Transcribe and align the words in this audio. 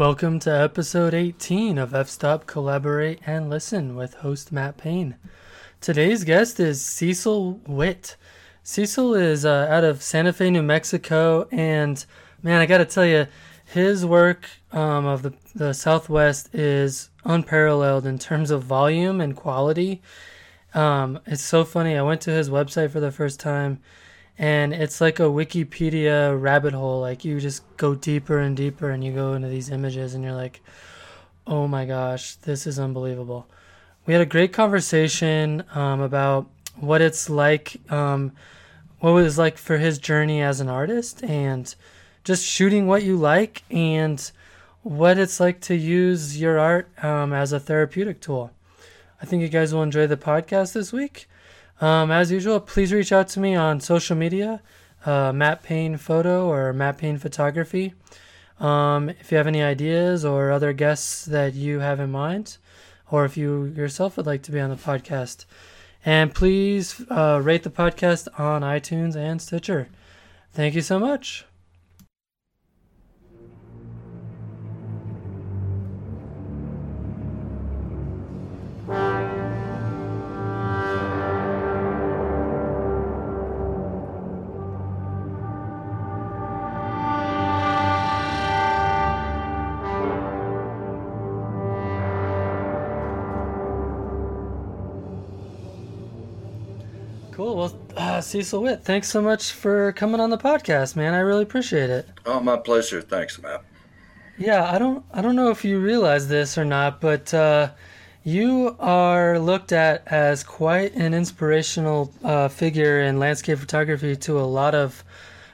Welcome 0.00 0.38
to 0.40 0.50
episode 0.50 1.12
18 1.12 1.76
of 1.76 1.94
F 1.94 2.08
Stop 2.08 2.46
Collaborate 2.46 3.20
and 3.26 3.50
Listen 3.50 3.94
with 3.94 4.14
host 4.14 4.50
Matt 4.50 4.78
Payne. 4.78 5.16
Today's 5.82 6.24
guest 6.24 6.58
is 6.58 6.82
Cecil 6.82 7.60
Whitt. 7.66 8.16
Cecil 8.62 9.14
is 9.14 9.44
uh, 9.44 9.66
out 9.68 9.84
of 9.84 10.02
Santa 10.02 10.32
Fe, 10.32 10.48
New 10.48 10.62
Mexico, 10.62 11.46
and 11.52 12.02
man, 12.42 12.62
I 12.62 12.64
got 12.64 12.78
to 12.78 12.86
tell 12.86 13.04
you, 13.04 13.26
his 13.66 14.06
work 14.06 14.48
um, 14.72 15.04
of 15.04 15.20
the, 15.20 15.34
the 15.54 15.74
Southwest 15.74 16.54
is 16.54 17.10
unparalleled 17.26 18.06
in 18.06 18.18
terms 18.18 18.50
of 18.50 18.62
volume 18.62 19.20
and 19.20 19.36
quality. 19.36 20.00
Um, 20.72 21.20
it's 21.26 21.44
so 21.44 21.62
funny. 21.62 21.94
I 21.94 22.02
went 22.02 22.22
to 22.22 22.30
his 22.30 22.48
website 22.48 22.90
for 22.90 23.00
the 23.00 23.12
first 23.12 23.38
time 23.38 23.80
and 24.38 24.72
it's 24.72 25.00
like 25.00 25.18
a 25.20 25.24
wikipedia 25.24 26.40
rabbit 26.40 26.72
hole 26.72 27.00
like 27.00 27.24
you 27.24 27.40
just 27.40 27.62
go 27.76 27.94
deeper 27.94 28.38
and 28.38 28.56
deeper 28.56 28.90
and 28.90 29.04
you 29.04 29.12
go 29.12 29.34
into 29.34 29.48
these 29.48 29.70
images 29.70 30.14
and 30.14 30.24
you're 30.24 30.32
like 30.32 30.60
oh 31.46 31.66
my 31.66 31.84
gosh 31.84 32.36
this 32.36 32.66
is 32.66 32.78
unbelievable. 32.78 33.46
We 34.06 34.14
had 34.14 34.22
a 34.22 34.26
great 34.26 34.52
conversation 34.52 35.64
um, 35.74 36.00
about 36.00 36.48
what 36.76 37.02
it's 37.02 37.28
like 37.28 37.76
um, 37.90 38.32
what 39.00 39.10
it 39.10 39.22
was 39.22 39.38
like 39.38 39.58
for 39.58 39.78
his 39.78 39.98
journey 39.98 40.40
as 40.42 40.60
an 40.60 40.68
artist 40.68 41.22
and 41.24 41.74
just 42.24 42.46
shooting 42.46 42.86
what 42.86 43.02
you 43.02 43.16
like 43.16 43.62
and 43.70 44.30
what 44.82 45.18
it's 45.18 45.40
like 45.40 45.60
to 45.62 45.74
use 45.74 46.40
your 46.40 46.58
art 46.58 46.88
um, 47.04 47.32
as 47.32 47.52
a 47.52 47.60
therapeutic 47.60 48.20
tool. 48.20 48.50
I 49.20 49.26
think 49.26 49.42
you 49.42 49.48
guys 49.48 49.74
will 49.74 49.82
enjoy 49.82 50.06
the 50.06 50.16
podcast 50.16 50.72
this 50.72 50.92
week 50.92 51.28
um, 51.80 52.10
as 52.10 52.30
usual, 52.30 52.60
please 52.60 52.92
reach 52.92 53.12
out 53.12 53.28
to 53.28 53.40
me 53.40 53.54
on 53.54 53.80
social 53.80 54.16
media, 54.16 54.60
uh, 55.06 55.32
Matt 55.32 55.62
Payne 55.62 55.96
Photo 55.96 56.48
or 56.48 56.72
Matt 56.72 56.98
Payne 56.98 57.18
Photography. 57.18 57.94
Um, 58.58 59.08
if 59.08 59.30
you 59.30 59.38
have 59.38 59.46
any 59.46 59.62
ideas 59.62 60.24
or 60.24 60.50
other 60.50 60.72
guests 60.72 61.24
that 61.24 61.54
you 61.54 61.80
have 61.80 61.98
in 61.98 62.10
mind, 62.10 62.58
or 63.10 63.24
if 63.24 63.36
you 63.36 63.64
yourself 63.76 64.16
would 64.16 64.26
like 64.26 64.42
to 64.42 64.52
be 64.52 64.60
on 64.60 64.70
the 64.70 64.76
podcast. 64.76 65.46
And 66.04 66.34
please 66.34 67.02
uh, 67.10 67.40
rate 67.42 67.62
the 67.62 67.70
podcast 67.70 68.28
on 68.38 68.62
iTunes 68.62 69.16
and 69.16 69.40
Stitcher. 69.40 69.88
Thank 70.52 70.74
you 70.74 70.82
so 70.82 70.98
much. 70.98 71.44
Cecil 98.20 98.62
Whitt, 98.62 98.84
thanks 98.84 99.08
so 99.08 99.20
much 99.20 99.52
for 99.52 99.92
coming 99.92 100.20
on 100.20 100.30
the 100.30 100.38
podcast, 100.38 100.96
man. 100.96 101.14
I 101.14 101.18
really 101.18 101.42
appreciate 101.42 101.90
it. 101.90 102.08
Oh, 102.26 102.40
my 102.40 102.56
pleasure. 102.56 103.00
Thanks, 103.00 103.40
Matt. 103.40 103.62
Yeah, 104.38 104.70
I 104.70 104.78
don't, 104.78 105.04
I 105.12 105.20
don't 105.20 105.36
know 105.36 105.50
if 105.50 105.64
you 105.64 105.78
realize 105.78 106.28
this 106.28 106.56
or 106.56 106.64
not, 106.64 107.00
but 107.00 107.32
uh, 107.34 107.70
you 108.24 108.76
are 108.78 109.38
looked 109.38 109.72
at 109.72 110.06
as 110.06 110.42
quite 110.42 110.94
an 110.94 111.14
inspirational 111.14 112.12
uh, 112.22 112.48
figure 112.48 113.00
in 113.00 113.18
landscape 113.18 113.58
photography 113.58 114.16
to 114.16 114.38
a 114.38 114.42
lot 114.42 114.74
of 114.74 115.04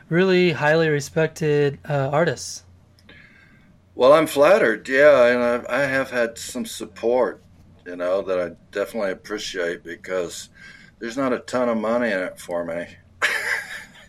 really 0.09 0.53
highly 0.53 0.89
respected 0.89 1.79
uh, 1.89 2.11
artists. 2.13 2.65
Well, 3.95 4.13
I'm 4.13 4.27
flattered, 4.27 4.89
yeah, 4.89 5.27
and 5.27 5.67
I, 5.67 5.83
I 5.83 5.87
have 5.87 6.11
had 6.11 6.39
some 6.39 6.67
support, 6.67 7.43
you 7.87 7.97
know, 7.97 8.21
that 8.23 8.39
I 8.39 8.51
definitely 8.71 9.13
appreciate 9.13 9.83
because 9.83 10.51
there's 10.99 11.17
not 11.17 11.33
a 11.33 11.39
ton 11.41 11.69
of 11.69 11.79
money 11.79 12.11
in 12.11 12.19
it 12.19 12.39
for 12.39 12.65
me. 12.65 12.87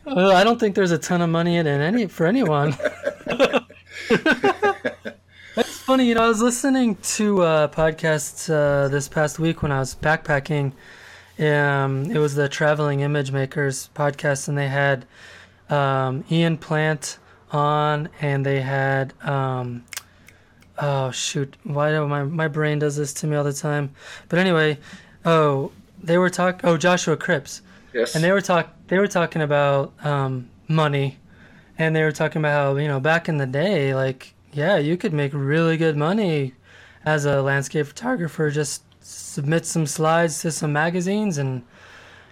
well, 0.06 0.31
I 0.31 0.44
don't 0.44 0.59
think 0.59 0.75
there's 0.75 0.92
a 0.92 0.98
ton 0.98 1.22
of 1.22 1.30
money 1.30 1.58
in 1.58 1.68
it 1.68 1.80
any 1.81 2.08
for 2.08 2.25
anyone. 2.25 2.75
That's 5.56 5.78
funny, 5.80 6.06
you 6.08 6.16
know. 6.16 6.24
I 6.24 6.28
was 6.28 6.42
listening 6.42 6.96
to 6.96 7.42
a 7.44 7.70
podcast 7.70 8.50
uh, 8.50 8.88
this 8.90 9.08
past 9.08 9.40
week 9.40 9.64
when 9.64 9.72
I 9.72 9.80
was 9.80 9.96
backpacking. 9.96 10.74
Um, 11.40 12.12
it 12.12 12.20
was 12.20 12.36
the 12.36 12.47
Traveling 12.47 13.00
Image 13.02 13.31
Makers 13.31 13.90
podcast, 13.96 14.47
and 14.47 14.58
they 14.58 14.68
had 14.68 15.06
um, 15.70 16.24
Ian 16.31 16.58
Plant 16.58 17.18
on, 17.52 18.09
and 18.22 18.46
they 18.46 18.62
had 18.62 19.14
um, 19.24 19.84
oh 20.78 21.12
shoot, 21.12 21.56
why 21.64 21.92
do 21.92 22.08
my 22.08 22.24
my 22.24 22.47
brain 22.47 22.80
does 22.80 22.96
this 22.96 23.14
to 23.16 23.28
me 23.28 23.36
all 23.36 23.44
the 23.44 23.53
time? 23.53 23.92
But 24.30 24.40
anyway, 24.40 24.78
oh 25.26 25.72
they 26.02 26.18
were 26.18 26.30
talking. 26.30 26.68
Oh, 26.69 26.78
Joshua 26.78 27.18
Cripps. 27.18 27.62
Yes. 27.94 28.16
And 28.16 28.24
they 28.24 28.31
were 28.31 28.41
talk. 28.41 28.74
They 28.88 29.00
were 29.00 29.08
talking 29.08 29.41
about 29.41 29.94
um, 30.06 30.50
money, 30.68 31.18
and 31.78 31.96
they 31.96 32.03
were 32.03 32.12
talking 32.12 32.41
about 32.41 32.52
how 32.52 32.78
you 32.78 32.88
know 32.88 33.00
back 33.00 33.30
in 33.30 33.38
the 33.38 33.46
day, 33.46 33.96
like 33.96 34.34
yeah, 34.53 34.78
you 34.78 34.97
could 34.97 35.13
make 35.13 35.31
really 35.34 35.78
good 35.78 35.97
money 35.97 36.53
as 37.06 37.25
a 37.25 37.41
landscape 37.41 37.88
photographer. 37.88 38.50
Just 38.50 38.84
submit 39.02 39.66
some 39.66 39.85
slides 39.85 40.41
to 40.41 40.52
some 40.52 40.74
magazines, 40.74 41.38
and 41.38 41.63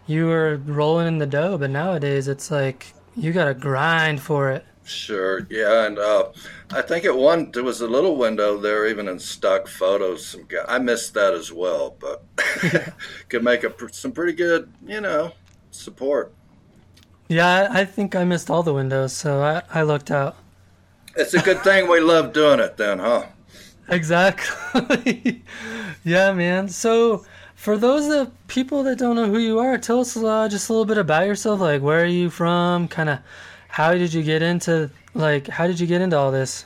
you 0.07 0.27
were 0.27 0.57
rolling 0.65 1.07
in 1.07 1.17
the 1.17 1.25
dough. 1.25 1.57
But 1.57 1.69
nowadays, 1.69 2.27
it's 2.27 2.51
like 2.51 2.93
you 3.15 3.31
got 3.31 3.45
to 3.45 3.53
grind 3.53 4.21
for 4.21 4.51
it. 4.51 4.65
Sure, 4.85 5.47
yeah, 5.49 5.87
and 5.87 5.97
uh, 5.97 6.31
I 6.69 6.83
think 6.83 7.05
at 7.05 7.15
one 7.15 7.49
there 7.51 7.63
was 7.63 7.81
a 7.81 7.87
little 7.87 8.17
window 8.17 8.59
there, 8.59 8.85
even 8.87 9.07
in 9.07 9.17
stock 9.17 9.67
photos. 9.67 10.27
Some 10.27 10.43
guy, 10.43 10.63
I 10.67 10.77
missed 10.77 11.15
that 11.15 11.33
as 11.33 11.51
well, 11.51 11.95
but 11.99 12.23
could 13.29 13.43
make 13.43 13.63
a, 13.63 13.73
some 13.91 14.11
pretty 14.11 14.33
good, 14.33 14.71
you 14.85 15.01
know, 15.01 15.31
support. 15.71 16.31
Yeah, 17.27 17.67
I 17.71 17.83
think 17.83 18.15
I 18.15 18.25
missed 18.25 18.51
all 18.51 18.61
the 18.61 18.75
windows, 18.75 19.11
so 19.11 19.41
I, 19.41 19.63
I 19.73 19.81
looked 19.81 20.11
out. 20.11 20.35
It's 21.15 21.33
a 21.33 21.41
good 21.41 21.63
thing 21.63 21.89
we 21.89 21.99
love 21.99 22.31
doing 22.31 22.59
it, 22.59 22.77
then, 22.77 22.99
huh? 22.99 23.25
Exactly. 23.89 25.43
yeah, 26.03 26.31
man. 26.31 26.69
So, 26.69 27.25
for 27.55 27.75
those 27.75 28.07
of 28.13 28.31
people 28.47 28.83
that 28.83 28.99
don't 28.99 29.15
know 29.15 29.25
who 29.25 29.39
you 29.39 29.57
are, 29.57 29.79
tell 29.79 30.01
us 30.01 30.15
uh, 30.15 30.47
just 30.47 30.69
a 30.69 30.73
little 30.73 30.85
bit 30.85 30.99
about 30.99 31.25
yourself. 31.25 31.59
Like, 31.59 31.81
where 31.81 32.03
are 32.03 32.05
you 32.05 32.29
from? 32.29 32.87
Kind 32.87 33.09
of 33.09 33.19
how 33.75 33.93
did 33.93 34.13
you 34.13 34.23
get 34.23 34.41
into 34.41 34.89
like 35.13 35.49
how 35.49 35.67
did 35.67 35.81
you 35.81 35.85
get 35.85 35.99
into 35.99 36.17
all 36.17 36.31
this? 36.31 36.65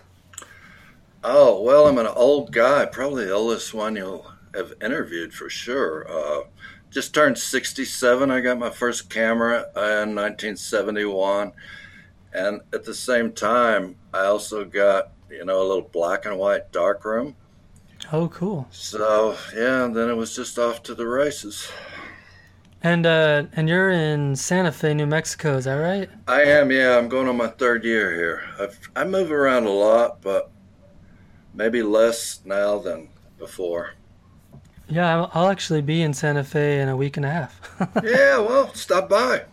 Oh 1.23 1.59
well, 1.59 1.87
I'm 1.87 1.97
an 1.97 2.05
old 2.05 2.51
guy, 2.51 2.85
probably 2.85 3.25
the 3.25 3.33
oldest 3.33 3.73
one 3.73 3.95
you'll 3.95 4.31
have 4.53 4.73
interviewed 4.79 5.33
for 5.33 5.49
sure. 5.49 6.05
Uh, 6.07 6.43
just 6.91 7.11
turned 7.11 7.39
67. 7.39 8.29
I 8.29 8.41
got 8.41 8.59
my 8.59 8.69
first 8.69 9.09
camera 9.09 9.71
in 9.75 10.13
1971, 10.13 11.51
and 12.31 12.61
at 12.73 12.83
the 12.83 12.93
same 12.93 13.31
time, 13.31 13.95
I 14.13 14.25
also 14.25 14.63
got 14.63 15.09
you 15.31 15.43
know 15.45 15.63
a 15.63 15.65
little 15.65 15.89
black 15.91 16.27
and 16.27 16.37
white 16.37 16.71
darkroom. 16.71 17.35
Oh, 18.13 18.27
cool. 18.27 18.67
So 18.69 19.35
yeah, 19.55 19.85
and 19.85 19.95
then 19.95 20.11
it 20.11 20.15
was 20.15 20.35
just 20.35 20.59
off 20.59 20.83
to 20.83 20.93
the 20.93 21.07
races. 21.07 21.71
And 22.81 23.05
uh, 23.05 23.43
and 23.53 23.67
you're 23.67 23.89
in 23.89 24.35
Santa 24.37 24.71
Fe, 24.71 24.93
New 24.93 25.05
Mexico, 25.05 25.57
is 25.57 25.65
that 25.65 25.73
right? 25.73 26.09
I 26.27 26.43
am. 26.43 26.71
Yeah, 26.71 26.97
I'm 26.97 27.09
going 27.09 27.27
on 27.27 27.35
my 27.35 27.47
third 27.47 27.83
year 27.83 28.13
here. 28.15 28.43
I've, 28.59 28.79
I 28.95 29.03
move 29.03 29.31
around 29.31 29.65
a 29.65 29.71
lot, 29.71 30.21
but 30.21 30.49
maybe 31.53 31.83
less 31.83 32.41
now 32.45 32.79
than 32.79 33.09
before. 33.37 33.95
Yeah, 34.87 35.27
I'll 35.33 35.49
actually 35.49 35.81
be 35.81 36.01
in 36.01 36.13
Santa 36.13 36.43
Fe 36.43 36.79
in 36.79 36.87
a 36.87 36.95
week 36.95 37.17
and 37.17 37.25
a 37.25 37.29
half. 37.29 37.59
yeah, 38.03 38.39
well, 38.39 38.73
stop 38.73 39.09
by. 39.09 39.43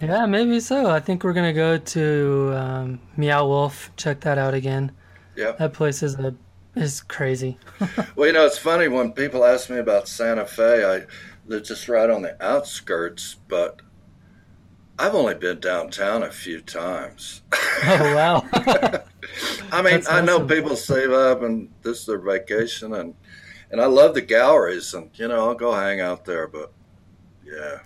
Yeah, 0.00 0.24
maybe 0.24 0.58
so. 0.58 0.90
I 0.90 1.00
think 1.00 1.22
we're 1.22 1.34
gonna 1.34 1.52
go 1.52 1.76
to 1.76 2.54
um, 2.56 3.00
Meow 3.16 3.46
Wolf. 3.46 3.90
Check 3.96 4.20
that 4.20 4.38
out 4.38 4.54
again. 4.54 4.90
Yeah, 5.36 5.52
that 5.52 5.74
place 5.74 6.02
is 6.02 6.14
a 6.14 6.34
is 6.74 7.02
crazy. 7.02 7.58
well, 8.16 8.26
you 8.26 8.32
know, 8.32 8.46
it's 8.46 8.58
funny 8.58 8.88
when 8.88 9.12
people 9.12 9.44
ask 9.44 9.68
me 9.68 9.78
about 9.78 10.08
Santa 10.08 10.46
Fe. 10.46 10.84
I 10.84 11.06
they're 11.50 11.60
just 11.60 11.88
right 11.88 12.08
on 12.08 12.22
the 12.22 12.40
outskirts, 12.42 13.36
but 13.48 13.80
I've 14.96 15.16
only 15.16 15.34
been 15.34 15.58
downtown 15.58 16.22
a 16.22 16.30
few 16.30 16.60
times. 16.60 17.42
Oh 17.84 18.14
wow! 18.14 18.48
I 19.72 19.82
mean, 19.82 20.02
I 20.08 20.20
know 20.20 20.46
people 20.46 20.76
save 20.76 21.10
up 21.10 21.42
and 21.42 21.68
this 21.82 22.00
is 22.00 22.06
their 22.06 22.18
vacation, 22.18 22.94
and 22.94 23.14
and 23.70 23.80
I 23.80 23.86
love 23.86 24.14
the 24.14 24.20
galleries, 24.20 24.94
and 24.94 25.10
you 25.14 25.26
know 25.26 25.48
I'll 25.48 25.54
go 25.56 25.72
hang 25.72 26.00
out 26.00 26.24
there, 26.24 26.46
but 26.46 26.72
yeah. 27.44 27.80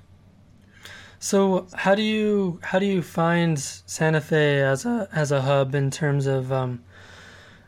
So 1.19 1.67
how 1.73 1.95
do 1.95 2.03
you 2.03 2.61
how 2.63 2.79
do 2.79 2.85
you 2.85 3.01
find 3.01 3.59
Santa 3.59 4.21
Fe 4.21 4.61
as 4.61 4.85
a 4.85 5.09
as 5.11 5.33
a 5.33 5.41
hub 5.41 5.75
in 5.75 5.91
terms 5.91 6.27
of 6.27 6.53
um, 6.53 6.85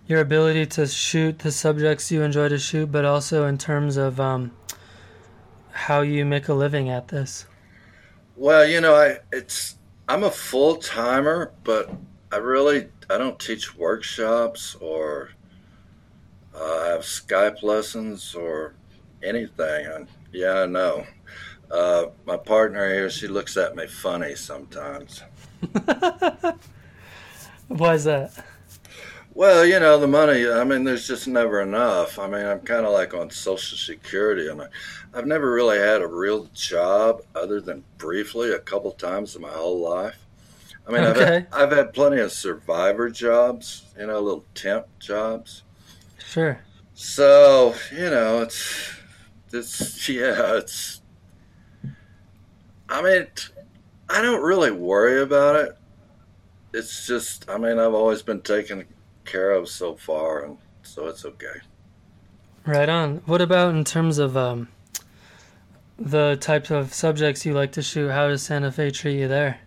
your 0.06 0.20
ability 0.20 0.66
to 0.66 0.86
shoot 0.86 1.38
the 1.38 1.50
subjects 1.50 2.10
you 2.12 2.20
enjoy 2.20 2.50
to 2.50 2.58
shoot, 2.58 2.92
but 2.92 3.06
also 3.06 3.46
in 3.46 3.56
terms 3.56 3.96
of 3.96 4.20
um, 4.20 4.50
how 5.76 6.00
you 6.00 6.24
make 6.24 6.48
a 6.48 6.54
living 6.54 6.88
at 6.88 7.08
this? 7.08 7.46
Well, 8.34 8.66
you 8.66 8.80
know, 8.80 8.94
I 8.94 9.18
it's 9.32 9.76
I'm 10.08 10.24
a 10.24 10.30
full 10.30 10.76
timer, 10.76 11.52
but 11.64 11.90
I 12.32 12.36
really 12.38 12.88
I 13.10 13.18
don't 13.18 13.38
teach 13.38 13.76
workshops 13.76 14.74
or 14.80 15.30
uh, 16.54 16.86
have 16.86 17.02
Skype 17.02 17.62
lessons 17.62 18.34
or 18.34 18.74
anything. 19.22 19.86
And 19.86 20.08
yeah, 20.32 20.62
I 20.62 20.66
know. 20.66 21.06
Uh, 21.70 22.06
my 22.24 22.36
partner 22.36 22.88
here, 22.92 23.10
she 23.10 23.28
looks 23.28 23.56
at 23.56 23.76
me 23.76 23.86
funny 23.86 24.34
sometimes. 24.34 25.22
Why 27.68 27.94
is 27.94 28.04
that? 28.04 28.32
Well, 29.36 29.66
you 29.66 29.78
know, 29.78 29.98
the 29.98 30.08
money, 30.08 30.48
I 30.48 30.64
mean, 30.64 30.84
there's 30.84 31.06
just 31.06 31.28
never 31.28 31.60
enough. 31.60 32.18
I 32.18 32.26
mean, 32.26 32.46
I'm 32.46 32.60
kind 32.60 32.86
of 32.86 32.94
like 32.94 33.12
on 33.12 33.28
Social 33.28 33.76
Security, 33.76 34.48
and 34.48 34.62
I, 34.62 34.68
I've 35.12 35.26
never 35.26 35.52
really 35.52 35.76
had 35.76 36.00
a 36.00 36.06
real 36.06 36.48
job 36.54 37.20
other 37.34 37.60
than 37.60 37.84
briefly 37.98 38.52
a 38.52 38.58
couple 38.58 38.92
times 38.92 39.36
in 39.36 39.42
my 39.42 39.50
whole 39.50 39.78
life. 39.78 40.16
I 40.88 40.90
mean, 40.90 41.02
okay. 41.02 41.20
I've, 41.20 41.28
had, 41.28 41.48
I've 41.52 41.70
had 41.70 41.92
plenty 41.92 42.18
of 42.22 42.32
survivor 42.32 43.10
jobs, 43.10 43.84
you 43.98 44.06
know, 44.06 44.18
little 44.20 44.46
temp 44.54 44.86
jobs. 45.00 45.64
Sure. 46.16 46.58
So, 46.94 47.74
you 47.92 48.08
know, 48.08 48.40
it's, 48.40 48.90
it's, 49.52 50.08
yeah, 50.08 50.56
it's, 50.56 51.02
I 52.88 53.02
mean, 53.02 53.26
I 54.08 54.22
don't 54.22 54.42
really 54.42 54.70
worry 54.70 55.20
about 55.20 55.56
it. 55.56 55.76
It's 56.72 57.06
just, 57.06 57.50
I 57.50 57.58
mean, 57.58 57.78
I've 57.78 57.92
always 57.92 58.22
been 58.22 58.40
taken 58.40 58.86
care 59.26 59.50
of 59.50 59.68
so 59.68 59.94
far, 59.94 60.44
and 60.44 60.58
so 60.82 61.06
it's 61.06 61.24
okay. 61.24 61.60
Right 62.64 62.88
on. 62.88 63.22
What 63.26 63.40
about 63.40 63.74
in 63.74 63.84
terms 63.84 64.18
of 64.18 64.36
um, 64.36 64.68
the 65.98 66.36
types 66.40 66.70
of 66.70 66.92
subjects 66.92 67.46
you 67.46 67.54
like 67.54 67.72
to 67.72 67.82
shoot? 67.82 68.10
How 68.10 68.28
does 68.28 68.42
Santa 68.42 68.72
Fe 68.72 68.90
treat 68.90 69.18
you 69.18 69.28
there? 69.28 69.60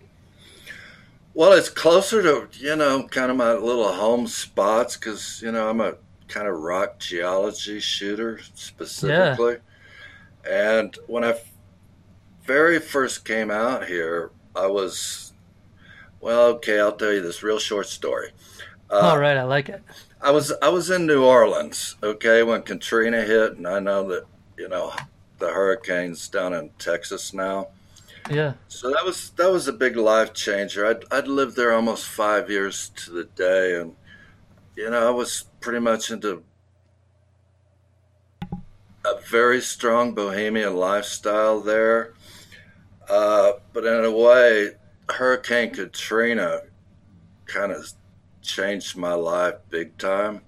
Well, 1.34 1.54
it's 1.54 1.70
closer 1.70 2.22
to 2.22 2.48
you 2.60 2.76
know 2.76 3.08
kind 3.08 3.32
of 3.32 3.38
my 3.38 3.54
little 3.54 3.94
home 3.94 4.28
spots 4.28 4.98
because 4.98 5.42
you 5.42 5.52
know 5.52 5.70
I'm 5.70 5.80
a 5.80 5.96
kind 6.28 6.48
of 6.48 6.60
rock 6.60 7.00
geology 7.00 7.80
shooter 7.80 8.40
specifically, 8.56 9.58
yeah. 10.46 10.80
and 10.80 10.98
when 11.08 11.24
I 11.24 11.40
very 12.44 12.80
first 12.80 13.26
came 13.26 13.52
out 13.52 13.88
here, 13.88 14.32
I 14.56 14.68
was 14.68 15.32
well. 16.20 16.48
Okay, 16.56 16.80
I'll 16.80 16.92
tell 16.92 17.14
you 17.14 17.22
this 17.22 17.44
real 17.44 17.60
short 17.60 17.88
story. 17.88 18.32
Uh, 18.92 19.00
All 19.00 19.20
right, 19.20 19.38
I 19.38 19.44
like 19.44 19.70
it. 19.70 19.84
I 20.22 20.32
was 20.32 20.52
I 20.62 20.70
was 20.70 20.90
in 20.90 21.06
New 21.06 21.24
Orleans, 21.24 21.96
okay, 22.04 22.44
when 22.44 22.64
Katrina 22.64 23.22
hit, 23.22 23.58
and 23.58 23.68
I 23.68 23.80
know 23.80 24.08
that 24.10 24.26
you 24.58 24.68
know 24.68 24.94
the 25.38 25.50
hurricanes 25.50 26.28
down 26.28 26.54
in 26.54 26.70
Texas 26.80 27.34
now. 27.34 27.70
Yeah. 28.30 28.54
So 28.68 28.90
that 28.90 29.06
was 29.06 29.32
that 29.32 29.52
was 29.52 29.68
a 29.68 29.74
big 29.74 29.96
life 29.96 30.34
changer. 30.34 30.86
I'd 30.86 31.04
I'd 31.12 31.28
lived 31.28 31.56
there 31.56 31.74
almost 31.74 32.08
five 32.08 32.50
years 32.50 32.90
to 32.98 33.12
the 33.12 33.24
day, 33.24 33.80
and 33.80 33.96
you 34.76 34.90
know 34.90 35.08
I 35.08 35.12
was 35.12 35.46
pretty 35.62 35.80
much 35.80 36.12
into 36.12 36.44
a 39.06 39.22
very 39.30 39.62
strong 39.62 40.14
bohemian 40.14 40.76
lifestyle 40.76 41.62
there. 41.62 42.14
Uh, 43.10 43.54
but 43.74 43.86
in 43.86 44.06
a 44.06 44.12
way, 44.12 44.72
Hurricane 45.10 45.72
Katrina 45.72 46.62
kind 47.46 47.72
of 47.72 47.92
changed 48.42 48.96
my 48.98 49.14
life 49.14 49.56
big 49.70 49.98
time 49.98 50.42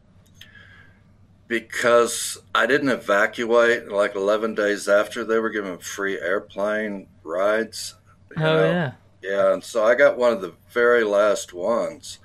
because 1.48 2.38
I 2.56 2.66
didn't 2.66 2.90
evacuate. 2.90 3.90
Like 3.90 4.16
11 4.16 4.56
days 4.56 4.88
after, 4.88 5.26
they 5.26 5.40
were 5.40 5.50
giving 5.50 5.78
free 5.80 6.20
airplane 6.20 7.08
rides. 7.24 7.96
Oh, 8.38 8.42
know? 8.42 8.72
yeah. 8.72 8.92
Yeah, 9.22 9.54
and 9.54 9.64
so 9.64 9.84
I 9.84 9.96
got 9.96 10.18
one 10.18 10.32
of 10.32 10.42
the 10.42 10.54
very 10.70 11.04
last 11.04 11.54
ones. 11.54 12.20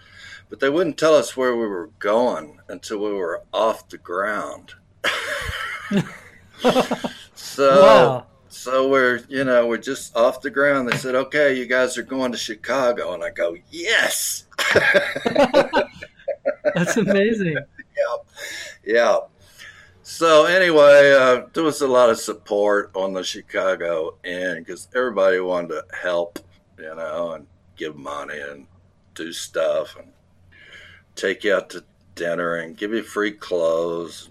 But 0.48 0.60
they 0.60 0.70
wouldn't 0.70 0.96
tell 0.96 1.14
us 1.14 1.36
where 1.36 1.56
we 1.56 1.66
were 1.66 1.90
going 1.98 2.60
until 2.68 2.98
we 2.98 3.12
were 3.12 3.42
off 3.52 3.88
the 3.88 3.98
ground. 3.98 4.74
so 7.34 7.82
wow. 7.82 8.26
So 8.66 8.88
we're 8.88 9.20
you 9.28 9.44
know 9.44 9.64
we're 9.68 9.76
just 9.76 10.16
off 10.16 10.40
the 10.40 10.50
ground. 10.50 10.88
They 10.88 10.96
said, 10.96 11.14
"Okay, 11.14 11.56
you 11.56 11.66
guys 11.66 11.96
are 11.96 12.02
going 12.02 12.32
to 12.32 12.38
Chicago," 12.38 13.14
and 13.14 13.22
I 13.22 13.30
go, 13.30 13.56
"Yes." 13.70 14.48
That's 16.74 16.96
amazing. 16.96 17.58
yeah, 17.96 18.16
yeah. 18.84 19.18
So 20.02 20.46
anyway, 20.46 21.12
uh, 21.16 21.46
there 21.52 21.62
was 21.62 21.80
a 21.80 21.86
lot 21.86 22.10
of 22.10 22.18
support 22.18 22.90
on 22.96 23.12
the 23.12 23.22
Chicago 23.22 24.16
end 24.24 24.66
because 24.66 24.88
everybody 24.96 25.38
wanted 25.38 25.68
to 25.68 25.84
help, 26.02 26.40
you 26.76 26.92
know, 26.92 27.34
and 27.34 27.46
give 27.76 27.94
money 27.94 28.40
and 28.40 28.66
do 29.14 29.32
stuff 29.32 29.96
and 29.96 30.08
take 31.14 31.44
you 31.44 31.54
out 31.54 31.70
to 31.70 31.84
dinner 32.16 32.56
and 32.56 32.76
give 32.76 32.92
you 32.92 33.04
free 33.04 33.30
clothes, 33.30 34.28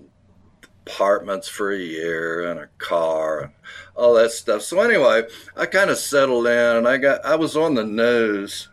apartments 0.88 1.48
for 1.48 1.72
a 1.72 1.78
year 1.78 2.50
and 2.50 2.60
a 2.60 2.68
car 2.78 3.42
and 3.42 3.54
all 3.96 4.14
that 4.14 4.32
stuff. 4.32 4.62
So 4.62 4.80
anyway, 4.82 5.24
I 5.56 5.66
kind 5.66 5.90
of 5.90 5.98
settled 5.98 6.48
in 6.48 6.78
and 6.78 6.88
I 6.88 6.98
got 6.98 7.26
I 7.26 7.36
was 7.36 7.58
on 7.58 7.74
the 7.76 7.84
news, 7.84 8.70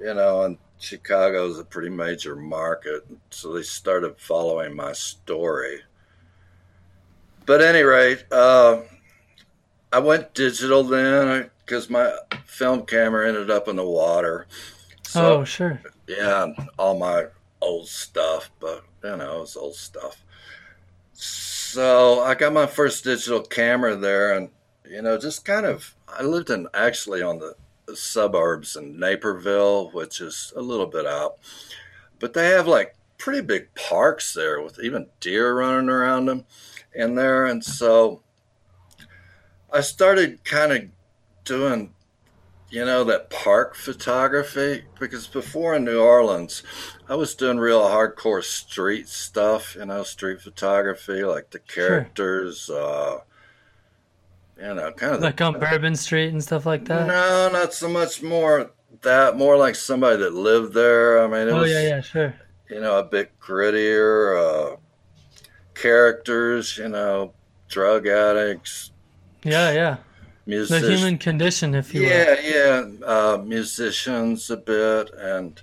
you 0.00 0.14
know, 0.14 0.42
and 0.42 0.58
Chicago 0.78 1.46
is 1.48 1.58
a 1.58 1.64
pretty 1.64 1.90
major 1.90 2.36
market, 2.36 3.04
so 3.30 3.52
they 3.52 3.62
started 3.62 4.18
following 4.18 4.76
my 4.76 4.92
story. 4.92 5.80
But 7.46 7.60
at 7.60 7.74
any 7.74 7.82
rate, 7.82 8.24
uh, 8.30 8.82
I 9.92 9.98
went 9.98 10.34
digital 10.34 10.84
then 10.84 11.50
because 11.64 11.90
my 11.90 12.14
film 12.44 12.86
camera 12.86 13.26
ended 13.26 13.50
up 13.50 13.68
in 13.68 13.76
the 13.76 13.84
water. 13.84 14.46
So, 15.02 15.40
oh, 15.40 15.44
sure. 15.44 15.80
Yeah, 16.06 16.48
all 16.78 16.98
my 16.98 17.26
old 17.60 17.88
stuff, 17.88 18.50
but 18.60 18.84
you 19.02 19.16
know, 19.16 19.42
it's 19.42 19.56
old 19.56 19.74
stuff. 19.74 20.22
So 21.20 22.22
I 22.22 22.34
got 22.34 22.52
my 22.52 22.66
first 22.66 23.02
digital 23.04 23.42
camera 23.42 23.96
there, 23.96 24.32
and 24.32 24.50
you 24.88 25.02
know, 25.02 25.18
just 25.18 25.44
kind 25.44 25.66
of, 25.66 25.94
I 26.08 26.22
lived 26.22 26.48
in 26.48 26.68
actually 26.72 27.22
on 27.22 27.40
the 27.40 27.54
suburbs 27.96 28.76
in 28.76 28.98
Naperville, 28.98 29.90
which 29.90 30.20
is 30.20 30.52
a 30.56 30.62
little 30.62 30.86
bit 30.86 31.06
out. 31.06 31.38
But 32.20 32.34
they 32.34 32.48
have 32.50 32.66
like 32.66 32.94
pretty 33.16 33.42
big 33.42 33.74
parks 33.74 34.32
there 34.32 34.62
with 34.62 34.78
even 34.80 35.08
deer 35.20 35.58
running 35.58 35.90
around 35.90 36.26
them 36.26 36.44
in 36.94 37.16
there. 37.16 37.46
And 37.46 37.64
so 37.64 38.22
I 39.72 39.80
started 39.80 40.44
kind 40.44 40.72
of 40.72 40.84
doing, 41.44 41.94
you 42.70 42.84
know, 42.84 43.04
that 43.04 43.30
park 43.30 43.74
photography 43.74 44.84
because 45.00 45.26
before 45.26 45.74
in 45.74 45.84
New 45.84 46.00
Orleans, 46.00 46.62
I 47.08 47.14
was 47.14 47.34
doing 47.34 47.58
real 47.58 47.80
hardcore 47.80 48.44
street 48.44 49.08
stuff, 49.08 49.74
you 49.74 49.86
know, 49.86 50.02
street 50.02 50.40
photography, 50.40 51.24
like 51.24 51.50
the 51.50 51.60
characters, 51.60 52.64
sure. 52.66 53.20
uh, 54.60 54.66
you 54.68 54.74
know, 54.74 54.92
kind 54.92 55.14
of 55.14 55.20
like 55.20 55.36
the, 55.36 55.44
on 55.44 55.58
Bourbon 55.58 55.96
Street 55.96 56.28
and 56.32 56.42
stuff 56.42 56.66
like 56.66 56.84
that. 56.86 57.06
No, 57.06 57.48
not 57.52 57.72
so 57.72 57.88
much 57.88 58.22
more 58.22 58.70
that, 59.02 59.36
more 59.36 59.56
like 59.56 59.74
somebody 59.74 60.18
that 60.18 60.34
lived 60.34 60.74
there. 60.74 61.22
I 61.22 61.26
mean, 61.26 61.48
oh 61.48 61.60
was, 61.60 61.70
yeah, 61.70 61.88
yeah, 61.88 62.00
sure. 62.00 62.34
You 62.68 62.80
know, 62.80 62.98
a 62.98 63.04
bit 63.04 63.30
grittier. 63.40 64.74
Uh, 64.74 64.76
characters, 65.78 66.76
you 66.76 66.88
know, 66.88 67.32
drug 67.68 68.06
addicts. 68.06 68.90
Yeah, 69.44 69.72
yeah. 69.72 69.96
Music- 70.48 70.82
the 70.82 70.96
human 70.96 71.18
condition, 71.18 71.74
if 71.74 71.94
you 71.94 72.02
yeah, 72.02 72.08
will. 72.08 72.42
Yeah, 72.42 72.86
yeah. 73.00 73.06
Uh, 73.06 73.42
musicians 73.44 74.50
a 74.50 74.56
bit, 74.56 75.10
and 75.16 75.60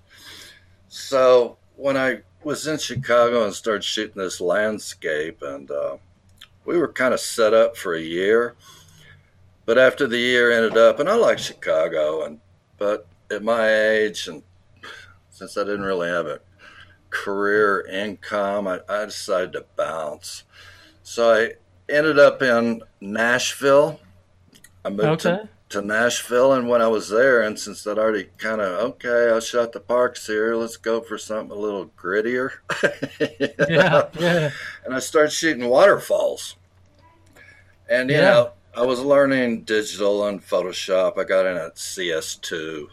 so 0.87 1.57
when 1.75 1.97
I 1.97 2.21
was 2.43 2.67
in 2.67 2.77
Chicago 2.77 3.43
and 3.43 3.53
started 3.53 3.83
shooting 3.83 4.21
this 4.21 4.39
landscape, 4.39 5.41
and 5.41 5.69
uh, 5.69 5.97
we 6.65 6.77
were 6.77 6.91
kind 6.91 7.13
of 7.13 7.19
set 7.19 7.53
up 7.53 7.75
for 7.75 7.95
a 7.95 8.01
year 8.01 8.55
but 9.65 9.79
after 9.79 10.07
the 10.07 10.19
year 10.19 10.51
ended 10.51 10.77
up, 10.77 10.99
and 10.99 11.09
I 11.09 11.15
like 11.15 11.39
Chicago, 11.39 12.23
and 12.23 12.39
but 12.77 13.07
at 13.31 13.43
my 13.43 13.67
age, 13.67 14.27
and 14.27 14.43
since 15.31 15.57
I 15.57 15.63
didn't 15.63 15.85
really 15.85 16.07
have 16.07 16.27
a 16.27 16.39
career 17.09 17.85
income, 17.87 18.67
I, 18.67 18.81
I 18.87 19.05
decided 19.05 19.53
to 19.53 19.65
bounce. 19.75 20.43
So 21.01 21.33
I 21.33 21.53
ended 21.91 22.19
up 22.19 22.41
in 22.41 22.83
Nashville. 23.01 23.99
I 24.85 24.89
moved 24.89 25.25
okay. 25.25 25.43
to, 25.69 25.79
to 25.81 25.81
Nashville, 25.81 26.53
and 26.53 26.69
when 26.69 26.81
I 26.81 26.87
was 26.87 27.09
there, 27.09 27.41
and 27.41 27.59
since 27.59 27.85
I'd 27.87 27.97
already 27.97 28.29
kind 28.37 28.61
of 28.61 28.91
okay, 28.91 29.31
I 29.31 29.39
shot 29.39 29.71
the 29.71 29.79
parks 29.79 30.27
here. 30.27 30.55
Let's 30.55 30.77
go 30.77 31.01
for 31.01 31.17
something 31.17 31.51
a 31.51 31.59
little 31.59 31.87
grittier. 31.97 32.51
yeah, 33.69 34.07
yeah. 34.19 34.51
And 34.85 34.93
I 34.93 34.99
started 34.99 35.31
shooting 35.31 35.67
waterfalls, 35.67 36.55
and 37.89 38.09
you 38.09 38.17
yeah. 38.17 38.21
know 38.21 38.51
I 38.77 38.81
was 38.81 38.99
learning 38.99 39.61
digital 39.61 40.27
and 40.27 40.45
Photoshop. 40.45 41.17
I 41.17 41.23
got 41.23 41.45
in 41.45 41.55
at 41.55 41.75
CS2. 41.75 42.87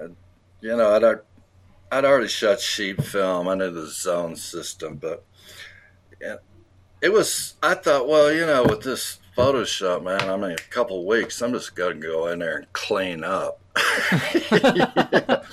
And, 0.00 0.16
you 0.60 0.76
know, 0.76 0.96
I'd, 0.96 1.20
I'd 1.92 2.04
already 2.04 2.26
shot 2.26 2.60
sheet 2.60 3.02
film. 3.02 3.46
I 3.46 3.54
knew 3.54 3.70
the 3.70 3.86
zone 3.86 4.34
system, 4.34 4.96
but 4.96 5.24
it 7.00 7.12
was, 7.12 7.54
I 7.62 7.74
thought, 7.74 8.08
well, 8.08 8.32
you 8.32 8.46
know, 8.46 8.64
with 8.64 8.82
this 8.82 9.20
Photoshop, 9.36 10.02
man, 10.02 10.30
I 10.30 10.36
mean, 10.36 10.52
a 10.52 10.56
couple 10.70 11.04
weeks, 11.06 11.42
I'm 11.42 11.52
just 11.52 11.76
to 11.76 11.94
go 11.94 12.28
in 12.28 12.38
there 12.38 12.56
and 12.58 12.72
clean 12.72 13.22
up. 13.22 13.60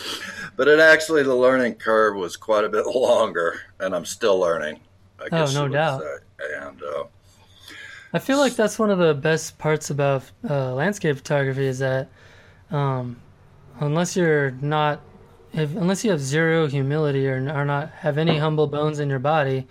But 0.55 0.67
it 0.67 0.79
actually, 0.79 1.23
the 1.23 1.35
learning 1.35 1.75
curve 1.75 2.15
was 2.15 2.37
quite 2.37 2.63
a 2.63 2.69
bit 2.69 2.85
longer, 2.85 3.59
and 3.79 3.95
I'm 3.95 4.05
still 4.05 4.39
learning. 4.39 4.79
I 5.19 5.25
Oh, 5.25 5.29
guess 5.29 5.53
no 5.53 5.67
doubt. 5.67 6.01
say. 6.01 6.55
And 6.61 6.83
uh, 6.83 7.03
I 8.13 8.19
feel 8.19 8.37
like 8.37 8.55
that's 8.55 8.77
one 8.77 8.91
of 8.91 8.99
the 8.99 9.13
best 9.15 9.57
parts 9.57 9.89
about 9.89 10.23
uh, 10.47 10.73
landscape 10.75 11.15
photography 11.17 11.65
is 11.65 11.79
that 11.79 12.09
um, 12.69 13.17
unless 13.79 14.15
you're 14.15 14.51
not, 14.51 15.01
if, 15.53 15.75
unless 15.75 16.03
you 16.05 16.11
have 16.11 16.19
zero 16.21 16.67
humility 16.67 17.27
or 17.27 17.37
are 17.49 17.65
not 17.65 17.89
have 17.91 18.17
any 18.19 18.37
humble 18.37 18.67
bones 18.67 18.99
in 18.99 19.09
your 19.09 19.19
body, 19.19 19.65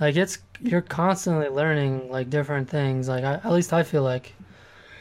like 0.00 0.16
it's 0.16 0.38
you're 0.60 0.82
constantly 0.82 1.48
learning 1.48 2.10
like 2.10 2.30
different 2.30 2.68
things. 2.70 3.08
Like 3.08 3.24
I, 3.24 3.34
at 3.34 3.52
least 3.52 3.72
I 3.72 3.82
feel 3.82 4.02
like 4.02 4.34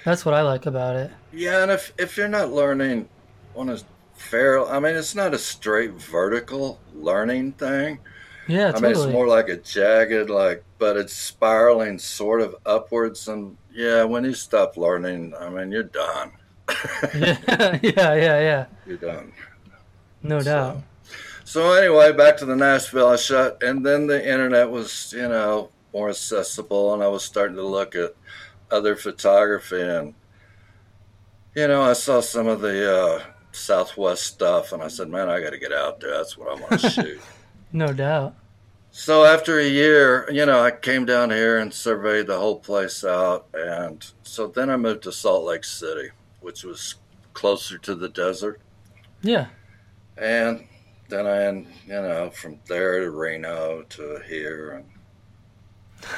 that's 0.04 0.26
what 0.26 0.34
I 0.34 0.42
like 0.42 0.66
about 0.66 0.96
it. 0.96 1.12
yeah, 1.32 1.64
and 1.64 1.72
if 1.72 1.94
if 1.98 2.18
you're 2.18 2.28
not 2.28 2.52
learning 2.52 3.10
on 3.56 3.70
a 3.70 3.78
fair, 4.14 4.66
I 4.66 4.80
mean, 4.80 4.96
it's 4.96 5.16
not 5.16 5.34
a 5.34 5.40
straight 5.40 5.94
vertical 5.94 6.80
learning 6.94 7.54
thing. 7.54 8.00
Yeah, 8.48 8.72
totally. 8.72 8.78
I 8.78 8.82
mean, 8.82 8.92
it's 8.92 9.12
more 9.12 9.28
like 9.28 9.50
a 9.50 9.58
jagged, 9.58 10.30
like, 10.30 10.64
but 10.78 10.96
it's 10.98 11.14
spiraling 11.14 12.00
sort 12.00 12.42
of 12.42 12.56
upwards. 12.66 13.28
And 13.28 13.58
yeah, 13.74 14.04
when 14.06 14.24
you 14.24 14.34
stop 14.34 14.78
learning, 14.78 15.34
I 15.40 15.50
mean, 15.50 15.72
you're 15.72 15.84
done. 15.84 16.32
yeah, 17.16 17.38
yeah, 17.84 18.14
yeah, 18.16 18.40
yeah. 18.40 18.66
You're 18.86 18.98
done. 18.98 19.34
No 20.24 20.44
doubt. 20.44 20.84
So 21.48 21.72
anyway, 21.72 22.12
back 22.12 22.36
to 22.40 22.46
the 22.46 22.58
Nashville 22.58 23.08
I 23.08 23.16
shot, 23.16 23.64
and 23.64 23.86
then 23.86 24.06
the 24.06 24.22
internet 24.22 24.70
was, 24.70 25.14
you 25.16 25.30
know, 25.30 25.70
more 25.94 26.10
accessible, 26.10 26.94
and 26.94 27.02
I 27.02 27.08
was 27.08 27.24
starting 27.24 27.56
to 27.56 27.66
look 27.66 27.96
at 27.96 28.16
other 28.70 28.98
photography, 28.98 29.80
and 29.80 30.14
you 31.56 31.70
know, 31.70 31.84
I 31.84 31.94
saw 31.94 32.20
some 32.20 32.48
of 32.48 32.60
the 32.60 32.94
uh, 32.94 33.24
Southwest 33.54 34.26
stuff, 34.26 34.74
and 34.74 34.84
I 34.84 34.90
said, 34.90 35.08
man, 35.08 35.30
I 35.30 35.40
got 35.40 35.52
to 35.52 35.58
get 35.58 35.72
out 35.72 36.02
there. 36.02 36.18
That's 36.18 36.38
what 36.38 36.50
I 36.50 36.60
want 36.60 36.82
to 36.82 36.90
shoot. 36.90 37.22
No 37.72 37.94
doubt. 37.94 38.36
So 38.92 39.24
after 39.24 39.58
a 39.58 39.70
year, 39.70 40.30
you 40.30 40.46
know, 40.46 40.62
I 40.62 40.72
came 40.72 41.06
down 41.06 41.30
here 41.30 41.60
and 41.60 41.74
surveyed 41.74 42.28
the 42.28 42.38
whole 42.38 42.60
place 42.60 43.06
out, 43.06 43.48
and 43.54 44.06
so 44.22 44.48
then 44.48 44.70
I 44.70 44.76
moved 44.76 45.04
to 45.04 45.14
Salt 45.14 45.46
Lake 45.46 45.64
City, 45.64 46.10
which 46.42 46.66
was 46.66 46.96
closer 47.32 47.78
to 47.78 47.96
the 47.96 48.10
desert. 48.10 48.60
Yeah. 49.22 49.48
And 50.18 50.68
then 51.10 51.26
I, 51.28 51.50
you 51.52 51.66
know, 52.02 52.30
from 52.30 52.60
there 52.68 53.00
to 53.02 53.12
Reno 53.12 53.84
to 53.90 54.22
here, 54.28 54.84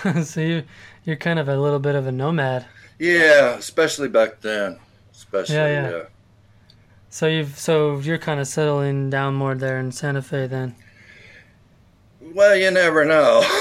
and 0.03 0.27
so 0.27 0.41
you 0.41 0.63
you're 1.03 1.15
kind 1.15 1.39
of 1.39 1.47
a 1.47 1.57
little 1.57 1.79
bit 1.79 1.95
of 1.95 2.07
a 2.07 2.11
nomad. 2.11 2.65
yeah, 2.99 3.55
especially 3.55 4.09
back 4.09 4.41
then, 4.41 4.79
especially 5.13 5.55
Yeah, 5.55 5.67
yeah. 5.67 5.89
yeah. 5.89 6.03
So 7.09 7.27
you've 7.27 7.57
so 7.57 7.99
you're 7.99 8.17
kind 8.19 8.39
of 8.39 8.47
settling 8.47 9.09
down 9.09 9.33
more 9.35 9.55
there 9.55 9.79
in 9.79 9.91
Santa 9.91 10.21
Fe 10.21 10.47
then. 10.47 10.75
Well, 12.21 12.55
you 12.55 12.69
never 12.71 13.05
know. 13.05 13.41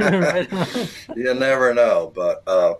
You 1.16 1.34
never 1.34 1.74
know, 1.74 2.12
but 2.14 2.42
uh, 2.46 2.74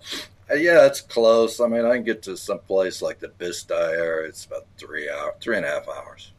yeah, 0.54 0.86
it's 0.86 1.00
close. 1.00 1.60
I 1.60 1.66
mean, 1.66 1.84
I 1.84 1.94
can 1.96 2.04
get 2.04 2.22
to 2.24 2.36
some 2.36 2.60
place 2.60 3.02
like 3.02 3.18
the 3.20 3.28
Bisti 3.28 3.70
area. 3.72 4.28
It's 4.28 4.44
about 4.46 4.66
three 4.78 5.10
hour, 5.10 5.34
three 5.40 5.56
and 5.56 5.66
a 5.66 5.70
half 5.70 5.88
hours. 5.88 6.32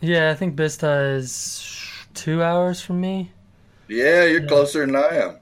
Yeah, 0.00 0.30
I 0.30 0.34
think 0.34 0.56
Bisti 0.56 1.16
is 1.16 2.06
two 2.14 2.42
hours 2.42 2.80
from 2.82 3.00
me. 3.00 3.32
Yeah, 3.88 4.24
you're 4.24 4.40
Yeah. 4.40 4.46
closer 4.46 4.86
than 4.86 4.96
I 4.96 5.16
am. 5.16 5.40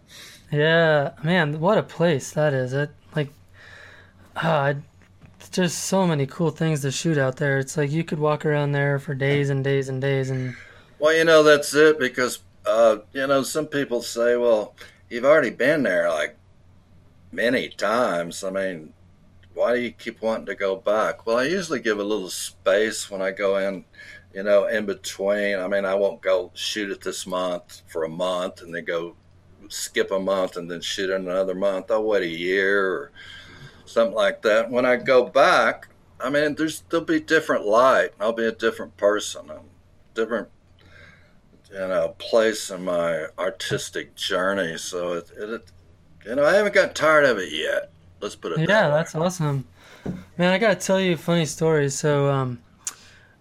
Yeah, 0.50 1.12
man, 1.22 1.60
what 1.60 1.78
a 1.78 1.82
place 1.82 2.32
that 2.32 2.52
is. 2.54 2.72
It 2.72 2.90
like, 3.14 3.32
ah, 4.36 4.74
just 5.52 5.78
so 5.84 6.06
many 6.06 6.26
cool 6.26 6.50
things 6.50 6.82
to 6.82 6.90
shoot 6.92 7.18
out 7.18 7.36
there. 7.38 7.58
It's 7.58 7.76
like 7.76 7.90
you 7.90 8.04
could 8.04 8.18
walk 8.18 8.46
around 8.46 8.72
there 8.72 8.98
for 8.98 9.14
days 9.14 9.50
and 9.50 9.64
days 9.64 9.88
and 9.88 10.00
days, 10.02 10.30
and 10.30 10.56
Well, 10.98 11.14
you 11.14 11.24
know, 11.24 11.42
that's 11.42 11.74
it 11.74 11.98
because, 11.98 12.40
uh, 12.66 12.98
you 13.12 13.26
know, 13.26 13.42
some 13.42 13.66
people 13.66 14.02
say, 14.02 14.36
well, 14.36 14.74
you've 15.08 15.24
already 15.24 15.50
been 15.50 15.82
there 15.82 16.10
like 16.10 16.36
many 17.32 17.68
times. 17.68 18.42
I 18.44 18.50
mean, 18.50 18.92
why 19.54 19.74
do 19.74 19.80
you 19.80 19.90
keep 19.90 20.22
wanting 20.22 20.46
to 20.46 20.54
go 20.54 20.76
back? 20.76 21.26
Well, 21.26 21.38
I 21.38 21.44
usually 21.44 21.80
give 21.80 21.98
a 21.98 22.04
little 22.04 22.30
space 22.30 23.10
when 23.10 23.20
I 23.20 23.32
go 23.32 23.56
in, 23.56 23.84
you 24.32 24.42
know, 24.42 24.66
in 24.66 24.86
between. 24.86 25.58
I 25.58 25.66
mean, 25.68 25.84
I 25.84 25.94
won't 25.94 26.22
go 26.22 26.50
shoot 26.54 26.90
it 26.90 27.00
this 27.00 27.26
month 27.26 27.82
for 27.88 28.04
a 28.04 28.08
month 28.08 28.62
and 28.62 28.74
then 28.74 28.84
go 28.84 29.16
skip 29.68 30.10
a 30.10 30.18
month 30.18 30.56
and 30.56 30.70
then 30.70 30.80
shoot 30.80 31.10
another 31.10 31.54
month. 31.54 31.90
I'll 31.90 32.04
wait 32.04 32.22
a 32.22 32.28
year 32.28 32.86
or 32.86 33.12
something 33.84 34.14
like 34.14 34.42
that. 34.42 34.70
When 34.70 34.86
I 34.86 34.96
go 34.96 35.24
back, 35.24 35.88
I 36.20 36.30
mean, 36.30 36.54
there's 36.54 36.82
there'll 36.88 37.04
be 37.04 37.20
different 37.20 37.66
light. 37.66 38.10
I'll 38.20 38.32
be 38.32 38.46
a 38.46 38.52
different 38.52 38.96
person, 38.96 39.50
a 39.50 39.60
different 40.14 40.48
you 41.70 41.78
know 41.78 42.14
place 42.18 42.70
in 42.70 42.84
my 42.84 43.26
artistic 43.38 44.14
journey. 44.14 44.78
So 44.78 45.14
it, 45.14 45.30
it 45.36 45.72
you 46.28 46.34
know 46.34 46.44
I 46.44 46.54
haven't 46.54 46.74
got 46.74 46.94
tired 46.94 47.24
of 47.24 47.38
it 47.38 47.50
yet. 47.50 47.90
Let's 48.20 48.36
put 48.36 48.52
it. 48.52 48.60
yeah, 48.60 48.66
that 48.66 48.88
way. 48.90 48.96
that's 48.96 49.14
awesome. 49.14 49.66
Man, 50.36 50.52
I 50.52 50.58
gotta 50.58 50.74
tell 50.74 51.00
you 51.00 51.14
a 51.14 51.16
funny 51.16 51.46
story. 51.46 51.88
So, 51.88 52.30
um, 52.30 52.60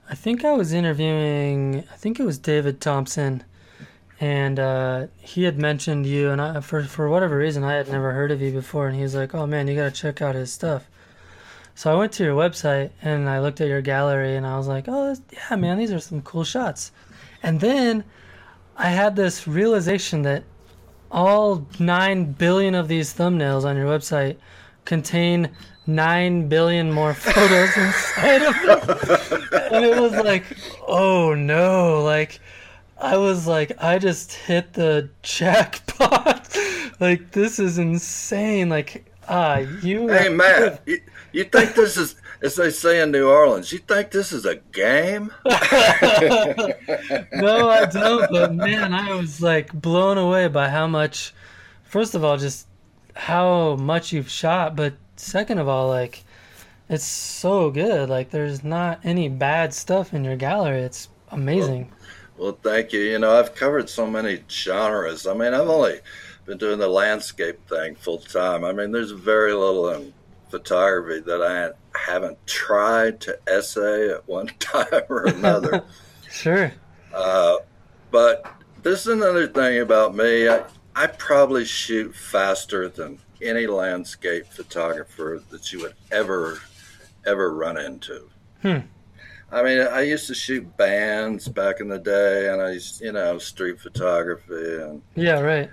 I 0.10 0.15
think 0.15 0.46
I 0.46 0.53
was 0.53 0.72
interviewing, 0.72 1.84
I 1.91 1.96
think 1.96 2.20
it 2.20 2.24
was 2.24 2.38
David 2.38 2.79
Thompson, 2.79 3.44
and 4.22 4.58
uh, 4.58 5.08
he 5.20 5.44
had 5.44 5.60
mentioned 5.60 6.06
you, 6.06 6.29
and 6.29 6.41
I, 6.41 6.62
for 6.62 6.84
for 6.84 7.10
whatever 7.10 7.38
reason, 7.38 7.63
I 7.63 7.74
had 7.74 7.89
never 7.89 8.13
heard 8.13 8.32
of 8.32 8.41
you 8.41 8.51
before, 8.51 8.88
and 8.88 8.96
he 8.96 9.03
was 9.03 9.15
like, 9.15 9.36
"Oh 9.36 9.46
man, 9.46 9.67
you 9.67 9.75
gotta 9.75 9.91
check 9.91 10.22
out 10.22 10.36
his 10.36 10.51
stuff." 10.51 10.88
So 11.75 11.91
I 11.91 11.96
went 11.96 12.13
to 12.13 12.24
your 12.24 12.36
website 12.36 12.89
and 13.03 13.29
I 13.29 13.39
looked 13.39 13.62
at 13.62 13.67
your 13.67 13.82
gallery, 13.82 14.36
and 14.36 14.48
I 14.48 14.58
was 14.58 14.67
like, 14.67 14.86
"Oh, 14.88 15.15
yeah, 15.34 15.56
man, 15.58 15.77
these 15.77 15.91
are 15.91 16.00
some 16.00 16.22
cool 16.22 16.46
shots." 16.46 16.91
And 17.44 17.60
then 17.60 18.06
I 18.77 18.89
had 18.89 19.15
this 19.15 19.48
realization 19.48 20.22
that 20.24 20.44
all 21.11 21.67
nine 21.79 22.31
billion 22.33 22.75
of 22.75 22.87
these 22.87 23.13
thumbnails 23.13 23.63
on 23.65 23.75
your 23.75 23.87
website 23.87 24.37
contain 24.85 25.49
nine 25.85 26.47
billion 26.47 26.91
more 26.91 27.13
photos 27.13 27.75
inside 27.77 28.41
of 28.41 28.55
them. 28.89 29.47
and 29.71 29.85
it 29.85 29.99
was 29.99 30.13
like, 30.13 30.43
oh 30.87 31.33
no, 31.33 32.03
like 32.03 32.39
I 32.99 33.17
was 33.17 33.47
like, 33.47 33.71
I 33.81 33.99
just 33.99 34.33
hit 34.33 34.73
the 34.73 35.09
jackpot. 35.21 36.57
like 36.99 37.31
this 37.31 37.59
is 37.59 37.77
insane. 37.77 38.69
Like 38.69 39.05
ah, 39.29 39.57
you 39.57 40.07
Hey 40.07 40.29
Matt, 40.29 40.81
you, 40.85 40.99
you 41.31 41.43
think 41.43 41.75
this 41.75 41.97
is 41.97 42.15
as 42.41 42.56
they 42.56 42.70
say 42.70 43.01
in 43.01 43.12
New 43.12 43.29
Orleans? 43.29 43.72
You 43.72 43.79
think 43.79 44.12
this 44.12 44.32
is 44.32 44.46
a 44.46 44.56
game? 44.56 45.32
no, 45.46 45.53
I 47.70 47.88
don't. 47.91 48.32
But 48.32 48.53
man, 48.53 48.94
I 48.94 49.15
was 49.15 49.41
like 49.41 49.74
blown 49.74 50.17
away 50.17 50.48
by 50.48 50.70
how 50.70 50.88
much. 50.88 51.34
First 51.84 52.15
of 52.15 52.24
all, 52.24 52.38
just 52.38 52.67
how 53.15 53.75
much 53.77 54.12
you've 54.12 54.29
shot, 54.29 54.75
but 54.75 54.94
second 55.15 55.58
of 55.60 55.67
all, 55.67 55.88
like 55.88 56.24
it's 56.89 57.06
so 57.06 57.70
good. 57.72 58.10
Like 58.10 58.29
there's 58.29 58.63
not 58.63 59.00
any 59.03 59.29
bad 59.29 59.74
stuff 59.74 60.13
in 60.13 60.24
your 60.24 60.36
gallery. 60.36 60.82
It's 60.82 61.10
amazing. 61.32 61.91
Well, 62.38 62.58
thank 62.62 62.94
you. 62.94 63.01
You 63.01 63.20
know, 63.20 63.38
I've 63.38 63.56
covered 63.56 63.89
so 63.89 64.06
many 64.06 64.44
genres. 64.50 65.25
I 65.25 65.34
mean, 65.34 65.53
I've 65.53 65.67
only 65.67 66.00
been 66.46 66.58
doing 66.58 66.79
the 66.79 66.88
landscape 66.88 67.67
thing 67.67 67.96
full 67.96 68.20
time. 68.20 68.63
I 68.63 68.72
mean, 68.74 68.91
there's 68.91 69.12
very 69.12 69.53
little 69.53 69.89
in 69.89 70.13
photography 70.49 71.21
that 71.21 71.41
I 71.41 71.97
haven't 71.97 72.37
tried 72.47 73.19
to 73.21 73.37
essay 73.47 74.09
at 74.09 74.27
one 74.27 74.47
time 74.59 75.03
or 75.09 75.25
another. 75.27 75.83
Sure. 76.29 76.71
uh, 77.15 77.55
but 78.11 78.45
this 78.83 79.01
is 79.01 79.07
another 79.07 79.47
thing 79.47 79.79
about 79.79 80.13
me. 80.13 80.47
I, 80.49 80.63
I 80.95 81.07
probably 81.07 81.63
shoot 81.65 82.13
faster 82.15 82.89
than 82.89 83.17
any 83.41 83.65
landscape 83.65 84.45
photographer 84.47 85.41
that 85.49 85.71
you 85.71 85.79
would 85.81 85.95
ever, 86.11 86.59
ever 87.25 87.53
run 87.55 87.77
into. 87.77 88.29
Hmm. 88.61 88.79
I 89.51 89.63
mean, 89.63 89.79
I 89.79 90.01
used 90.01 90.27
to 90.27 90.35
shoot 90.35 90.75
bands 90.77 91.47
back 91.47 91.79
in 91.79 91.87
the 91.87 91.97
day, 91.99 92.49
and 92.51 92.61
I 92.61 92.71
used, 92.71 93.01
you 93.01 93.13
know, 93.13 93.37
street 93.39 93.79
photography, 93.79 94.81
and 94.81 95.01
Yeah. 95.15 95.39
Right. 95.39 95.69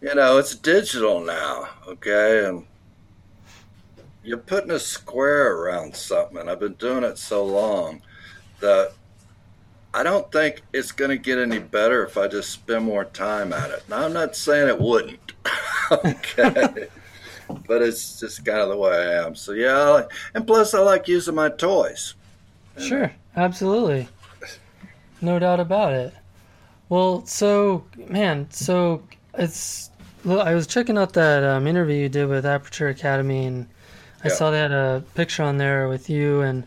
you 0.00 0.14
know, 0.14 0.38
it's 0.38 0.54
digital 0.54 1.20
now, 1.20 1.68
okay? 1.88 2.46
And 2.46 2.64
you're 4.26 4.38
putting 4.38 4.72
a 4.72 4.78
square 4.80 5.56
around 5.56 5.94
something, 5.94 6.48
I've 6.48 6.58
been 6.58 6.74
doing 6.74 7.04
it 7.04 7.16
so 7.16 7.44
long 7.44 8.02
that 8.60 8.92
I 9.94 10.02
don't 10.02 10.30
think 10.32 10.62
it's 10.72 10.90
going 10.90 11.10
to 11.10 11.16
get 11.16 11.38
any 11.38 11.60
better 11.60 12.04
if 12.04 12.18
I 12.18 12.26
just 12.26 12.50
spend 12.50 12.84
more 12.84 13.04
time 13.04 13.52
at 13.52 13.70
it. 13.70 13.84
Now, 13.88 14.04
I'm 14.04 14.12
not 14.12 14.34
saying 14.34 14.68
it 14.68 14.80
wouldn't, 14.80 15.32
okay? 15.92 16.88
but 17.68 17.82
it's 17.82 18.18
just 18.18 18.44
kind 18.44 18.58
of 18.58 18.68
the 18.68 18.76
way 18.76 18.90
I 18.90 19.24
am. 19.24 19.36
So, 19.36 19.52
yeah, 19.52 19.78
I 19.78 19.88
like, 19.90 20.12
and 20.34 20.44
plus, 20.44 20.74
I 20.74 20.80
like 20.80 21.06
using 21.06 21.36
my 21.36 21.48
toys. 21.48 22.14
Sure, 22.78 23.12
absolutely. 23.36 24.08
No 25.20 25.38
doubt 25.38 25.60
about 25.60 25.92
it. 25.94 26.12
Well, 26.88 27.24
so 27.26 27.84
man, 28.08 28.48
so 28.50 29.02
it's 29.34 29.90
I 30.28 30.54
was 30.54 30.66
checking 30.66 30.98
out 30.98 31.14
that 31.14 31.42
um, 31.42 31.66
interview 31.66 31.96
you 31.96 32.08
did 32.08 32.26
with 32.26 32.44
Aperture 32.44 32.88
Academy, 32.88 33.46
and 33.46 33.66
I 34.26 34.28
Yeah. 34.28 34.34
saw 34.34 34.50
they 34.50 34.58
had 34.58 34.72
a 34.72 35.04
picture 35.14 35.42
on 35.44 35.56
there 35.58 35.88
with 35.88 36.10
you 36.10 36.40
and 36.40 36.64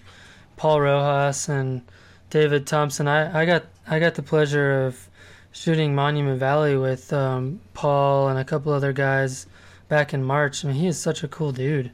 Paul 0.56 0.82
Rojas 0.82 1.50
and 1.50 1.82
David 2.30 2.66
Thompson. 2.66 3.08
I, 3.08 3.42
I 3.42 3.46
got 3.46 3.66
I 3.88 4.00
got 4.00 4.16
the 4.16 4.24
pleasure 4.24 4.86
of 4.86 5.08
shooting 5.52 5.94
Monument 5.96 6.40
Valley 6.40 6.78
with 6.78 7.12
um, 7.12 7.60
Paul 7.74 8.30
and 8.30 8.40
a 8.40 8.46
couple 8.46 8.72
other 8.72 8.94
guys 8.94 9.46
back 9.88 10.14
in 10.14 10.24
March. 10.24 10.64
I 10.64 10.70
mean, 10.70 10.78
he 10.78 10.88
is 10.88 11.00
such 11.00 11.24
a 11.24 11.28
cool 11.28 11.52
dude. 11.52 11.92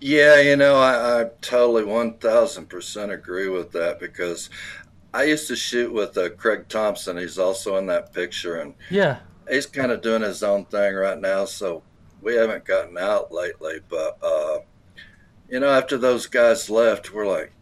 Yeah, 0.00 0.40
you 0.40 0.56
know, 0.56 0.76
I, 0.76 1.22
I 1.22 1.30
totally 1.40 1.84
1000% 1.84 3.12
agree 3.12 3.48
with 3.48 3.72
that 3.72 4.00
because 4.00 4.50
I 5.14 5.24
used 5.24 5.48
to 5.48 5.56
shoot 5.56 5.92
with 5.92 6.16
uh, 6.18 6.30
Craig 6.30 6.68
Thompson. 6.68 7.16
He's 7.16 7.38
also 7.38 7.76
in 7.76 7.86
that 7.86 8.12
picture, 8.12 8.56
and 8.56 8.74
yeah, 8.90 9.18
he's 9.48 9.66
kind 9.66 9.92
of 9.92 10.02
doing 10.02 10.22
his 10.22 10.42
own 10.42 10.64
thing 10.66 10.94
right 10.94 11.18
now. 11.18 11.44
So 11.46 11.82
we 12.22 12.34
haven't 12.34 12.64
gotten 12.64 12.96
out 12.96 13.32
lately. 13.32 13.80
But 13.88 14.18
uh, 14.22 14.58
you 15.48 15.60
know, 15.60 15.70
after 15.70 15.98
those 15.98 16.26
guys 16.26 16.70
left, 16.70 17.12
we're 17.12 17.26
like, 17.26 17.52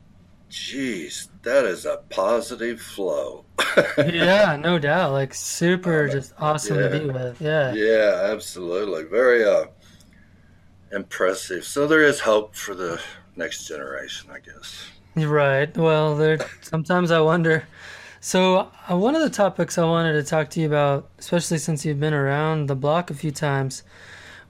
geez, 0.48 1.28
that 1.42 1.64
is 1.64 1.86
a 1.86 2.02
positive 2.10 2.80
flow. 2.80 3.44
yeah, 3.98 4.56
no 4.56 4.78
doubt. 4.78 5.12
Like 5.12 5.34
super, 5.34 6.06
uh, 6.06 6.12
just 6.12 6.34
awesome 6.38 6.78
yeah, 6.78 6.88
to 6.88 7.00
be 7.00 7.06
with. 7.06 7.40
Yeah. 7.40 7.72
Yeah, 7.72 8.30
absolutely. 8.32 9.04
Very 9.04 9.44
uh, 9.44 9.66
impressive. 10.92 11.64
So 11.64 11.86
there 11.86 12.02
is 12.02 12.20
hope 12.20 12.54
for 12.54 12.74
the 12.74 13.00
next 13.36 13.66
generation, 13.66 14.30
I 14.30 14.40
guess. 14.40 14.86
Right. 15.16 15.74
Well, 15.76 16.16
there. 16.16 16.38
Sometimes 16.60 17.10
I 17.10 17.20
wonder. 17.20 17.64
So 18.20 18.70
uh, 18.88 18.96
one 18.96 19.14
of 19.14 19.22
the 19.22 19.30
topics 19.30 19.78
I 19.78 19.84
wanted 19.84 20.12
to 20.12 20.22
talk 20.22 20.50
to 20.50 20.60
you 20.60 20.66
about, 20.66 21.08
especially 21.18 21.58
since 21.58 21.86
you've 21.86 22.00
been 22.00 22.14
around 22.14 22.66
the 22.66 22.76
block 22.76 23.10
a 23.10 23.14
few 23.14 23.30
times, 23.30 23.82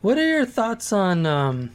what 0.01 0.19
are 0.19 0.27
your 0.27 0.47
thoughts 0.47 0.93
on 0.93 1.27
um, 1.27 1.71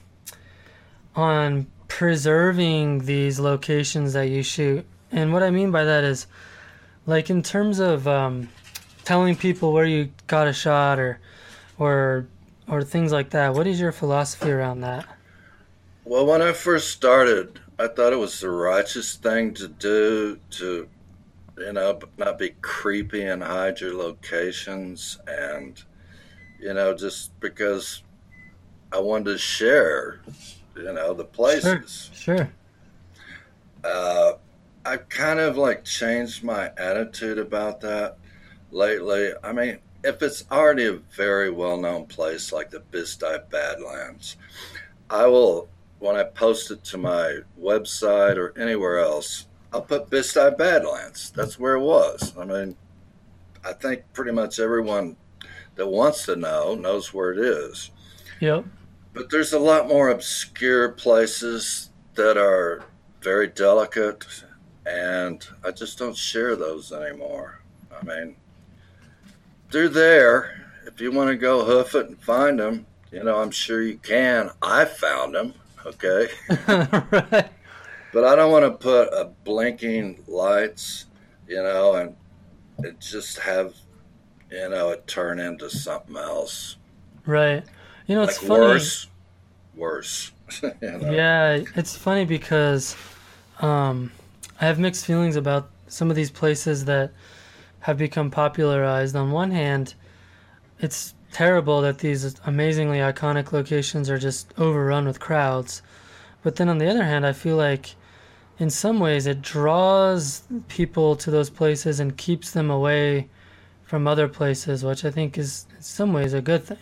on 1.15 1.67
preserving 1.87 3.05
these 3.05 3.39
locations 3.39 4.13
that 4.13 4.29
you 4.29 4.43
shoot? 4.43 4.85
And 5.11 5.31
what 5.31 5.43
I 5.43 5.49
mean 5.49 5.71
by 5.71 5.83
that 5.83 6.03
is, 6.03 6.27
like 7.05 7.29
in 7.29 7.43
terms 7.43 7.79
of 7.79 8.07
um, 8.07 8.49
telling 9.03 9.35
people 9.35 9.71
where 9.71 9.85
you 9.85 10.11
got 10.27 10.47
a 10.47 10.53
shot 10.53 10.99
or 10.99 11.19
or 11.77 12.27
or 12.67 12.83
things 12.83 13.11
like 13.11 13.29
that. 13.29 13.53
What 13.53 13.67
is 13.67 13.79
your 13.79 13.91
philosophy 13.91 14.51
around 14.51 14.81
that? 14.81 15.05
Well, 16.03 16.25
when 16.25 16.41
I 16.41 16.51
first 16.51 16.91
started, 16.91 17.59
I 17.79 17.87
thought 17.87 18.13
it 18.13 18.19
was 18.19 18.39
the 18.39 18.49
righteous 18.49 19.15
thing 19.15 19.53
to 19.55 19.67
do 19.67 20.39
to, 20.51 20.87
you 21.57 21.73
know, 21.73 21.99
not 22.17 22.39
be 22.39 22.55
creepy 22.61 23.23
and 23.23 23.43
hide 23.43 23.81
your 23.81 23.93
locations, 23.93 25.19
and 25.27 25.81
you 26.59 26.73
know, 26.73 26.95
just 26.95 27.39
because 27.39 28.03
I 28.95 28.99
wanted 28.99 29.25
to 29.25 29.37
share, 29.37 30.21
you 30.73 30.93
know, 30.93 31.13
the 31.13 31.25
places. 31.25 32.09
Sure. 32.13 32.37
sure. 32.37 32.51
Uh, 33.83 34.33
I've 34.85 35.09
kind 35.09 35.39
of 35.41 35.57
like 35.57 35.83
changed 35.83 36.45
my 36.45 36.71
attitude 36.77 37.37
about 37.37 37.81
that 37.81 38.17
lately. 38.71 39.31
I 39.43 39.51
mean, 39.51 39.79
if 40.05 40.21
it's 40.21 40.45
already 40.49 40.85
a 40.85 40.93
very 40.93 41.49
well 41.49 41.75
known 41.75 42.05
place 42.05 42.53
like 42.53 42.69
the 42.69 42.79
Bisti 42.79 43.49
Badlands, 43.49 44.37
I 45.09 45.25
will, 45.27 45.67
when 45.99 46.15
I 46.15 46.23
post 46.23 46.71
it 46.71 46.81
to 46.85 46.97
my 46.97 47.39
website 47.59 48.37
or 48.37 48.57
anywhere 48.57 48.99
else, 48.99 49.47
I'll 49.73 49.81
put 49.81 50.09
Bisti 50.09 50.57
Badlands. 50.57 51.31
That's 51.31 51.59
where 51.59 51.75
it 51.75 51.83
was. 51.83 52.33
I 52.37 52.45
mean, 52.45 52.77
I 53.65 53.73
think 53.73 54.03
pretty 54.13 54.31
much 54.31 54.57
everyone 54.57 55.17
that 55.75 55.87
wants 55.87 56.25
to 56.27 56.37
know 56.37 56.75
knows 56.75 57.13
where 57.13 57.33
it 57.33 57.39
is. 57.39 57.91
Yep. 58.39 58.65
But 59.15 59.29
there's 59.29 59.53
a 59.53 59.59
lot 59.59 59.87
more 59.87 60.09
obscure 60.09 60.89
places 60.89 61.89
that 62.15 62.37
are 62.37 62.83
very 63.21 63.47
delicate, 63.47 64.25
and 64.85 65.43
I 65.63 65.71
just 65.71 65.97
don't 65.97 66.17
share 66.17 66.57
those 66.57 66.91
anymore. 66.91 67.61
I 67.89 68.03
mean, 68.03 68.35
they're 69.71 69.87
there. 69.87 70.65
If 70.85 70.99
you 70.99 71.13
want 71.13 71.29
to 71.29 71.37
go 71.37 71.63
hoof 71.63 71.95
it 71.95 72.09
and 72.09 72.19
find 72.19 72.59
them, 72.59 72.85
you 73.09 73.23
know, 73.23 73.39
I'm 73.39 73.51
sure 73.51 73.81
you 73.81 73.97
can. 73.97 74.51
I 74.61 74.83
found 74.83 75.33
them, 75.33 75.53
okay? 75.85 76.27
right. 76.67 77.49
But 78.15 78.23
I 78.23 78.37
don't 78.37 78.49
want 78.49 78.63
to 78.63 78.71
put 78.71 79.09
a 79.09 79.25
blinking 79.43 80.23
lights, 80.25 81.07
you 81.49 81.61
know, 81.61 81.95
and 81.95 82.15
it 82.79 82.97
just 83.01 83.39
have, 83.39 83.75
you 84.49 84.69
know, 84.69 84.91
it 84.91 85.05
turn 85.05 85.37
into 85.37 85.69
something 85.69 86.15
else. 86.15 86.77
Right. 87.25 87.65
You 88.07 88.15
know, 88.15 88.23
it's 88.23 88.41
like 88.41 88.47
funny. 88.47 88.61
Worse. 88.61 89.07
Worse. 89.75 90.31
you 90.61 90.73
know? 90.81 91.11
Yeah, 91.11 91.63
it's 91.75 91.95
funny 91.95 92.25
because 92.25 92.95
um, 93.59 94.11
I 94.61 94.65
have 94.65 94.79
mixed 94.79 95.05
feelings 95.05 95.35
about 95.35 95.69
some 95.87 96.09
of 96.09 96.15
these 96.15 96.31
places 96.31 96.85
that 96.85 97.11
have 97.81 97.97
become 97.97 98.31
popularized. 98.31 99.15
On 99.15 99.31
one 99.31 99.51
hand, 99.51 99.95
it's 100.79 101.13
terrible 101.31 101.81
that 101.81 101.99
these 101.99 102.35
amazingly 102.45 102.99
iconic 102.99 103.51
locations 103.51 104.09
are 104.09 104.17
just 104.17 104.53
overrun 104.57 105.05
with 105.05 105.19
crowds. 105.19 105.81
But 106.43 106.55
then 106.55 106.69
on 106.69 106.77
the 106.77 106.87
other 106.87 107.03
hand, 107.03 107.25
I 107.25 107.33
feel 107.33 107.57
like 107.57 107.95
in 108.57 108.69
some 108.69 108.99
ways 108.99 109.25
it 109.25 109.41
draws 109.41 110.43
people 110.67 111.15
to 111.17 111.31
those 111.31 111.49
places 111.49 111.99
and 111.99 112.15
keeps 112.15 112.51
them 112.51 112.69
away 112.69 113.29
from 113.83 114.07
other 114.07 114.27
places, 114.27 114.83
which 114.83 115.03
I 115.05 115.11
think 115.11 115.37
is 115.37 115.65
in 115.75 115.81
some 115.81 116.13
ways 116.13 116.33
a 116.33 116.41
good 116.41 116.63
thing. 116.63 116.77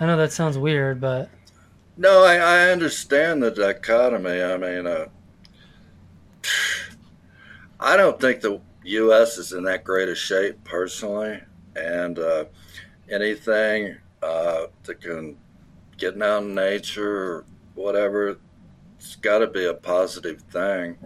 I 0.00 0.06
know 0.06 0.16
that 0.16 0.32
sounds 0.32 0.58
weird, 0.58 1.00
but 1.00 1.30
no, 1.96 2.24
I, 2.24 2.36
I 2.36 2.70
understand 2.70 3.42
the 3.42 3.50
dichotomy. 3.50 4.42
I 4.42 4.56
mean, 4.56 4.86
uh, 4.86 5.06
I 7.80 7.96
don't 7.96 8.20
think 8.20 8.40
the 8.40 8.60
U.S. 8.84 9.38
is 9.38 9.52
in 9.52 9.64
that 9.64 9.84
great 9.84 10.08
a 10.08 10.14
shape 10.14 10.62
personally, 10.64 11.40
and 11.76 12.18
uh, 12.18 12.46
anything 13.10 13.96
uh, 14.22 14.66
that 14.84 15.00
can 15.00 15.36
get 15.96 16.20
out 16.20 16.42
in 16.42 16.54
nature 16.54 17.16
or 17.16 17.44
whatever, 17.74 18.38
it's 18.98 19.16
got 19.16 19.38
to 19.38 19.46
be 19.46 19.66
a 19.66 19.74
positive 19.74 20.40
thing. 20.50 20.96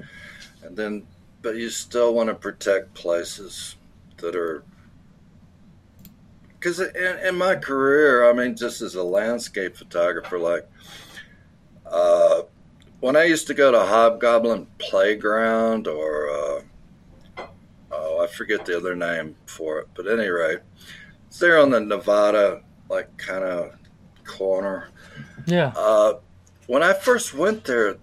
And 0.62 0.76
then, 0.76 1.06
but 1.42 1.56
you 1.56 1.68
still 1.68 2.14
want 2.14 2.28
to 2.28 2.34
protect 2.34 2.94
places 2.94 3.76
that 4.18 4.34
are 4.34 4.64
because 6.58 6.80
in, 6.80 7.18
in, 7.24 7.36
my 7.36 7.54
career, 7.54 8.28
I 8.28 8.32
mean, 8.32 8.56
just 8.56 8.82
as 8.82 8.94
a 8.94 9.02
landscape 9.02 9.76
photographer, 9.76 10.38
like 10.38 10.68
uh, 11.86 12.42
when 13.00 13.16
I 13.16 13.24
used 13.24 13.46
to 13.46 13.54
go 13.54 13.70
to 13.70 13.80
Hobgoblin 13.80 14.66
Playground 14.78 15.86
or 15.86 16.28
uh, 16.28 17.46
oh, 17.92 18.24
I 18.24 18.26
forget 18.26 18.64
the 18.64 18.76
other 18.76 18.96
name 18.96 19.36
for 19.46 19.78
it, 19.80 19.88
but 19.94 20.06
at 20.06 20.18
any 20.18 20.28
rate, 20.28 20.60
it's 21.28 21.38
there 21.38 21.58
on 21.58 21.70
the 21.70 21.80
Nevada 21.80 22.62
like 22.88 23.16
kind 23.18 23.44
of 23.44 23.72
corner. 24.24 24.88
Yeah. 25.46 25.72
Uh, 25.76 26.14
when 26.66 26.82
I 26.82 26.92
first 26.92 27.34
went 27.34 27.64
there, 27.64 27.96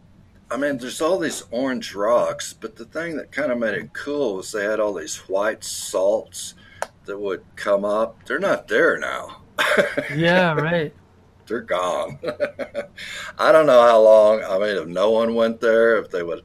I 0.50 0.58
mean, 0.58 0.78
there's 0.78 1.02
all 1.02 1.20
these 1.20 1.44
orange 1.52 1.94
rocks, 1.94 2.54
but 2.54 2.76
the 2.76 2.86
thing 2.86 3.18
that 3.18 3.32
kind 3.32 3.52
of 3.52 3.58
made 3.58 3.74
it 3.74 3.94
cool 3.94 4.38
was 4.38 4.52
they 4.52 4.64
had 4.64 4.80
all 4.80 4.94
these 4.94 5.18
white 5.28 5.64
salts 5.64 6.54
that 7.06 7.18
would 7.18 7.44
come 7.56 7.86
up, 7.86 8.24
they're 8.26 8.40
not 8.40 8.68
there 8.68 8.98
now. 8.98 9.42
yeah, 10.16 10.54
right. 10.54 10.94
they're 11.48 11.62
gone. 11.62 12.20
I 13.40 13.52
don't 13.52 13.68
know 13.68 13.82
how 13.82 14.02
long. 14.02 14.44
I 14.44 14.58
mean, 14.58 14.78
if 14.78 14.88
no 14.88 15.12
one 15.12 15.36
went 15.36 15.62
there, 15.62 15.98
if 15.98 16.12
they 16.12 16.24
would 16.24 16.44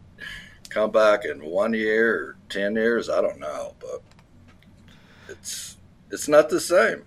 come 0.69 0.91
back 0.91 1.25
in 1.25 1.45
one 1.45 1.75
year 1.75 2.15
or 2.15 2.37
ten 2.49 2.77
years, 2.77 3.11
I 3.11 3.21
don't 3.21 3.41
know, 3.41 3.75
but 3.81 4.03
it's 5.29 5.77
it's 6.11 6.29
not 6.29 6.49
the 6.49 6.61
same. 6.61 7.05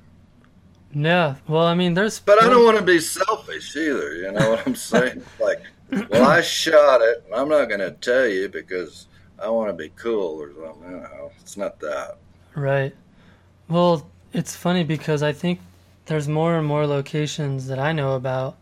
Yeah, 0.94 1.36
well, 1.48 1.66
I 1.66 1.74
mean, 1.74 1.94
there's. 1.94 2.20
But 2.20 2.44
I 2.44 2.50
don't 2.50 2.66
want 2.66 2.78
to 2.78 2.84
be 2.84 3.00
selfish 3.00 3.76
either. 3.76 4.16
You 4.16 4.32
know 4.32 4.52
what 4.52 4.68
I'm 4.68 4.76
saying? 4.76 5.24
like, 5.40 5.64
well, 6.10 6.30
I 6.30 6.42
shot 6.42 7.02
it, 7.02 7.24
and 7.26 7.34
I'm 7.34 7.50
not 7.50 7.66
going 7.66 7.80
to 7.80 7.92
tell 7.92 8.28
you 8.28 8.48
because 8.50 9.08
I 9.42 9.50
want 9.50 9.70
to 9.70 9.74
be 9.74 9.90
cool 9.96 10.40
or 10.40 10.54
something. 10.54 10.92
You 10.92 10.98
know, 10.98 11.32
it's 11.42 11.58
not 11.58 11.80
that. 11.80 12.18
Right. 12.56 12.96
Well, 13.74 14.08
it's 14.34 14.56
funny 14.56 14.84
because 14.84 15.24
I 15.24 15.34
think 15.34 15.60
there's 16.06 16.28
more 16.28 16.60
and 16.60 16.68
more 16.68 16.86
locations 16.86 17.66
that 17.70 17.80
I 17.80 17.92
know 17.92 18.14
about 18.14 18.56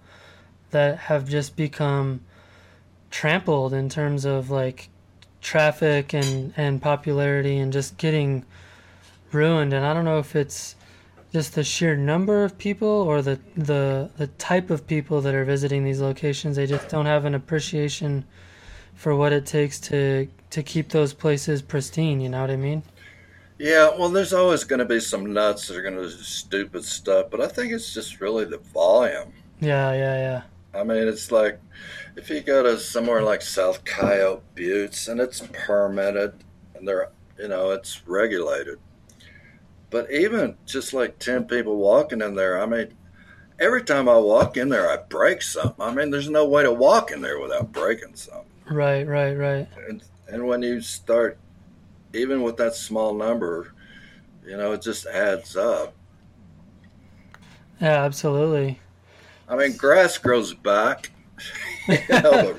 that 0.70 1.00
have 1.00 1.28
just 1.28 1.58
become 1.58 2.22
trampled 3.10 3.74
in 3.74 3.90
terms 3.90 4.24
of 4.24 4.50
like 4.50 4.88
traffic 5.42 6.14
and 6.14 6.54
and 6.56 6.82
popularity 6.82 7.58
and 7.58 7.74
just 7.74 7.98
getting 7.98 8.46
ruined. 9.34 9.74
And 9.74 9.86
I 9.86 9.94
don't 9.94 10.06
know 10.06 10.20
if 10.20 10.34
it's 10.34 10.78
just 11.34 11.56
the 11.56 11.64
sheer 11.66 11.98
number 11.98 12.46
of 12.46 12.58
people 12.58 12.88
or 12.88 13.22
the 13.22 13.38
the 13.58 14.12
the 14.16 14.28
type 14.28 14.70
of 14.70 14.88
people 14.88 15.20
that 15.20 15.36
are 15.36 15.44
visiting 15.44 15.84
these 15.84 16.00
locations. 16.00 16.56
They 16.56 16.68
just 16.68 16.88
don't 16.88 17.06
have 17.06 17.26
an 17.26 17.36
appreciation 17.36 18.24
for 18.96 19.14
what 19.14 19.34
it 19.34 19.46
takes 19.46 19.78
to 19.90 20.30
to 20.52 20.64
keep 20.64 20.88
those 20.90 21.14
places 21.14 21.62
pristine 21.62 22.22
you 22.22 22.30
know 22.30 22.42
what 22.42 22.52
i 22.52 22.56
mean 22.56 22.84
yeah, 23.62 23.92
well, 23.96 24.10
there's 24.10 24.34
always 24.34 24.64
going 24.64 24.80
to 24.80 24.86
be 24.86 25.00
some 25.00 25.34
nuts 25.34 25.68
that 25.68 25.78
are 25.78 25.84
going 25.84 25.96
to 25.96 26.02
do 26.02 26.10
stupid 26.10 26.84
stuff, 26.84 27.28
but 27.30 27.42
I 27.42 27.48
think 27.48 27.72
it's 27.72 27.94
just 27.94 28.20
really 28.20 28.44
the 28.44 28.58
volume. 28.58 29.34
Yeah, 29.60 29.94
yeah, 29.94 30.18
yeah. 30.18 30.80
I 30.80 30.84
mean, 30.84 31.08
it's 31.08 31.32
like 31.32 31.60
if 32.16 32.28
you 32.32 32.42
go 32.42 32.64
to 32.64 32.80
somewhere 32.80 33.22
like 33.22 33.44
South 33.44 33.86
Coyote 33.86 34.42
Buttes 34.56 35.08
and 35.08 35.20
it's 35.20 35.44
permitted 35.54 36.34
and 36.74 36.88
they're, 36.88 37.10
you 37.38 37.50
know, 37.50 37.70
it's 37.70 38.02
regulated. 38.08 38.80
But 39.92 40.12
even 40.12 40.58
just 40.66 40.92
like 40.94 41.20
10 41.20 41.46
people 41.46 41.78
walking 41.78 42.22
in 42.22 42.34
there, 42.34 42.60
I 42.60 42.66
mean, 42.66 42.96
every 43.60 43.84
time 43.84 44.10
I 44.10 44.18
walk 44.18 44.58
in 44.58 44.70
there, 44.70 44.90
I 44.90 44.98
break 44.98 45.44
something. 45.44 45.86
I 45.86 45.94
mean, 45.94 46.10
there's 46.10 46.30
no 46.30 46.48
way 46.48 46.64
to 46.64 46.72
walk 46.72 47.12
in 47.12 47.22
there 47.22 47.40
without 47.40 47.72
breaking 47.72 48.16
something. 48.16 48.46
Right, 48.72 49.06
right, 49.06 49.34
right. 49.34 49.68
And, 49.88 50.02
and 50.30 50.48
when 50.48 50.64
you 50.64 50.82
start, 50.82 51.38
even 52.14 52.42
with 52.42 52.58
that 52.58 52.76
small 52.76 53.14
number, 53.14 53.74
you 54.46 54.58
know, 54.58 54.72
it 54.74 54.82
just 54.82 55.06
adds 55.06 55.56
up. 55.56 55.94
Yeah, 57.80 58.04
absolutely. 58.04 58.80
I 59.48 59.56
mean, 59.56 59.76
grass 59.76 60.18
grows 60.18 60.54
back. 60.54 61.12
you 61.88 61.98
know, 62.10 62.56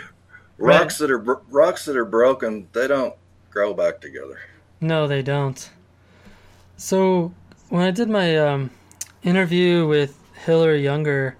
rocks 0.58 0.98
that 0.98 1.10
are 1.10 1.18
rocks 1.18 1.84
that 1.86 1.96
are 1.96 2.04
broken, 2.04 2.68
they 2.72 2.86
don't 2.86 3.14
grow 3.50 3.74
back 3.74 4.00
together. 4.00 4.38
No, 4.80 5.06
they 5.06 5.22
don't. 5.22 5.70
So 6.76 7.32
when 7.68 7.82
I 7.82 7.90
did 7.90 8.08
my 8.08 8.38
um, 8.38 8.70
interview 9.22 9.86
with 9.86 10.18
Hillary 10.46 10.82
Younger, 10.82 11.36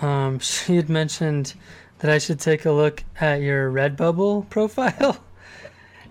um, 0.00 0.38
she 0.40 0.76
had 0.76 0.88
mentioned 0.88 1.54
that 1.98 2.10
I 2.10 2.18
should 2.18 2.40
take 2.40 2.64
a 2.64 2.72
look 2.72 3.04
at 3.20 3.40
your 3.40 3.70
Redbubble 3.70 4.48
profile. 4.48 5.22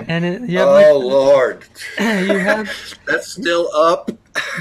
And 0.07 0.23
it, 0.23 0.49
you 0.49 0.59
oh 0.59 0.97
like, 0.97 1.11
Lord, 1.11 1.65
you 1.99 2.37
have 2.37 2.69
that's 3.05 3.33
still 3.33 3.69
up. 3.75 4.11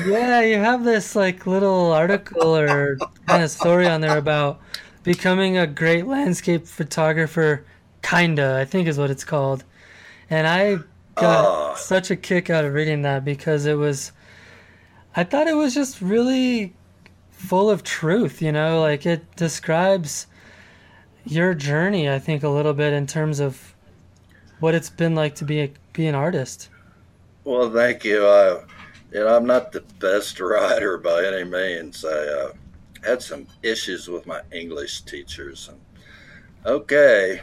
yeah, 0.06 0.40
you 0.40 0.58
have 0.58 0.84
this 0.84 1.14
like 1.14 1.46
little 1.46 1.92
article 1.92 2.56
or 2.56 2.98
kind 3.26 3.42
of 3.42 3.50
story 3.50 3.86
on 3.86 4.00
there 4.00 4.18
about 4.18 4.60
becoming 5.04 5.56
a 5.56 5.66
great 5.66 6.06
landscape 6.06 6.66
photographer, 6.66 7.64
kinda. 8.02 8.58
I 8.60 8.64
think 8.64 8.88
is 8.88 8.98
what 8.98 9.10
it's 9.10 9.24
called. 9.24 9.64
And 10.28 10.46
I 10.46 10.78
got 11.14 11.44
uh, 11.44 11.76
such 11.76 12.10
a 12.10 12.16
kick 12.16 12.50
out 12.50 12.64
of 12.64 12.74
reading 12.74 13.02
that 13.02 13.24
because 13.24 13.64
it 13.66 13.74
was. 13.74 14.12
I 15.16 15.24
thought 15.24 15.48
it 15.48 15.56
was 15.56 15.74
just 15.74 16.00
really 16.00 16.74
full 17.30 17.70
of 17.70 17.82
truth. 17.82 18.42
You 18.42 18.52
know, 18.52 18.80
like 18.80 19.06
it 19.06 19.36
describes 19.36 20.26
your 21.24 21.54
journey. 21.54 22.10
I 22.10 22.18
think 22.18 22.42
a 22.42 22.48
little 22.48 22.74
bit 22.74 22.92
in 22.92 23.06
terms 23.06 23.40
of 23.40 23.67
what 24.60 24.74
it's 24.74 24.90
been 24.90 25.14
like 25.14 25.34
to 25.36 25.44
be 25.44 25.60
a, 25.60 25.70
be 25.92 26.06
an 26.06 26.14
artist. 26.14 26.68
Well, 27.44 27.70
thank 27.70 28.04
you. 28.04 28.26
I, 28.26 28.60
you 29.12 29.20
know, 29.20 29.36
I'm 29.36 29.46
not 29.46 29.72
the 29.72 29.82
best 30.00 30.40
writer 30.40 30.98
by 30.98 31.24
any 31.24 31.44
means. 31.44 32.04
I 32.04 32.10
uh, 32.10 32.52
had 33.04 33.22
some 33.22 33.46
issues 33.62 34.08
with 34.08 34.26
my 34.26 34.40
English 34.52 35.02
teachers, 35.02 35.68
and 35.68 35.80
okay, 36.66 37.40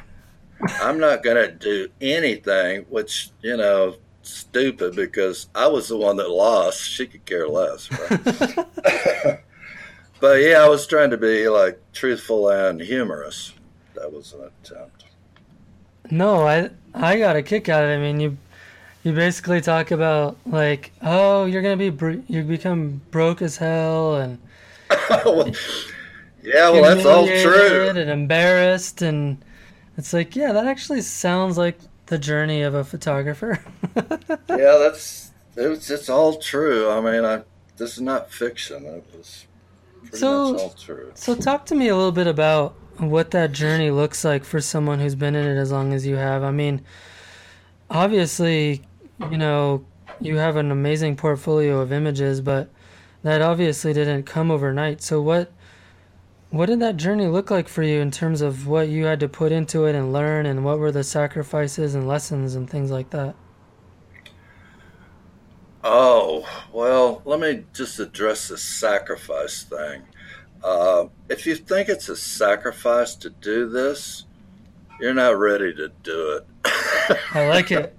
I'm 0.82 1.00
not 1.00 1.24
going 1.24 1.38
to 1.38 1.52
do 1.52 1.90
anything 2.02 2.86
which 2.90 3.32
you 3.42 3.58
know 3.58 3.96
stupid 4.22 4.96
because 4.96 5.50
I 5.54 5.68
was 5.68 5.88
the 5.88 5.98
one 5.98 6.18
that 6.18 6.30
lost. 6.30 6.82
She 6.82 7.08
could 7.08 7.26
care 7.26 7.48
less. 7.48 7.90
Right? 7.92 8.24
but 10.20 10.42
yeah, 10.42 10.64
I 10.64 10.70
was 10.70 10.88
trying 10.88 11.12
to 11.12 11.18
be 11.18 11.48
like 11.48 11.80
truthful 11.94 12.50
and 12.50 12.80
humorous. 12.82 13.54
That 13.96 14.12
was 14.12 14.34
an 14.34 14.50
attempt. 14.64 14.95
No, 16.12 16.48
I 16.48 16.70
I 16.94 17.18
got 17.18 17.36
a 17.36 17.44
kick 17.44 17.70
out 17.70 17.84
of 17.84 17.90
it. 17.90 17.96
I 17.96 17.98
mean, 17.98 18.20
you 18.20 18.38
you 19.04 19.14
basically 19.14 19.62
talk 19.62 19.92
about 19.92 20.38
like, 20.46 20.92
oh, 21.02 21.46
you're 21.46 21.62
gonna 21.62 21.78
be 21.78 21.90
br- 21.90 22.22
you 22.28 22.44
become 22.44 23.02
broke 23.12 23.42
as 23.42 23.58
hell 23.58 24.16
and 24.16 24.40
yeah, 26.44 26.70
well, 26.70 26.84
that's 26.84 27.06
all 27.06 27.28
true. 27.28 27.90
And 27.90 27.98
embarrassed, 27.98 29.02
and 29.02 29.38
it's 29.98 30.14
like, 30.14 30.36
yeah, 30.36 30.52
that 30.54 30.68
actually 30.68 31.02
sounds 31.02 31.58
like 31.58 31.78
the 32.08 32.18
journey 32.18 32.62
of 32.62 32.76
a 32.76 32.84
photographer. 32.84 33.60
yeah, 33.96 34.78
that's 34.78 35.32
it's 35.56 35.90
it's 35.90 36.10
all 36.10 36.38
true. 36.38 36.90
I 36.90 37.02
mean, 37.02 37.26
I 37.26 37.44
this 37.78 37.94
is 37.94 38.02
not 38.02 38.32
fiction. 38.32 38.86
It 38.86 39.06
was 39.16 39.46
pretty 40.04 40.18
so, 40.18 40.54
much 40.54 40.62
all 40.62 40.70
true. 40.72 41.12
So, 41.16 41.36
talk 41.36 41.66
to 41.68 41.76
me 41.76 41.88
a 41.88 41.96
little 41.96 42.12
bit 42.12 42.28
about 42.28 42.76
what 42.98 43.32
that 43.32 43.52
journey 43.52 43.92
looks 43.92 44.24
like 44.24 44.44
for 44.44 44.60
someone 44.62 45.00
who's 45.00 45.16
been 45.16 45.36
in 45.36 45.46
it 45.46 45.60
as 45.60 45.72
long 45.72 45.94
as 45.94 46.06
you 46.06 46.16
have. 46.16 46.44
I 46.44 46.52
mean, 46.52 46.82
obviously, 47.90 48.82
you 49.32 49.38
know, 49.38 49.86
you 50.20 50.38
have 50.38 50.56
an 50.56 50.72
amazing 50.72 51.16
portfolio 51.16 51.80
of 51.82 51.92
images, 51.92 52.42
but 52.42 52.70
that 53.24 53.42
obviously 53.42 53.94
didn't 53.94 54.24
come 54.24 54.52
overnight. 54.52 55.02
So 55.02 55.22
what 55.22 55.52
what 56.52 56.68
did 56.68 56.80
that 56.80 56.96
journey 56.96 57.28
look 57.28 57.52
like 57.52 57.68
for 57.68 57.84
you 57.84 58.00
in 58.00 58.12
terms 58.12 58.42
of 58.42 58.68
what 58.68 58.88
you 58.88 59.06
had 59.06 59.20
to 59.20 59.28
put 59.28 59.52
into 59.52 59.86
it 59.86 59.96
and 59.96 60.14
learn 60.14 60.46
and 60.46 60.64
what 60.64 60.80
were 60.80 60.92
the 60.92 61.04
sacrifices 61.04 61.96
and 61.96 62.08
lessons 62.08 62.56
and 62.56 62.70
things 62.70 62.92
like 62.92 63.10
that? 63.10 63.36
Oh, 65.84 66.48
well, 66.72 67.22
let 67.26 67.40
me 67.40 67.66
just 67.74 68.00
address 68.00 68.48
the 68.48 68.58
sacrifice 68.58 69.64
thing. 69.64 70.04
Uh, 70.66 71.10
if 71.30 71.46
you 71.46 71.56
think 71.56 71.90
it's 71.90 72.10
a 72.10 72.16
sacrifice 72.16 73.14
to 73.14 73.30
do 73.30 73.70
this, 73.70 74.26
you're 75.00 75.14
not 75.14 75.38
ready 75.38 75.72
to 75.76 75.90
do 76.02 76.40
it. 76.40 77.18
I 77.36 77.48
like 77.48 77.72
it. 77.72 77.96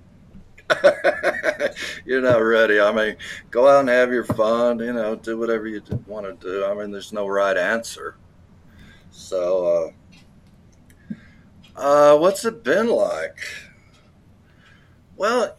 you're 2.04 2.22
not 2.22 2.38
ready. 2.38 2.80
I 2.80 2.90
mean, 2.90 3.16
go 3.52 3.68
out 3.68 3.80
and 3.80 3.88
have 3.88 4.12
your 4.12 4.24
fun. 4.24 4.80
You 4.80 4.92
know, 4.92 5.14
do 5.14 5.38
whatever 5.38 5.68
you 5.68 5.80
want 6.08 6.26
to 6.26 6.44
do. 6.44 6.66
I 6.66 6.74
mean, 6.74 6.90
there's 6.90 7.12
no 7.12 7.28
right 7.28 7.56
answer. 7.56 8.16
So, 9.12 9.94
uh, 11.76 11.80
uh, 11.80 12.18
what's 12.18 12.44
it 12.44 12.64
been 12.64 12.88
like? 12.88 13.38
Well, 15.16 15.56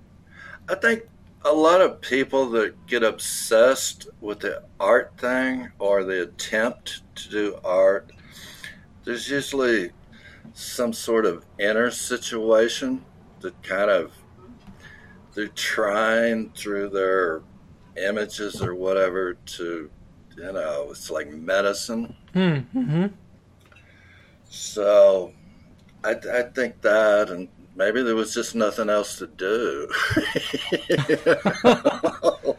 I 0.68 0.76
think 0.76 1.08
a 1.46 1.52
lot 1.52 1.80
of 1.80 2.00
people 2.00 2.50
that 2.50 2.86
get 2.88 3.04
obsessed 3.04 4.08
with 4.20 4.40
the 4.40 4.64
art 4.80 5.12
thing 5.16 5.70
or 5.78 6.02
the 6.02 6.24
attempt 6.24 7.02
to 7.14 7.30
do 7.30 7.58
art, 7.64 8.10
there's 9.04 9.30
usually 9.30 9.92
some 10.54 10.92
sort 10.92 11.24
of 11.24 11.44
inner 11.60 11.90
situation 11.90 13.04
that 13.40 13.62
kind 13.62 13.90
of 13.90 14.10
they're 15.34 15.46
trying 15.48 16.50
through 16.50 16.88
their 16.88 17.42
images 17.96 18.60
or 18.60 18.74
whatever 18.74 19.34
to 19.46 19.88
you 20.36 20.52
know 20.52 20.88
it's 20.90 21.10
like 21.10 21.30
medicine 21.30 22.14
hmm, 22.32 22.58
mm-hmm. 22.74 23.06
so 24.48 25.32
I, 26.02 26.12
I 26.32 26.42
think 26.42 26.80
that 26.82 27.30
and 27.30 27.48
maybe 27.76 28.02
there 28.02 28.16
was 28.16 28.34
just 28.34 28.54
nothing 28.54 28.88
else 28.90 29.18
to 29.18 29.26
do. 29.26 29.88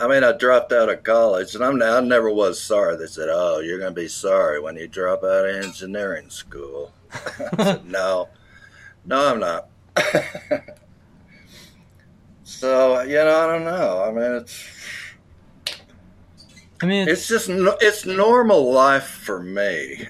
I 0.00 0.06
mean, 0.06 0.22
I 0.22 0.32
dropped 0.32 0.72
out 0.72 0.88
of 0.88 1.02
college, 1.02 1.54
and 1.56 1.64
I'm 1.64 1.82
I 1.82 2.00
never 2.00 2.30
was 2.32 2.60
sorry. 2.60 2.96
They 2.96 3.06
said, 3.06 3.28
"Oh, 3.30 3.58
you're 3.58 3.78
going 3.80 3.94
to 3.94 4.00
be 4.00 4.06
sorry 4.08 4.60
when 4.60 4.76
you 4.76 4.86
drop 4.86 5.24
out 5.24 5.48
of 5.48 5.64
engineering 5.64 6.30
school." 6.30 6.92
Said, 7.58 7.84
"No, 7.84 8.28
no, 9.04 9.32
I'm 9.32 9.40
not." 9.40 9.68
so 12.44 13.00
you 13.02 13.16
know, 13.16 13.40
I 13.40 13.46
don't 13.46 13.64
know. 13.64 14.04
I 14.04 14.12
mean, 14.12 14.32
it's. 14.40 14.68
I 16.80 16.86
mean, 16.86 17.08
it's, 17.08 17.28
it's 17.28 17.46
just 17.46 17.48
it's 17.82 18.06
normal 18.06 18.70
life 18.72 19.08
for 19.08 19.42
me, 19.42 20.06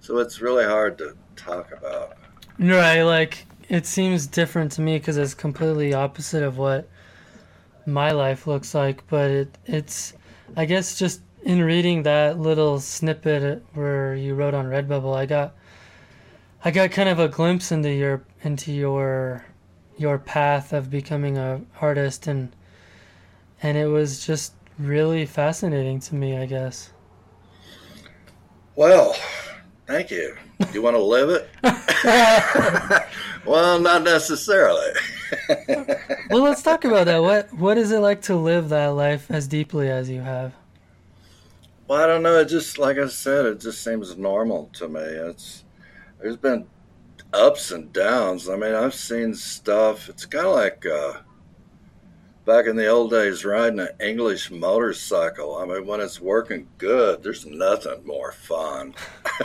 so 0.00 0.18
it's 0.18 0.40
really 0.40 0.64
hard 0.64 0.98
to 0.98 1.16
talk 1.36 1.70
about. 1.70 2.16
Right, 2.58 3.02
like 3.02 3.46
it 3.68 3.86
seems 3.86 4.26
different 4.26 4.72
to 4.72 4.80
me 4.80 4.98
because 4.98 5.16
it's 5.16 5.34
completely 5.34 5.94
opposite 5.94 6.42
of 6.42 6.58
what 6.58 6.88
my 7.86 8.10
life 8.10 8.46
looks 8.46 8.74
like. 8.74 9.06
But 9.08 9.30
it, 9.30 9.58
it's, 9.66 10.14
I 10.56 10.64
guess, 10.64 10.98
just 10.98 11.20
in 11.42 11.62
reading 11.62 12.04
that 12.04 12.38
little 12.38 12.80
snippet 12.80 13.42
uh, 13.42 13.60
where 13.74 14.14
you 14.14 14.34
wrote 14.34 14.54
on 14.54 14.66
Redbubble, 14.66 15.16
I 15.16 15.26
got, 15.26 15.54
I 16.64 16.70
got 16.70 16.90
kind 16.90 17.08
of 17.08 17.18
a 17.18 17.28
glimpse 17.28 17.72
into 17.72 17.92
your 17.92 18.24
into 18.42 18.72
your 18.72 19.44
your 19.96 20.18
path 20.18 20.72
of 20.72 20.90
becoming 20.90 21.38
a 21.38 21.60
artist 21.80 22.26
and 22.26 22.54
and 23.62 23.78
it 23.78 23.86
was 23.86 24.26
just 24.26 24.54
really 24.78 25.24
fascinating 25.24 26.00
to 26.00 26.14
me, 26.14 26.36
I 26.36 26.46
guess. 26.46 26.90
Well, 28.74 29.16
Thank 29.86 30.10
you. 30.10 30.34
Do 30.60 30.68
you 30.72 30.82
want 30.82 30.96
to 30.96 31.02
live 31.02 31.30
it? 31.30 31.48
well, 33.44 33.80
not 33.80 34.02
necessarily. 34.02 34.92
well, 36.30 36.42
let's 36.42 36.62
talk 36.62 36.84
about 36.84 37.06
that. 37.06 37.22
What 37.22 37.52
What 37.54 37.78
is 37.78 37.90
it 37.90 37.98
like 37.98 38.22
to 38.22 38.36
live 38.36 38.68
that 38.68 38.88
life 38.88 39.30
as 39.30 39.48
deeply 39.48 39.90
as 39.90 40.08
you 40.08 40.20
have? 40.20 40.52
Well, 41.88 42.00
I 42.00 42.06
don't 42.06 42.22
know. 42.22 42.38
It 42.38 42.46
just, 42.46 42.78
like 42.78 42.98
I 42.98 43.08
said, 43.08 43.44
it 43.46 43.60
just 43.60 43.82
seems 43.82 44.16
normal 44.16 44.70
to 44.74 44.88
me. 44.88 45.00
It's 45.00 45.64
there's 46.20 46.36
been 46.36 46.66
ups 47.32 47.72
and 47.72 47.92
downs. 47.92 48.48
I 48.48 48.56
mean, 48.56 48.74
I've 48.74 48.94
seen 48.94 49.34
stuff. 49.34 50.08
It's 50.08 50.24
kind 50.24 50.46
of 50.46 50.54
like 50.54 50.86
uh, 50.86 51.14
back 52.44 52.66
in 52.66 52.76
the 52.76 52.86
old 52.86 53.10
days 53.10 53.44
riding 53.44 53.80
an 53.80 53.88
English 54.00 54.50
motorcycle. 54.50 55.56
I 55.56 55.66
mean, 55.66 55.86
when 55.86 56.00
it's 56.00 56.20
working 56.20 56.68
good, 56.78 57.22
there's 57.22 57.44
nothing 57.44 58.06
more 58.06 58.32
fun. 58.32 58.94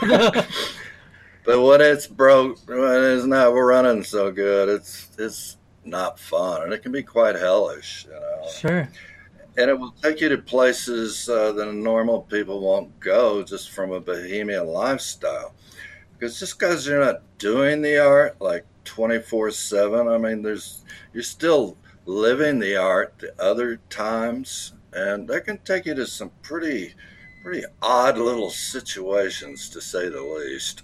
but 1.44 1.60
when 1.60 1.80
it's 1.80 2.06
broke, 2.06 2.58
when 2.68 3.04
it's 3.04 3.26
not 3.26 3.48
running 3.48 4.04
so 4.04 4.30
good, 4.30 4.68
it's 4.68 5.10
it's 5.18 5.56
not 5.84 6.18
fun, 6.18 6.62
and 6.62 6.72
it 6.72 6.82
can 6.82 6.92
be 6.92 7.02
quite 7.02 7.36
hellish, 7.36 8.06
you 8.06 8.12
know. 8.12 8.48
Sure. 8.50 8.88
And 9.56 9.68
it 9.70 9.78
will 9.78 9.94
take 10.02 10.20
you 10.20 10.28
to 10.28 10.38
places 10.38 11.28
uh, 11.28 11.52
that 11.52 11.72
normal 11.72 12.22
people 12.22 12.60
won't 12.60 12.98
go 13.00 13.42
just 13.42 13.70
from 13.70 13.90
a 13.92 14.00
bohemian 14.00 14.66
lifestyle. 14.66 15.54
Because 16.12 16.38
just 16.38 16.58
because 16.58 16.86
you're 16.86 17.04
not 17.04 17.22
doing 17.38 17.82
the 17.82 17.98
art 17.98 18.40
like 18.40 18.64
24 18.84 19.50
7, 19.50 20.08
I 20.08 20.18
mean, 20.18 20.42
there's 20.42 20.84
you're 21.12 21.22
still 21.22 21.76
living 22.06 22.58
the 22.58 22.76
art 22.76 23.18
the 23.18 23.34
other 23.42 23.80
times, 23.88 24.74
and 24.92 25.28
that 25.28 25.46
can 25.46 25.58
take 25.58 25.86
you 25.86 25.94
to 25.94 26.06
some 26.06 26.30
pretty, 26.42 26.94
pretty 27.42 27.64
odd 27.82 28.18
little 28.18 28.50
situations, 28.50 29.68
to 29.70 29.80
say 29.80 30.08
the 30.08 30.22
least. 30.22 30.82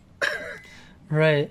Right. 1.10 1.50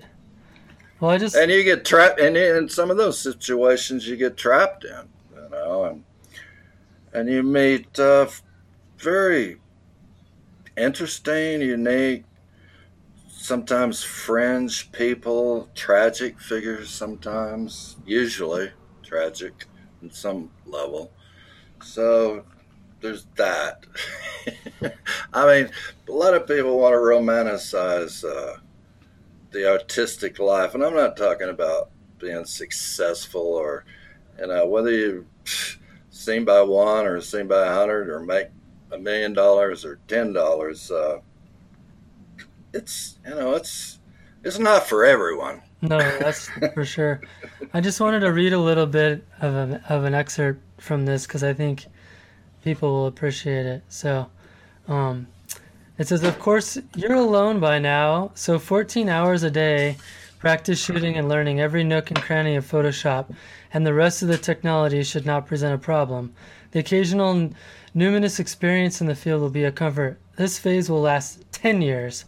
Well, 1.00 1.10
I 1.10 1.18
just 1.18 1.36
and 1.36 1.50
you 1.50 1.62
get 1.62 1.84
trapped, 1.84 2.20
and 2.20 2.36
in 2.36 2.68
some 2.68 2.90
of 2.90 2.96
those 2.96 3.20
situations, 3.20 4.08
you 4.08 4.16
get 4.16 4.36
trapped 4.36 4.84
in, 4.84 5.08
you 5.34 5.48
know, 5.50 5.84
and 5.84 6.04
and 7.12 7.28
you 7.28 7.42
meet 7.42 7.98
uh, 7.98 8.26
very 8.98 9.56
interesting, 10.76 11.60
unique, 11.60 12.24
sometimes 13.28 14.02
fringe 14.02 14.90
people, 14.92 15.68
tragic 15.74 16.40
figures, 16.40 16.90
sometimes, 16.90 17.96
usually 18.04 18.70
tragic 19.02 19.66
in 20.02 20.10
some 20.10 20.50
level. 20.66 21.12
So 21.82 22.44
there's 23.00 23.26
that. 23.36 23.84
I 25.32 25.46
mean, 25.46 25.70
a 26.08 26.12
lot 26.12 26.34
of 26.34 26.46
people 26.46 26.78
want 26.78 26.92
to 26.94 26.98
romanticize 26.98 28.24
uh, 28.24 28.58
the 29.56 29.70
artistic 29.70 30.38
life, 30.38 30.74
and 30.74 30.84
I'm 30.84 30.94
not 30.94 31.16
talking 31.16 31.48
about 31.48 31.90
being 32.18 32.44
successful 32.44 33.40
or, 33.40 33.84
you 34.38 34.46
know, 34.46 34.66
whether 34.66 34.90
you 34.90 35.26
seen 36.10 36.44
by 36.44 36.60
one 36.60 37.06
or 37.06 37.20
seen 37.20 37.46
by 37.46 37.66
a 37.66 37.72
hundred 37.72 38.10
or 38.10 38.20
make 38.20 38.48
a 38.92 38.98
million 38.98 39.32
dollars 39.32 39.84
or 39.84 39.98
ten 40.08 40.32
dollars. 40.32 40.90
Uh, 40.90 41.20
it's 42.74 43.18
you 43.24 43.34
know 43.34 43.54
it's 43.54 43.98
it's 44.44 44.58
not 44.58 44.86
for 44.86 45.04
everyone. 45.04 45.62
No, 45.80 45.98
that's 45.98 46.48
for 46.74 46.84
sure. 46.96 47.22
I 47.72 47.80
just 47.80 48.00
wanted 48.00 48.20
to 48.20 48.32
read 48.32 48.52
a 48.52 48.58
little 48.58 48.86
bit 48.86 49.24
of, 49.40 49.54
a, 49.54 49.82
of 49.88 50.04
an 50.04 50.14
excerpt 50.14 50.60
from 50.80 51.06
this 51.06 51.26
because 51.26 51.42
I 51.42 51.52
think 51.52 51.86
people 52.62 52.92
will 52.92 53.06
appreciate 53.06 53.66
it. 53.66 53.82
So, 53.88 54.28
um, 54.88 55.26
it 55.98 56.08
says, 56.08 56.22
Of 56.22 56.38
course, 56.38 56.78
you're 56.94 57.14
alone 57.14 57.60
by 57.60 57.78
now, 57.78 58.30
so 58.34 58.58
14 58.58 59.08
hours 59.08 59.42
a 59.42 59.50
day, 59.50 59.96
practice 60.38 60.82
shooting 60.82 61.16
and 61.16 61.28
learning 61.28 61.60
every 61.60 61.84
nook 61.84 62.10
and 62.10 62.20
cranny 62.20 62.54
of 62.56 62.70
Photoshop, 62.70 63.34
and 63.72 63.86
the 63.86 63.94
rest 63.94 64.22
of 64.22 64.28
the 64.28 64.38
technology 64.38 65.02
should 65.02 65.26
not 65.26 65.46
present 65.46 65.74
a 65.74 65.78
problem. 65.78 66.34
The 66.72 66.80
occasional 66.80 67.50
numinous 67.96 68.38
experience 68.38 69.00
in 69.00 69.06
the 69.06 69.14
field 69.14 69.40
will 69.40 69.50
be 69.50 69.64
a 69.64 69.72
comfort. 69.72 70.18
This 70.36 70.58
phase 70.58 70.90
will 70.90 71.00
last 71.00 71.44
10 71.52 71.80
years. 71.80 72.26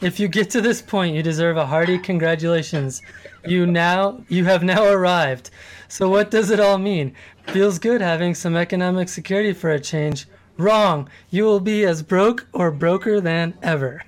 If 0.00 0.18
you 0.18 0.28
get 0.28 0.48
to 0.50 0.62
this 0.62 0.80
point, 0.80 1.14
you 1.14 1.22
deserve 1.22 1.58
a 1.58 1.66
hearty 1.66 1.98
congratulations. 1.98 3.02
You 3.46 3.66
now 3.66 4.24
you 4.28 4.46
have 4.46 4.62
now 4.62 4.84
arrived. 4.84 5.50
So 5.88 6.08
what 6.08 6.30
does 6.30 6.50
it 6.50 6.58
all 6.58 6.78
mean? 6.78 7.14
Feels 7.48 7.78
good 7.78 8.00
having 8.00 8.34
some 8.34 8.56
economic 8.56 9.10
security 9.10 9.52
for 9.52 9.70
a 9.70 9.78
change. 9.78 10.26
Wrong. 10.60 11.08
You 11.30 11.44
will 11.44 11.60
be 11.60 11.84
as 11.84 12.02
broke 12.02 12.46
or 12.52 12.70
broker 12.70 13.20
than 13.20 13.54
ever. 13.62 14.02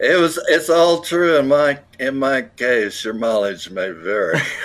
it 0.00 0.20
was 0.20 0.38
it's 0.48 0.70
all 0.70 1.00
true 1.00 1.36
in 1.38 1.48
my 1.48 1.78
in 1.98 2.16
my 2.16 2.42
case 2.42 3.04
your 3.04 3.14
mileage 3.14 3.68
may 3.70 3.90
vary 3.90 4.38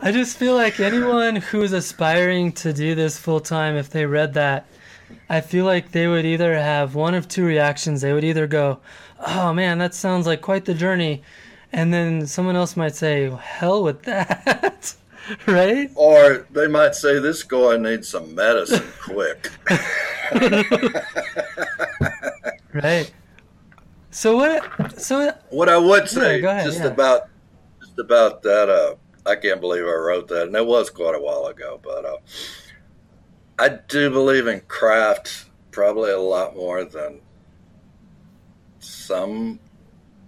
i 0.00 0.12
just 0.12 0.38
feel 0.38 0.54
like 0.54 0.78
anyone 0.78 1.34
who's 1.34 1.72
aspiring 1.72 2.52
to 2.52 2.72
do 2.72 2.94
this 2.94 3.18
full 3.18 3.40
time 3.40 3.74
if 3.74 3.90
they 3.90 4.06
read 4.06 4.34
that 4.34 4.68
I 5.30 5.40
feel 5.40 5.64
like 5.64 5.92
they 5.92 6.06
would 6.06 6.24
either 6.24 6.54
have 6.54 6.94
one 6.94 7.14
of 7.14 7.28
two 7.28 7.44
reactions. 7.44 8.00
They 8.00 8.12
would 8.12 8.24
either 8.24 8.46
go, 8.46 8.78
"Oh 9.26 9.52
man, 9.52 9.78
that 9.78 9.94
sounds 9.94 10.26
like 10.26 10.40
quite 10.40 10.64
the 10.64 10.74
journey," 10.74 11.22
and 11.72 11.92
then 11.92 12.26
someone 12.26 12.56
else 12.56 12.76
might 12.76 12.94
say, 12.94 13.30
"Hell 13.30 13.82
with 13.82 14.02
that." 14.02 14.94
right? 15.46 15.90
Or 15.94 16.46
they 16.50 16.68
might 16.68 16.94
say 16.94 17.18
this 17.18 17.42
guy 17.42 17.76
needs 17.76 18.08
some 18.08 18.34
medicine 18.34 18.84
quick. 19.02 19.50
right. 22.72 23.12
So 24.10 24.36
what? 24.36 25.00
So 25.00 25.32
what 25.50 25.68
I 25.68 25.76
would 25.76 26.08
say 26.08 26.40
yeah, 26.40 26.50
ahead, 26.50 26.66
just 26.66 26.80
yeah. 26.80 26.86
about 26.86 27.28
just 27.80 27.98
about 27.98 28.42
that. 28.42 28.68
Uh, 28.68 29.28
I 29.28 29.36
can't 29.36 29.60
believe 29.60 29.84
I 29.84 29.92
wrote 29.92 30.28
that, 30.28 30.46
and 30.46 30.56
it 30.56 30.66
was 30.66 30.90
quite 30.90 31.14
a 31.14 31.20
while 31.20 31.46
ago. 31.46 31.78
But 31.82 32.04
uh, 32.04 32.16
I 33.58 33.78
do 33.88 34.10
believe 34.10 34.46
in 34.46 34.60
craft 34.62 35.46
probably 35.70 36.10
a 36.10 36.18
lot 36.18 36.56
more 36.56 36.84
than 36.84 37.20
some 38.78 39.60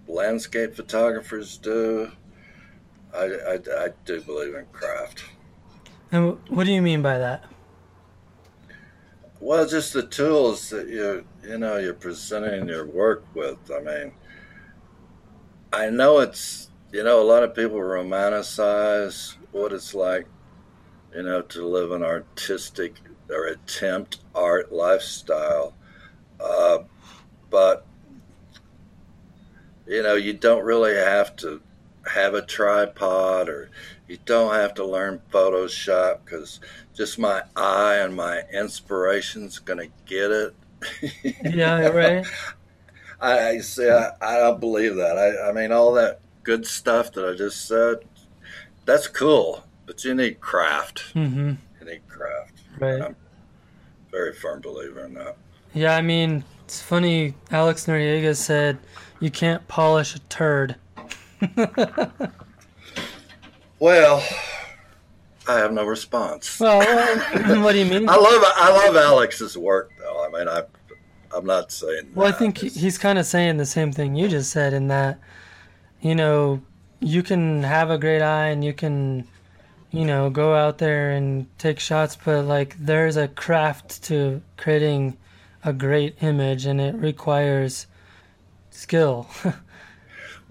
landscape 0.07 0.75
photographers 0.75 1.57
do. 1.57 2.11
I, 3.13 3.23
I, 3.23 3.85
I 3.85 3.89
do 4.05 4.21
believe 4.21 4.55
in 4.55 4.65
craft. 4.71 5.23
And 6.11 6.37
what 6.49 6.65
do 6.65 6.71
you 6.71 6.81
mean 6.81 7.01
by 7.01 7.17
that? 7.17 7.45
Well, 9.39 9.67
just 9.67 9.93
the 9.93 10.03
tools 10.03 10.69
that 10.69 10.87
you 10.87 11.25
you 11.43 11.57
know 11.57 11.77
you're 11.77 11.93
presenting 11.93 12.67
your 12.67 12.85
work 12.85 13.23
with. 13.33 13.71
I 13.71 13.79
mean, 13.79 14.11
I 15.73 15.89
know 15.89 16.19
it's 16.19 16.69
you 16.91 17.03
know 17.03 17.21
a 17.21 17.23
lot 17.23 17.43
of 17.43 17.55
people 17.55 17.77
romanticize 17.77 19.35
what 19.51 19.73
it's 19.73 19.93
like, 19.93 20.27
you 21.15 21.23
know, 21.23 21.41
to 21.41 21.65
live 21.65 21.91
an 21.91 22.03
artistic 22.03 22.95
or 23.29 23.47
attempt 23.47 24.19
art 24.35 24.71
lifestyle. 24.71 25.73
Uh, 26.39 26.79
but, 27.49 27.85
you 29.87 30.01
know, 30.03 30.15
you 30.15 30.33
don't 30.33 30.63
really 30.63 30.95
have 30.95 31.35
to 31.37 31.61
have 32.07 32.33
a 32.33 32.41
tripod 32.41 33.49
or 33.49 33.69
you 34.07 34.17
don't 34.25 34.53
have 34.53 34.73
to 34.75 34.85
learn 34.85 35.21
Photoshop 35.31 36.19
because 36.25 36.59
just 36.93 37.17
my 37.17 37.43
eye 37.55 37.95
and 37.95 38.15
my 38.15 38.43
inspiration's 38.53 39.59
to 39.79 39.87
get 40.05 40.31
it. 40.31 40.55
yeah, 41.43 41.87
right. 41.87 42.25
I, 43.19 43.49
I 43.49 43.57
say 43.59 43.91
I, 43.91 44.11
I, 44.21 44.37
don't 44.37 44.59
believe 44.59 44.95
that. 44.95 45.17
I, 45.17 45.49
I 45.49 45.51
mean, 45.53 45.71
all 45.71 45.93
that 45.93 46.19
good 46.43 46.65
stuff 46.65 47.11
that 47.13 47.27
I 47.27 47.35
just 47.35 47.67
said, 47.67 47.99
that's 48.85 49.07
cool, 49.07 49.63
but 49.85 50.03
you 50.03 50.15
need 50.15 50.41
craft. 50.41 51.13
Mm-hmm. 51.13 51.53
You 51.79 51.85
need 51.85 52.07
craft. 52.07 52.61
Right. 52.79 53.01
I'm 53.01 53.15
very 54.09 54.33
firm 54.33 54.61
believer 54.61 55.05
in 55.05 55.13
that. 55.13 55.37
Yeah, 55.73 55.95
I 55.95 56.01
mean, 56.01 56.43
it's 56.65 56.81
funny. 56.81 57.35
Alex 57.51 57.85
Noriega 57.85 58.35
said 58.35 58.77
you 59.19 59.31
can't 59.31 59.65
polish 59.67 60.15
a 60.15 60.19
turd. 60.19 60.75
Well, 63.79 64.23
I 65.47 65.57
have 65.57 65.73
no 65.73 65.85
response. 65.85 66.59
Well, 66.59 66.79
what 67.63 67.73
do 67.73 67.79
you 67.79 67.85
mean? 67.85 68.07
I 68.09 68.15
love 68.15 68.43
I 68.55 68.71
love 68.71 68.95
Alex's 68.95 69.57
work, 69.57 69.91
though. 69.99 70.25
I 70.25 70.29
mean, 70.29 70.47
I 70.47 70.63
I'm 71.35 71.45
not 71.45 71.71
saying. 71.71 72.11
Well, 72.13 72.27
I 72.27 72.31
think 72.31 72.63
it's... 72.63 72.75
he's 72.75 72.97
kind 72.97 73.17
of 73.17 73.25
saying 73.25 73.57
the 73.57 73.65
same 73.65 73.91
thing 73.91 74.15
you 74.15 74.27
just 74.27 74.51
said 74.51 74.73
in 74.73 74.87
that, 74.89 75.19
you 76.01 76.15
know, 76.15 76.61
you 76.99 77.23
can 77.23 77.63
have 77.63 77.89
a 77.89 77.97
great 77.97 78.21
eye 78.21 78.47
and 78.47 78.63
you 78.63 78.73
can 78.73 79.27
you 79.91 80.05
know, 80.05 80.29
go 80.29 80.55
out 80.55 80.77
there 80.77 81.11
and 81.11 81.45
take 81.57 81.79
shots, 81.79 82.17
but 82.23 82.45
like 82.45 82.77
there's 82.79 83.17
a 83.17 83.27
craft 83.27 84.01
to 84.03 84.41
creating 84.57 85.17
a 85.63 85.73
great 85.73 86.15
image 86.23 86.65
and 86.65 86.79
it 86.79 86.95
requires 86.95 87.87
skill. 88.69 89.27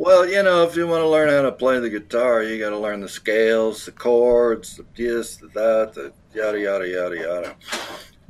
well, 0.00 0.26
you 0.26 0.42
know, 0.42 0.62
if 0.62 0.76
you 0.76 0.86
want 0.86 1.02
to 1.02 1.08
learn 1.08 1.28
how 1.28 1.42
to 1.42 1.52
play 1.52 1.78
the 1.78 1.90
guitar, 1.90 2.42
you 2.42 2.58
got 2.58 2.70
to 2.70 2.78
learn 2.78 3.02
the 3.02 3.08
scales, 3.08 3.84
the 3.84 3.92
chords, 3.92 4.78
the 4.78 4.86
this, 4.96 5.36
the 5.36 5.48
that, 5.48 5.92
the 5.92 6.10
yada 6.32 6.58
yada 6.58 6.88
yada 6.88 7.16
yada. 7.16 7.56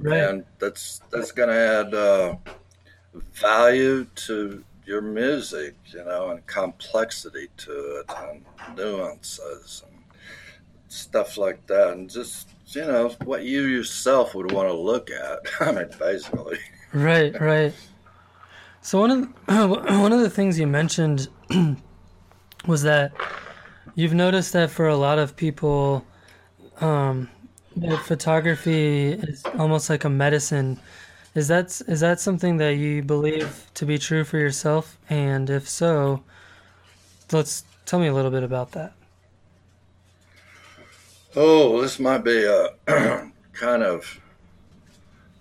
Right. 0.01 0.19
And 0.19 0.45
that's 0.59 1.01
that's 1.13 1.31
going 1.31 1.49
to 1.49 1.55
add 1.55 1.95
uh, 1.95 2.35
value 3.35 4.05
to 4.27 4.65
your 4.85 5.01
music, 5.01 5.77
you 5.87 6.05
know, 6.05 6.31
and 6.31 6.45
complexity 6.49 7.47
to 7.59 8.01
it 8.01 8.11
and 8.19 8.45
nuances 8.77 9.85
and 9.87 10.03
stuff 10.89 11.39
like 11.39 11.65
that, 11.69 11.93
and 11.93 12.11
just 12.11 12.49
you 12.67 12.85
know 12.85 13.11
what 13.23 13.45
you 13.45 13.63
yourself 13.63 14.35
would 14.35 14.51
want 14.51 14.69
to 14.69 14.75
look 14.75 15.09
at. 15.09 15.39
I 15.61 15.71
mean, 15.71 15.91
basically. 16.01 16.59
Right, 16.93 17.41
right. 17.41 17.73
So 18.83 19.01
one 19.01 19.11
of 19.11 19.21
the, 19.21 19.67
one 20.01 20.13
of 20.13 20.21
the 20.21 20.31
things 20.31 20.59
you 20.59 20.67
mentioned 20.67 21.29
was 22.67 22.83
that 22.83 23.13
you've 23.95 24.15
noticed 24.15 24.53
that 24.53 24.71
for 24.71 24.89
a 24.89 24.97
lot 24.97 25.19
of 25.19 25.37
people, 25.37 26.05
um, 26.81 27.29
photography 28.05 29.13
is 29.13 29.45
almost 29.59 29.91
like 29.91 30.05
a 30.05 30.11
medicine. 30.11 30.79
Is 31.35 31.49
that 31.49 31.81
is 31.87 32.01
that 32.01 32.19
something 32.19 32.57
that 32.57 32.77
you 32.77 33.03
believe 33.03 33.71
to 33.75 33.87
be 33.87 33.99
true 33.99 34.25
for 34.25 34.39
yourself? 34.39 34.99
And 35.09 35.49
if 35.49 35.69
so, 35.69 36.25
let's 37.31 37.65
Tell 37.91 37.99
me 37.99 38.07
a 38.07 38.15
little 38.15 38.31
bit 38.31 38.45
about 38.45 38.71
that. 38.71 38.93
Oh, 41.35 41.83
this 41.83 41.99
might 41.99 42.23
be 42.23 42.45
a 42.45 42.69
kind 43.53 43.83
of 43.83 44.21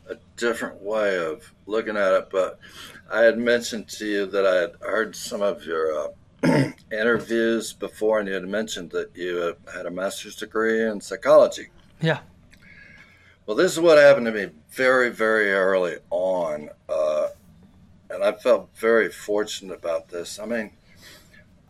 a 0.09 0.15
different 0.35 0.81
way 0.81 1.15
of 1.23 1.53
looking 1.67 1.95
at 1.95 2.11
it, 2.13 2.29
but 2.31 2.57
I 3.11 3.21
had 3.21 3.37
mentioned 3.39 3.87
to 3.89 4.05
you 4.05 4.25
that 4.27 4.45
I 4.45 4.55
had 4.55 4.75
heard 4.81 5.15
some 5.15 5.41
of 5.41 5.65
your 5.65 6.13
uh, 6.43 6.71
interviews 6.91 7.73
before, 7.73 8.19
and 8.19 8.27
you 8.27 8.35
had 8.35 8.47
mentioned 8.47 8.91
that 8.91 9.15
you 9.15 9.55
had 9.73 9.85
a 9.85 9.91
master's 9.91 10.35
degree 10.35 10.83
in 10.83 11.01
psychology. 11.01 11.69
Yeah. 12.01 12.19
Well, 13.45 13.57
this 13.57 13.73
is 13.73 13.79
what 13.79 13.97
happened 13.97 14.27
to 14.27 14.31
me 14.31 14.49
very, 14.69 15.09
very 15.09 15.51
early 15.51 15.97
on. 16.11 16.69
Uh, 16.87 17.29
and 18.11 18.23
I 18.23 18.33
felt 18.33 18.69
very 18.75 19.09
fortunate 19.09 19.73
about 19.73 20.09
this. 20.09 20.39
I 20.39 20.45
mean, 20.45 20.71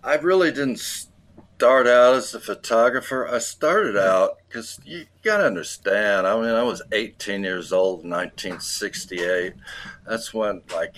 I 0.03 0.15
really 0.15 0.51
didn't 0.51 1.07
start 1.59 1.87
out 1.87 2.15
as 2.15 2.33
a 2.33 2.39
photographer. 2.39 3.27
I 3.27 3.39
started 3.39 3.97
out 3.97 4.37
because 4.47 4.79
you 4.85 5.05
got 5.23 5.39
to 5.39 5.45
understand. 5.45 6.25
I 6.25 6.33
mean, 6.39 6.51
I 6.51 6.63
was 6.63 6.81
18 6.93 7.43
years 7.43 7.73
old 7.73 8.05
in 8.05 8.09
1968. 8.11 9.55
That's 10.07 10.33
when, 10.33 10.61
like, 10.73 10.95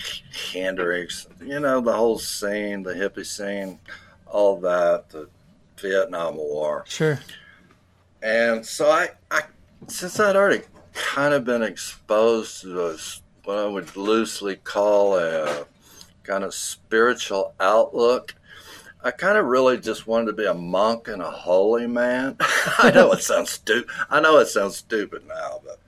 Hendrix, 0.53 1.25
you 1.43 1.59
know, 1.59 1.81
the 1.81 1.93
whole 1.93 2.19
scene, 2.19 2.83
the 2.83 2.93
hippie 2.93 3.25
scene, 3.25 3.79
all 4.27 4.59
that, 4.59 5.09
the 5.09 5.29
Vietnam 5.77 6.35
War. 6.35 6.85
Sure. 6.87 7.19
And 8.21 8.63
so 8.63 8.91
I, 8.91 9.09
I 9.31 9.41
since 9.87 10.19
I'd 10.19 10.35
already 10.35 10.61
kind 10.93 11.33
of 11.33 11.43
been 11.43 11.63
exposed 11.63 12.61
to 12.61 12.89
a, 12.89 12.97
what 13.45 13.57
I 13.57 13.65
would 13.65 13.95
loosely 13.95 14.57
call 14.57 15.17
a 15.17 15.65
kind 16.21 16.43
of 16.43 16.53
spiritual 16.53 17.55
outlook. 17.59 18.35
I 19.03 19.11
kind 19.11 19.37
of 19.37 19.45
really 19.45 19.79
just 19.79 20.05
wanted 20.05 20.27
to 20.27 20.33
be 20.33 20.45
a 20.45 20.53
monk 20.53 21.07
and 21.07 21.21
a 21.21 21.31
holy 21.31 21.87
man. 21.87 22.37
I 22.77 22.91
know 22.93 23.11
it 23.13 23.23
sounds 23.23 23.49
stupid. 23.49 23.89
I 24.09 24.19
know 24.19 24.37
it 24.37 24.47
sounds 24.47 24.77
stupid 24.77 25.27
now, 25.27 25.59
but 25.65 25.79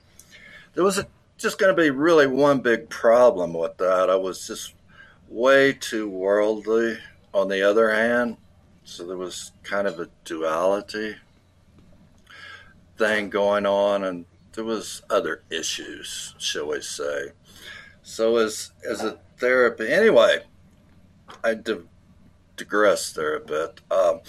there 0.73 0.83
was 0.83 0.97
a, 0.97 1.07
just 1.37 1.59
going 1.59 1.75
to 1.75 1.79
be 1.79 1.91
really 1.91 2.25
one 2.25 2.61
big 2.61 2.89
problem 2.89 3.53
with 3.53 3.77
that. 3.77 4.09
I 4.09 4.15
was 4.15 4.47
just 4.47 4.73
way 5.29 5.73
too 5.73 6.09
worldly. 6.09 6.97
On 7.35 7.47
the 7.47 7.67
other 7.67 7.91
hand, 7.91 8.37
so 8.83 9.07
there 9.07 9.17
was 9.17 9.53
kind 9.63 9.87
of 9.87 9.99
a 9.99 10.07
duality 10.23 11.15
thing 12.95 13.31
going 13.31 13.65
on, 13.65 14.03
and 14.03 14.25
there 14.53 14.63
was 14.63 15.01
other 15.09 15.41
issues, 15.49 16.35
shall 16.37 16.67
we 16.67 16.81
say. 16.81 17.31
So 18.03 18.37
as 18.37 18.71
as 18.87 19.03
a 19.03 19.17
therapy, 19.37 19.87
anyway, 19.87 20.43
I 21.43 21.55
di- 21.55 21.79
digress 22.55 23.11
there 23.11 23.35
a 23.35 23.39
bit. 23.39 23.81
Um, 23.91 24.21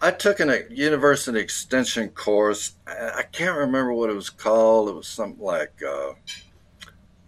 I 0.00 0.10
took 0.10 0.40
an, 0.40 0.50
a 0.50 0.60
university 0.70 1.38
extension 1.38 2.10
course. 2.10 2.74
I 2.86 3.22
can't 3.32 3.56
remember 3.56 3.92
what 3.92 4.10
it 4.10 4.14
was 4.14 4.30
called. 4.30 4.88
It 4.88 4.94
was 4.94 5.08
something 5.08 5.42
like 5.42 5.82
uh, 5.82 6.12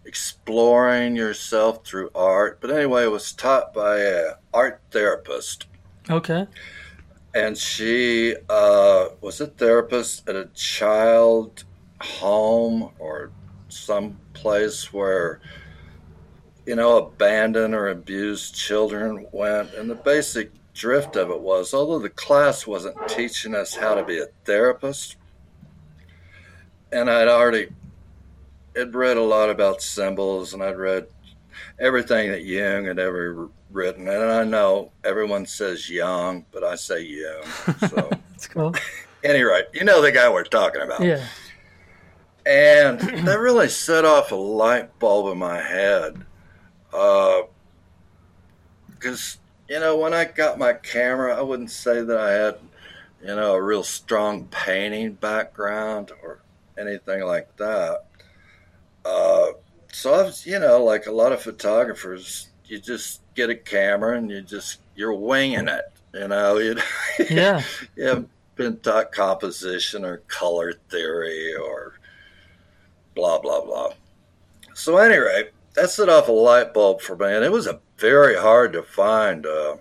exploring 0.04 1.16
yourself 1.16 1.84
through 1.84 2.10
art. 2.14 2.58
But 2.60 2.70
anyway, 2.70 3.04
it 3.04 3.10
was 3.10 3.32
taught 3.32 3.72
by 3.72 4.00
an 4.00 4.34
art 4.52 4.82
therapist. 4.90 5.66
Okay 6.10 6.46
and 7.34 7.56
she 7.56 8.34
uh, 8.48 9.08
was 9.20 9.40
a 9.40 9.46
therapist 9.46 10.28
at 10.28 10.36
a 10.36 10.46
child 10.54 11.64
home 12.00 12.90
or 12.98 13.30
some 13.68 14.18
place 14.32 14.92
where 14.92 15.40
you 16.68 16.76
know 16.76 16.98
abandoned 16.98 17.74
or 17.74 17.88
abused 17.88 18.54
children 18.54 19.26
went 19.32 19.72
and 19.74 19.90
the 19.90 19.94
basic 19.94 20.52
drift 20.74 21.16
of 21.16 21.30
it 21.30 21.40
was 21.40 21.74
although 21.74 21.98
the 21.98 22.10
class 22.10 22.66
wasn't 22.66 22.96
teaching 23.08 23.54
us 23.54 23.74
how 23.74 23.94
to 23.94 24.04
be 24.04 24.20
a 24.20 24.26
therapist 24.44 25.16
and 26.92 27.10
i'd 27.10 27.26
already 27.26 27.68
had 28.76 28.94
read 28.94 29.16
a 29.16 29.22
lot 29.22 29.50
about 29.50 29.82
symbols 29.82 30.54
and 30.54 30.62
i'd 30.62 30.76
read 30.76 31.06
everything 31.80 32.30
that 32.30 32.44
jung 32.44 32.84
had 32.84 32.98
ever 32.98 33.48
written, 33.70 34.08
and 34.08 34.30
I 34.30 34.44
know 34.44 34.92
everyone 35.04 35.46
says 35.46 35.88
young, 35.90 36.44
but 36.52 36.64
I 36.64 36.74
say 36.74 37.02
young. 37.02 37.44
So 37.88 38.10
that's 38.30 38.48
cool. 38.48 38.74
Anyway, 39.24 39.62
you 39.72 39.82
know 39.82 40.00
the 40.00 40.12
guy 40.12 40.30
we're 40.30 40.44
talking 40.44 40.80
about. 40.80 41.02
Yeah. 41.02 41.26
And 42.46 43.00
that 43.26 43.40
really 43.40 43.68
set 43.68 44.04
off 44.04 44.30
a 44.30 44.36
light 44.36 44.96
bulb 45.00 45.32
in 45.32 45.38
my 45.38 45.60
head. 45.60 46.24
Because, 46.90 47.48
uh, 49.36 49.68
you 49.68 49.80
know, 49.80 49.96
when 49.96 50.14
I 50.14 50.24
got 50.24 50.58
my 50.58 50.72
camera, 50.72 51.36
I 51.36 51.42
wouldn't 51.42 51.70
say 51.70 52.02
that 52.02 52.18
I 52.18 52.32
had, 52.32 52.58
you 53.20 53.34
know, 53.34 53.54
a 53.54 53.62
real 53.62 53.82
strong 53.82 54.46
painting 54.46 55.12
background 55.14 56.12
or 56.22 56.40
anything 56.78 57.22
like 57.24 57.56
that. 57.56 58.04
Uh, 59.04 59.46
so 59.92 60.14
I 60.14 60.22
was, 60.22 60.46
you 60.46 60.58
know, 60.58 60.84
like 60.84 61.06
a 61.06 61.12
lot 61.12 61.32
of 61.32 61.42
photographers, 61.42 62.48
you 62.64 62.78
just 62.78 63.22
get 63.34 63.50
a 63.50 63.54
camera 63.54 64.16
and 64.18 64.30
you 64.30 64.42
just 64.42 64.80
you're 64.94 65.14
winging 65.14 65.68
it. 65.68 65.84
You 66.12 66.28
know, 66.28 66.58
you 66.58 66.76
yeah, 67.30 67.62
you 67.96 68.04
haven't 68.04 68.30
been 68.56 68.78
taught 68.78 69.12
composition 69.12 70.04
or 70.04 70.18
color 70.28 70.74
theory 70.90 71.54
or 71.54 71.98
blah 73.14 73.38
blah 73.38 73.64
blah. 73.64 73.92
So 74.74 74.98
anyway, 74.98 75.50
that 75.80 75.90
set 75.90 76.08
off 76.08 76.28
a 76.28 76.32
light 76.32 76.74
bulb 76.74 77.00
for 77.00 77.16
me, 77.16 77.26
and 77.26 77.44
it 77.44 77.52
was 77.52 77.66
a 77.66 77.80
very 77.98 78.36
hard 78.36 78.72
to 78.72 78.82
find 78.82 79.46
uh, 79.46 79.76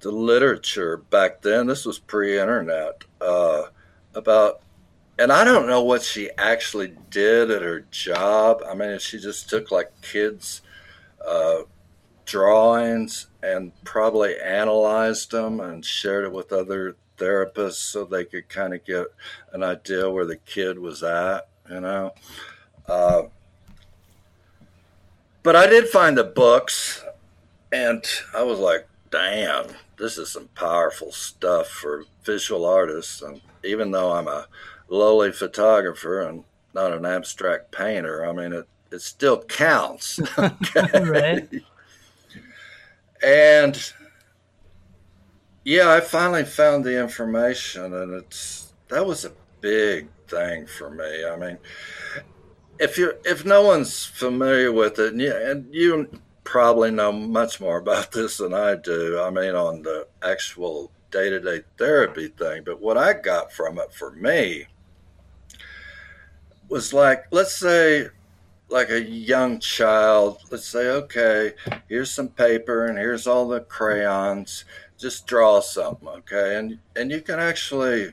the 0.00 0.10
literature 0.10 0.96
back 0.96 1.42
then. 1.42 1.66
This 1.66 1.84
was 1.84 1.98
pre-internet 1.98 3.04
uh, 3.20 3.64
about, 4.14 4.62
and 5.18 5.32
I 5.32 5.44
don't 5.44 5.66
know 5.66 5.82
what 5.82 6.02
she 6.02 6.30
actually 6.36 6.94
did 7.10 7.50
at 7.50 7.62
her 7.62 7.86
job. 7.90 8.62
I 8.68 8.74
mean, 8.74 8.98
she 8.98 9.18
just 9.18 9.48
took 9.48 9.70
like 9.70 9.92
kids. 10.02 10.62
Uh, 11.26 11.62
drawings 12.26 13.28
and 13.42 13.72
probably 13.84 14.34
analyzed 14.40 15.30
them 15.30 15.60
and 15.60 15.84
shared 15.84 16.24
it 16.24 16.32
with 16.32 16.52
other 16.52 16.96
therapists 17.16 17.74
so 17.74 18.04
they 18.04 18.24
could 18.24 18.48
kind 18.48 18.74
of 18.74 18.84
get 18.84 19.06
an 19.52 19.62
idea 19.62 20.10
where 20.10 20.26
the 20.26 20.36
kid 20.36 20.78
was 20.78 21.02
at, 21.02 21.48
you 21.70 21.80
know. 21.80 22.12
But 25.46 25.54
I 25.54 25.68
did 25.68 25.88
find 25.88 26.18
the 26.18 26.24
books, 26.24 27.04
and 27.70 28.04
I 28.34 28.42
was 28.42 28.58
like, 28.58 28.88
damn, 29.12 29.66
this 29.96 30.18
is 30.18 30.32
some 30.32 30.48
powerful 30.56 31.12
stuff 31.12 31.68
for 31.68 32.02
visual 32.24 32.64
artists. 32.64 33.22
And 33.22 33.40
even 33.62 33.92
though 33.92 34.10
I'm 34.10 34.26
a 34.26 34.48
lowly 34.88 35.30
photographer 35.30 36.22
and 36.22 36.42
not 36.74 36.92
an 36.92 37.06
abstract 37.06 37.70
painter, 37.70 38.26
I 38.26 38.32
mean, 38.32 38.52
it, 38.52 38.66
it 38.90 39.02
still 39.02 39.40
counts. 39.40 40.18
Okay? 40.36 41.00
right. 41.04 41.48
And 43.22 43.92
yeah, 45.62 45.92
I 45.92 46.00
finally 46.00 46.44
found 46.44 46.84
the 46.84 47.00
information, 47.00 47.94
and 47.94 48.14
it's 48.14 48.72
that 48.88 49.06
was 49.06 49.24
a 49.24 49.30
big 49.60 50.08
thing 50.26 50.66
for 50.66 50.90
me. 50.90 51.24
I 51.24 51.36
mean, 51.36 51.58
if 52.78 52.98
you 52.98 53.14
if 53.24 53.44
no 53.44 53.62
one's 53.62 54.04
familiar 54.04 54.72
with 54.72 54.98
it, 54.98 55.12
and 55.12 55.20
you, 55.20 55.34
and 55.34 55.74
you 55.74 56.08
probably 56.44 56.90
know 56.90 57.12
much 57.12 57.60
more 57.60 57.78
about 57.78 58.12
this 58.12 58.38
than 58.38 58.54
I 58.54 58.76
do. 58.76 59.20
I 59.20 59.30
mean, 59.30 59.54
on 59.54 59.82
the 59.82 60.06
actual 60.22 60.90
day 61.10 61.30
to 61.30 61.40
day 61.40 61.62
therapy 61.76 62.28
thing, 62.28 62.62
but 62.64 62.80
what 62.80 62.96
I 62.96 63.12
got 63.12 63.52
from 63.52 63.78
it 63.78 63.92
for 63.92 64.10
me 64.12 64.66
was 66.68 66.92
like, 66.92 67.26
let's 67.30 67.54
say 67.54 68.08
like 68.68 68.90
a 68.90 69.00
young 69.00 69.60
child, 69.60 70.38
let's 70.50 70.66
say, 70.66 70.88
okay, 70.88 71.52
here's 71.88 72.10
some 72.10 72.28
paper 72.28 72.86
and 72.86 72.98
here's 72.98 73.26
all 73.26 73.46
the 73.46 73.60
crayons. 73.60 74.64
Just 74.98 75.26
draw 75.26 75.60
something, 75.60 76.08
okay? 76.08 76.56
And 76.56 76.78
and 76.96 77.10
you 77.10 77.20
can 77.20 77.38
actually, 77.38 78.12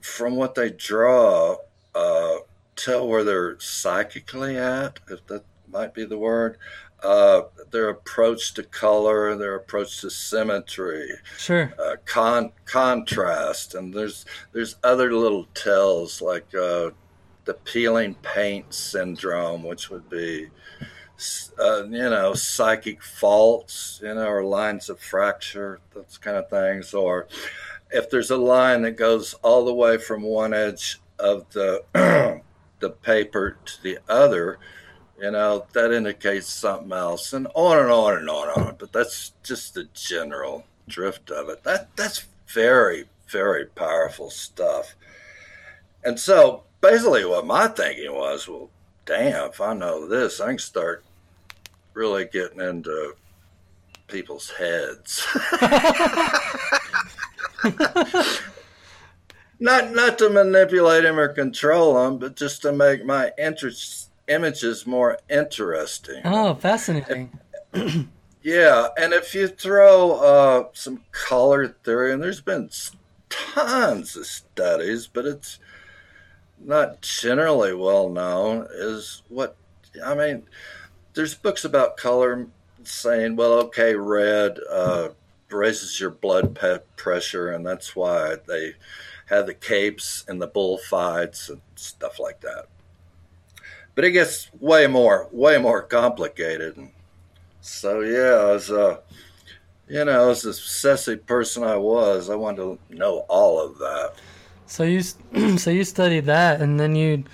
from 0.00 0.36
what 0.36 0.54
they 0.54 0.70
draw, 0.70 1.56
uh, 1.94 2.36
tell 2.76 3.06
where 3.08 3.24
they're 3.24 3.58
psychically 3.60 4.56
at, 4.56 5.00
if 5.08 5.26
that 5.26 5.44
might 5.68 5.94
be 5.94 6.04
the 6.04 6.18
word. 6.18 6.58
Uh, 7.02 7.42
their 7.70 7.90
approach 7.90 8.54
to 8.54 8.62
color, 8.62 9.36
their 9.36 9.56
approach 9.56 10.00
to 10.00 10.08
symmetry, 10.08 11.10
sure, 11.36 11.74
uh, 11.78 11.96
con- 12.06 12.52
contrast, 12.64 13.74
and 13.74 13.92
there's 13.92 14.24
there's 14.52 14.76
other 14.82 15.12
little 15.12 15.44
tells 15.52 16.22
like 16.22 16.46
uh, 16.54 16.88
the 17.44 17.54
peeling 17.64 18.14
paint 18.22 18.72
syndrome, 18.72 19.62
which 19.62 19.90
would 19.90 20.08
be, 20.08 20.48
uh, 21.58 21.84
you 21.84 22.10
know, 22.10 22.32
psychic 22.34 23.02
faults, 23.02 24.00
you 24.02 24.14
know, 24.14 24.26
or 24.26 24.42
lines 24.42 24.88
of 24.88 24.98
fracture, 24.98 25.80
those 25.92 26.18
kind 26.18 26.36
of 26.36 26.48
things. 26.48 26.94
Or 26.94 27.28
if 27.90 28.10
there's 28.10 28.30
a 28.30 28.36
line 28.36 28.82
that 28.82 28.92
goes 28.92 29.34
all 29.42 29.64
the 29.64 29.74
way 29.74 29.98
from 29.98 30.22
one 30.22 30.54
edge 30.54 31.00
of 31.18 31.48
the 31.50 31.82
the 32.84 32.90
paper 32.90 33.56
to 33.64 33.82
the 33.82 33.98
other, 34.08 34.58
you 35.18 35.30
know, 35.30 35.64
that 35.72 35.90
indicates 35.90 36.48
something 36.48 36.92
else, 36.92 37.32
and 37.32 37.48
on 37.54 37.78
and 37.78 37.90
on 37.90 38.18
and 38.18 38.28
on 38.28 38.50
and 38.50 38.66
on. 38.68 38.76
But 38.78 38.92
that's 38.92 39.32
just 39.42 39.72
the 39.72 39.88
general 39.94 40.66
drift 40.86 41.30
of 41.30 41.48
it. 41.48 41.64
That 41.64 41.96
that's 41.96 42.26
very 42.46 43.06
very 43.28 43.64
powerful 43.66 44.28
stuff. 44.28 44.94
And 46.04 46.20
so 46.20 46.64
basically, 46.82 47.24
what 47.24 47.46
my 47.46 47.68
thinking 47.68 48.12
was, 48.12 48.46
well, 48.46 48.68
damn, 49.06 49.50
if 49.50 49.60
I 49.62 49.72
know 49.72 50.06
this, 50.06 50.40
I 50.40 50.48
can 50.48 50.58
start 50.58 51.04
really 51.94 52.26
getting 52.26 52.60
into 52.60 53.14
people's 54.08 54.50
heads. 54.50 55.26
not 59.64 59.92
not 59.92 60.18
to 60.18 60.28
manipulate 60.28 61.04
them 61.04 61.18
or 61.18 61.28
control 61.28 61.94
them, 61.94 62.18
but 62.18 62.36
just 62.36 62.60
to 62.62 62.70
make 62.70 63.04
my 63.06 63.32
interest, 63.38 64.10
images 64.28 64.86
more 64.86 65.18
interesting. 65.30 66.20
Oh, 66.22 66.54
fascinating. 66.54 67.38
yeah, 68.42 68.88
and 68.98 69.14
if 69.14 69.34
you 69.34 69.48
throw 69.48 70.12
uh, 70.12 70.68
some 70.74 71.00
color 71.12 71.68
theory, 71.68 72.12
and 72.12 72.22
there's 72.22 72.42
been 72.42 72.68
tons 73.30 74.16
of 74.16 74.26
studies, 74.26 75.06
but 75.06 75.24
it's 75.24 75.58
not 76.62 77.00
generally 77.00 77.72
well 77.72 78.10
known, 78.10 78.66
is 78.70 79.22
what 79.28 79.56
I 80.04 80.14
mean. 80.14 80.42
There's 81.14 81.34
books 81.34 81.64
about 81.64 81.96
color 81.96 82.48
saying, 82.82 83.36
well, 83.36 83.52
okay, 83.52 83.94
red 83.94 84.58
uh, 84.70 85.08
raises 85.48 85.98
your 85.98 86.10
blood 86.10 86.58
pressure, 86.96 87.50
and 87.50 87.64
that's 87.64 87.96
why 87.96 88.36
they 88.46 88.74
have 89.26 89.46
the 89.46 89.54
capes 89.54 90.24
and 90.28 90.40
the 90.40 90.46
bullfights 90.46 91.48
and 91.48 91.60
stuff 91.76 92.18
like 92.18 92.40
that. 92.40 92.66
But 93.94 94.04
it 94.04 94.10
gets 94.10 94.50
way 94.60 94.86
more, 94.86 95.28
way 95.30 95.58
more 95.58 95.82
complicated. 95.82 96.76
And 96.76 96.90
so, 97.60 98.00
yeah, 98.00 98.54
as 98.54 98.70
a, 98.70 98.84
uh, 98.84 99.00
you 99.88 100.04
know, 100.04 100.30
as 100.30 100.44
a 100.44 100.50
obsessive 100.50 101.26
person 101.26 101.62
I 101.62 101.76
was, 101.76 102.30
I 102.30 102.34
wanted 102.34 102.56
to 102.56 102.78
know 102.90 103.24
all 103.28 103.60
of 103.60 103.78
that. 103.78 104.14
So 104.66 104.82
you, 104.82 105.02
so 105.58 105.70
you 105.70 105.84
studied 105.84 106.24
that, 106.26 106.60
and 106.60 106.80
then 106.80 106.96
you 106.96 107.24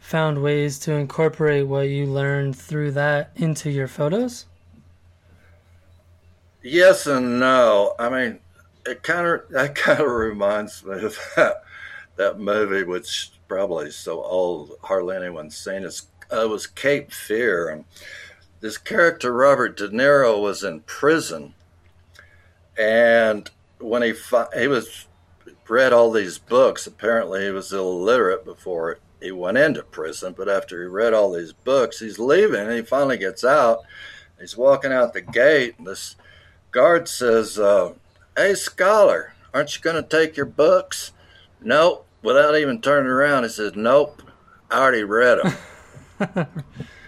found 0.00 0.42
ways 0.42 0.78
to 0.80 0.92
incorporate 0.92 1.66
what 1.66 1.82
you 1.82 2.06
learned 2.06 2.56
through 2.56 2.92
that 2.92 3.30
into 3.36 3.70
your 3.70 3.86
photos. 3.86 4.46
Yes 6.62 7.06
and 7.06 7.38
no. 7.38 7.94
I 7.98 8.08
mean, 8.08 8.40
it 8.88 9.02
kind 9.02 9.26
of 9.26 9.48
that 9.50 9.74
kind 9.74 10.00
of 10.00 10.10
reminds 10.10 10.84
me 10.84 11.02
of 11.02 11.18
that 11.36 11.62
that 12.16 12.38
movie, 12.38 12.82
which 12.82 13.30
probably 13.46 13.90
so 13.90 14.22
old, 14.22 14.72
hardly 14.82 15.16
anyone's 15.16 15.56
seen. 15.56 15.84
It's, 15.84 16.08
uh, 16.32 16.42
it 16.42 16.48
was 16.48 16.66
Cape 16.66 17.12
Fear, 17.12 17.68
and 17.68 17.84
this 18.60 18.76
character 18.76 19.32
Robert 19.32 19.76
De 19.76 19.88
Niro 19.88 20.40
was 20.42 20.64
in 20.64 20.80
prison, 20.80 21.54
and 22.76 23.50
when 23.78 24.02
he 24.02 24.12
fi- 24.12 24.48
he 24.56 24.66
was 24.66 25.06
read 25.68 25.92
all 25.92 26.10
these 26.10 26.38
books, 26.38 26.86
apparently 26.86 27.44
he 27.44 27.50
was 27.50 27.72
illiterate 27.72 28.44
before 28.44 28.98
he 29.20 29.30
went 29.30 29.58
into 29.58 29.82
prison. 29.82 30.34
But 30.36 30.48
after 30.48 30.82
he 30.82 30.88
read 30.88 31.14
all 31.14 31.32
these 31.32 31.52
books, 31.52 32.00
he's 32.00 32.18
leaving, 32.18 32.60
and 32.60 32.72
he 32.72 32.82
finally 32.82 33.18
gets 33.18 33.44
out. 33.44 33.80
He's 34.40 34.56
walking 34.56 34.92
out 34.92 35.12
the 35.12 35.20
gate, 35.20 35.74
and 35.78 35.86
this 35.86 36.16
guard 36.70 37.08
says, 37.08 37.58
uh, 37.58 37.92
Hey, 38.38 38.54
scholar, 38.54 39.32
aren't 39.52 39.74
you 39.74 39.82
going 39.82 40.00
to 40.00 40.08
take 40.08 40.36
your 40.36 40.46
books? 40.46 41.10
Nope. 41.60 42.06
Without 42.22 42.54
even 42.54 42.80
turning 42.80 43.10
around, 43.10 43.42
he 43.42 43.48
says, 43.48 43.72
Nope, 43.74 44.22
I 44.70 44.78
already 44.78 45.02
read 45.02 45.40
them. 46.20 46.46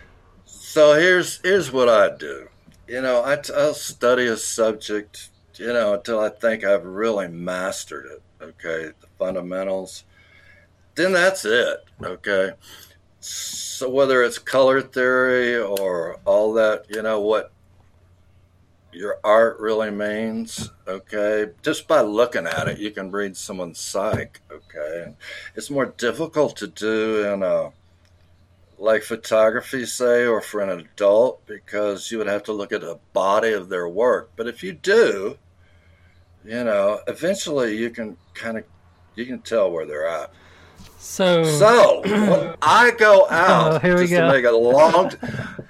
so 0.45 0.95
here's 0.99 1.41
here's 1.45 1.71
what 1.71 1.89
I 1.89 2.17
do. 2.17 2.49
You 2.89 3.01
know, 3.03 3.25
I 3.25 3.37
t- 3.37 3.53
I'll 3.57 3.75
study 3.75 4.27
a 4.27 4.37
subject, 4.37 5.31
you 5.55 5.73
know, 5.73 5.95
until 5.95 6.19
I 6.19 6.31
think 6.31 6.65
I've 6.65 6.85
really 6.85 7.29
mastered 7.29 8.07
it. 8.07 8.23
Okay, 8.43 8.91
the 9.01 9.07
fundamentals. 9.17 10.03
Then 10.97 11.13
that's 11.13 11.45
it. 11.45 11.85
Okay. 12.03 12.55
So 13.21 13.89
whether 13.89 14.25
it's 14.25 14.41
color 14.41 14.83
theory 14.83 15.57
or 15.57 16.19
all 16.25 16.53
that, 16.55 16.87
you 16.89 17.03
know, 17.03 17.21
what 17.21 17.53
your 18.93 19.19
art 19.25 19.59
really 19.61 19.91
means. 19.91 20.71
Okay, 20.87 21.53
just 21.63 21.87
by 21.87 22.01
looking 22.01 22.47
at 22.47 22.69
it, 22.69 22.79
you 22.79 22.91
can 22.91 23.11
read 23.11 23.37
someone's 23.37 23.79
psyche. 23.79 24.41
Okay, 24.51 25.05
and 25.07 25.17
it's 25.55 25.71
more 25.71 25.87
difficult 25.87 26.57
to 26.57 26.67
do 26.67 27.33
in 27.33 27.43
a 27.43 27.73
like 28.79 29.03
photography, 29.03 29.85
say, 29.85 30.27
or 30.27 30.41
for 30.41 30.61
an 30.61 30.71
adult, 30.81 31.45
because 31.47 32.11
you 32.11 32.19
would 32.19 32.27
have 32.27 32.43
to 32.45 32.53
look 32.53 32.73
at 32.73 32.83
a 32.83 32.99
body 33.13 33.53
of 33.53 33.69
their 33.69 33.89
work. 33.89 34.31
But 34.37 34.49
if 34.49 34.63
you 34.63 34.73
do, 34.73 35.37
you 36.45 36.65
know, 36.65 37.01
eventually 37.07 37.77
you 37.77 37.91
can 37.91 38.17
kind 38.35 38.59
of 38.59 38.65
you 39.15 39.27
can 39.27 39.41
tell 39.41 39.71
where 39.71 39.87
they're 39.87 40.09
at. 40.09 40.33
So, 40.99 41.45
so 41.45 42.03
when 42.05 42.55
I 42.63 42.91
go 42.93 43.27
oh, 43.31 43.35
out, 43.35 43.73
oh, 43.75 43.79
here 43.79 43.95
we 43.95 44.03
just 44.03 44.13
go. 44.13 44.27
to 44.27 44.33
make 44.33 44.45
a 44.45 44.51
long, 44.51 45.11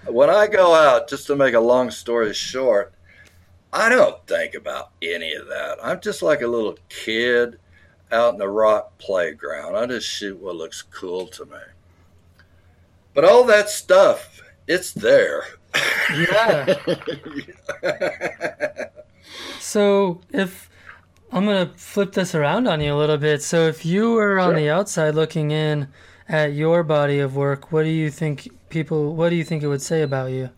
when 0.06 0.30
I 0.30 0.46
go 0.46 0.74
out, 0.74 1.08
just 1.08 1.26
to 1.28 1.36
make 1.36 1.54
a 1.54 1.60
long 1.60 1.90
story 1.90 2.32
short, 2.34 2.92
I 3.72 3.88
don't 3.88 4.26
think 4.26 4.54
about 4.54 4.90
any 5.00 5.34
of 5.34 5.46
that. 5.48 5.78
I'm 5.82 6.00
just 6.00 6.22
like 6.22 6.42
a 6.42 6.46
little 6.46 6.76
kid 6.88 7.58
out 8.10 8.32
in 8.32 8.38
the 8.38 8.48
rock 8.48 8.98
playground. 8.98 9.76
I 9.76 9.86
just 9.86 10.08
shoot 10.08 10.38
what 10.40 10.56
looks 10.56 10.82
cool 10.82 11.28
to 11.28 11.44
me. 11.44 11.58
But 13.14 13.24
all 13.24 13.44
that 13.44 13.70
stuff, 13.70 14.42
it's 14.66 14.92
there. 14.92 15.44
Yeah. 16.12 16.74
so 19.60 20.20
if 20.30 20.68
I'm 21.32 21.44
going 21.44 21.68
to 21.68 21.74
flip 21.76 22.12
this 22.12 22.34
around 22.34 22.66
on 22.66 22.80
you 22.80 22.92
a 22.92 22.96
little 22.96 23.18
bit. 23.18 23.42
So 23.42 23.68
if 23.68 23.86
you 23.86 24.12
were 24.12 24.40
on 24.40 24.50
sure. 24.50 24.56
the 24.56 24.70
outside 24.70 25.14
looking 25.14 25.52
in 25.52 25.88
at 26.28 26.54
your 26.54 26.82
body 26.82 27.20
of 27.20 27.36
work, 27.36 27.70
what 27.70 27.84
do 27.84 27.90
you 27.90 28.10
think 28.10 28.48
people 28.68 29.14
what 29.14 29.30
do 29.30 29.36
you 29.36 29.44
think 29.44 29.62
it 29.62 29.68
would 29.68 29.82
say 29.82 30.02
about 30.02 30.30
you? 30.30 30.50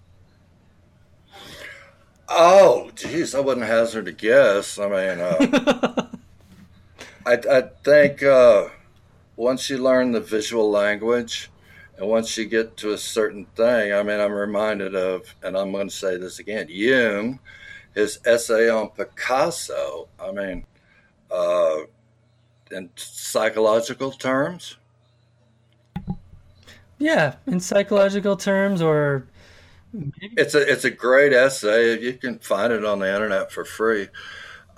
Oh, 2.35 2.91
geez, 2.97 3.35
I 3.35 3.41
wouldn't 3.41 3.67
hazard 3.67 4.09
a 4.09 4.13
guess. 4.13 4.79
I 4.79 4.89
mean, 4.89 5.21
uh, 5.21 6.07
I, 7.27 7.33
I 7.35 7.61
think 7.85 8.23
uh, 8.23 8.69
once 9.37 9.69
you 9.69 9.77
learn 9.77 10.13
the 10.13 10.21
visual 10.21 10.71
language 10.71 11.51
and 11.99 12.09
once 12.09 12.39
you 12.39 12.47
get 12.47 12.79
to 12.79 12.93
a 12.95 12.99
certain 12.99 13.45
thing, 13.55 13.93
I 13.93 14.03
mean, 14.03 14.19
I'm 14.19 14.33
reminded 14.33 14.97
of, 14.97 15.35
and 15.43 15.59
I'm 15.59 15.73
going 15.73 15.89
to 15.89 15.95
say 15.95 16.17
this 16.17 16.39
again, 16.39 16.69
Jung, 16.71 17.39
his 17.95 18.19
essay 18.25 18.71
on 18.71 18.89
Picasso. 18.89 20.09
I 20.19 20.33
mean, 20.33 20.65
uh, 21.31 21.81
in 22.71 22.89
psychological 22.97 24.11
terms. 24.11 24.79
Yeah, 26.99 27.35
in 27.47 27.61
psychological 27.61 28.37
terms, 28.37 28.81
or 28.81 29.27
Maybe. 29.93 30.35
It's 30.37 30.55
a 30.55 30.71
it's 30.71 30.85
a 30.85 30.91
great 30.91 31.33
essay. 31.33 32.01
You 32.01 32.15
can 32.15 32.39
find 32.39 32.73
it 32.73 32.85
on 32.85 32.99
the 32.99 33.13
internet 33.13 33.53
for 33.53 33.65
free. 33.65 34.09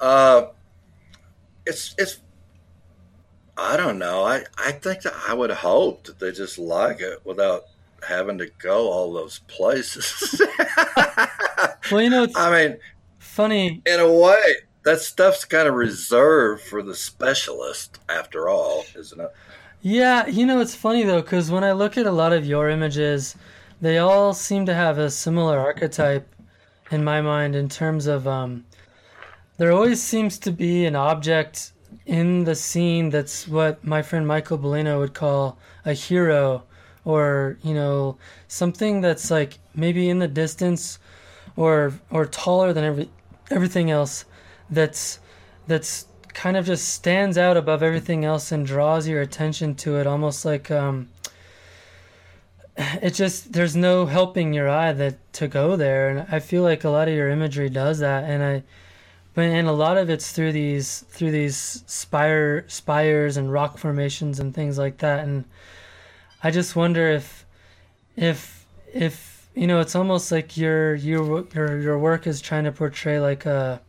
Uh, 0.00 0.46
it's 1.66 1.94
it's 1.98 2.18
I 3.56 3.76
don't 3.76 3.98
know. 3.98 4.24
I 4.24 4.44
I 4.58 4.72
think 4.72 5.02
that 5.02 5.14
I 5.28 5.34
would 5.34 5.50
hope 5.50 6.04
that 6.04 6.18
they 6.18 6.32
just 6.32 6.58
like 6.58 7.00
it 7.00 7.20
without 7.24 7.64
having 8.06 8.38
to 8.38 8.50
go 8.58 8.90
all 8.90 9.12
those 9.12 9.40
places. 9.46 10.40
well, 11.90 12.02
you 12.02 12.10
know, 12.10 12.26
I 12.34 12.50
mean, 12.50 12.78
funny 13.18 13.82
in 13.86 14.00
a 14.00 14.12
way. 14.12 14.42
That 14.84 15.00
stuff's 15.00 15.46
kind 15.46 15.66
of 15.66 15.74
reserved 15.74 16.62
for 16.62 16.82
the 16.82 16.94
specialist, 16.94 18.00
after 18.10 18.50
all, 18.50 18.84
isn't 18.94 19.18
it? 19.18 19.30
Yeah, 19.80 20.26
you 20.26 20.44
know, 20.44 20.60
it's 20.60 20.74
funny 20.74 21.04
though, 21.04 21.22
because 21.22 21.50
when 21.50 21.64
I 21.64 21.72
look 21.72 21.96
at 21.96 22.06
a 22.06 22.10
lot 22.10 22.34
of 22.34 22.44
your 22.44 22.68
images, 22.68 23.34
they 23.84 23.98
all 23.98 24.32
seem 24.32 24.64
to 24.64 24.72
have 24.72 24.96
a 24.96 25.10
similar 25.10 25.58
archetype 25.58 26.26
in 26.90 27.04
my 27.04 27.20
mind 27.20 27.54
in 27.54 27.68
terms 27.68 28.06
of 28.06 28.26
um, 28.26 28.64
there 29.58 29.72
always 29.72 30.02
seems 30.02 30.38
to 30.38 30.50
be 30.50 30.86
an 30.86 30.96
object 30.96 31.72
in 32.06 32.44
the 32.44 32.54
scene 32.54 33.10
that's 33.10 33.46
what 33.46 33.84
my 33.84 34.00
friend 34.00 34.26
Michael 34.26 34.56
Bolino 34.56 34.98
would 35.00 35.12
call 35.12 35.58
a 35.84 35.92
hero 35.92 36.62
or 37.04 37.58
you 37.62 37.74
know 37.74 38.16
something 38.48 39.02
that's 39.02 39.30
like 39.30 39.58
maybe 39.74 40.08
in 40.08 40.18
the 40.18 40.28
distance 40.28 40.98
or 41.54 41.92
or 42.10 42.24
taller 42.24 42.72
than 42.72 42.84
every 42.84 43.10
everything 43.50 43.90
else 43.90 44.24
that's 44.70 45.20
that's 45.66 46.06
kind 46.32 46.56
of 46.56 46.64
just 46.64 46.88
stands 46.88 47.36
out 47.36 47.58
above 47.58 47.82
everything 47.82 48.24
else 48.24 48.50
and 48.50 48.66
draws 48.66 49.06
your 49.06 49.20
attention 49.20 49.74
to 49.74 49.96
it 49.96 50.06
almost 50.06 50.46
like 50.46 50.70
um, 50.70 51.10
it 53.02 53.10
just 53.10 53.52
there's 53.52 53.76
no 53.76 54.06
helping 54.06 54.52
your 54.52 54.68
eye 54.68 54.92
that 54.92 55.32
to 55.32 55.48
go 55.48 55.76
there 55.76 56.08
and 56.08 56.26
i 56.30 56.38
feel 56.38 56.62
like 56.62 56.84
a 56.84 56.90
lot 56.90 57.08
of 57.08 57.14
your 57.14 57.28
imagery 57.28 57.68
does 57.68 57.98
that 57.98 58.24
and 58.24 58.42
i 58.42 58.62
but 59.34 59.42
and 59.42 59.66
a 59.66 59.72
lot 59.72 59.96
of 59.96 60.08
it's 60.10 60.32
through 60.32 60.52
these 60.52 61.00
through 61.08 61.30
these 61.30 61.84
spire 61.86 62.64
spires 62.68 63.36
and 63.36 63.52
rock 63.52 63.78
formations 63.78 64.38
and 64.38 64.54
things 64.54 64.78
like 64.78 64.98
that 64.98 65.24
and 65.24 65.44
i 66.42 66.50
just 66.50 66.76
wonder 66.76 67.08
if 67.08 67.44
if 68.16 68.66
if 68.92 69.48
you 69.54 69.66
know 69.66 69.80
it's 69.80 69.94
almost 69.94 70.30
like 70.30 70.56
your 70.56 70.94
your 70.94 71.46
your 71.54 71.80
your 71.80 71.98
work 71.98 72.26
is 72.26 72.40
trying 72.40 72.64
to 72.64 72.72
portray 72.72 73.18
like 73.18 73.46
a 73.46 73.80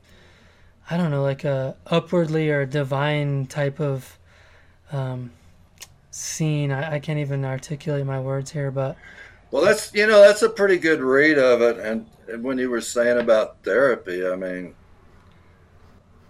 I 0.89 0.97
don't 0.97 1.09
know, 1.09 1.23
like 1.23 1.43
a 1.43 1.75
upwardly 1.87 2.49
or 2.51 2.65
divine 2.65 3.47
type 3.47 3.79
of 3.79 4.19
um, 4.91 5.31
scene. 6.15 6.71
I, 6.71 6.95
I 6.95 6.99
can't 6.99 7.19
even 7.19 7.43
articulate 7.43 8.05
my 8.05 8.19
words 8.19 8.51
here, 8.51 8.71
but 8.71 8.95
Well, 9.51 9.65
that's 9.65 9.93
you 9.93 10.07
know 10.07 10.21
that's 10.21 10.41
a 10.41 10.49
pretty 10.49 10.77
good 10.77 11.01
read 11.01 11.37
of 11.37 11.61
it. 11.61 11.77
And, 11.77 12.07
and 12.27 12.43
when 12.43 12.57
you 12.57 12.69
were 12.69 12.81
saying 12.81 13.19
about 13.19 13.63
therapy, 13.63 14.25
I 14.25 14.35
mean, 14.35 14.75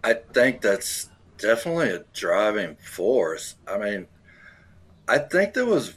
I 0.03 0.13
think 0.13 0.61
that's 0.61 1.09
definitely 1.38 1.91
a 1.91 2.03
driving 2.13 2.75
force. 2.77 3.55
I 3.67 3.77
mean, 3.77 4.07
I 5.07 5.19
think 5.19 5.53
there 5.53 5.65
was 5.65 5.95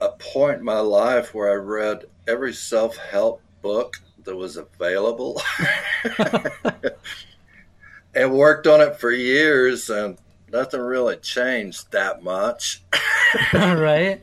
a 0.00 0.10
point 0.10 0.58
in 0.58 0.64
my 0.64 0.80
life 0.80 1.34
where 1.34 1.50
I 1.50 1.54
read 1.54 2.04
every 2.28 2.52
self 2.52 2.96
help 2.96 3.40
book 3.62 3.96
that 4.24 4.36
was 4.36 4.58
available 4.58 5.40
and 8.14 8.34
worked 8.34 8.66
on 8.66 8.82
it 8.82 8.96
for 8.96 9.10
years, 9.10 9.88
and 9.88 10.18
nothing 10.54 10.80
really 10.80 11.16
changed 11.16 11.90
that 11.90 12.22
much. 12.22 12.82
right? 13.52 14.22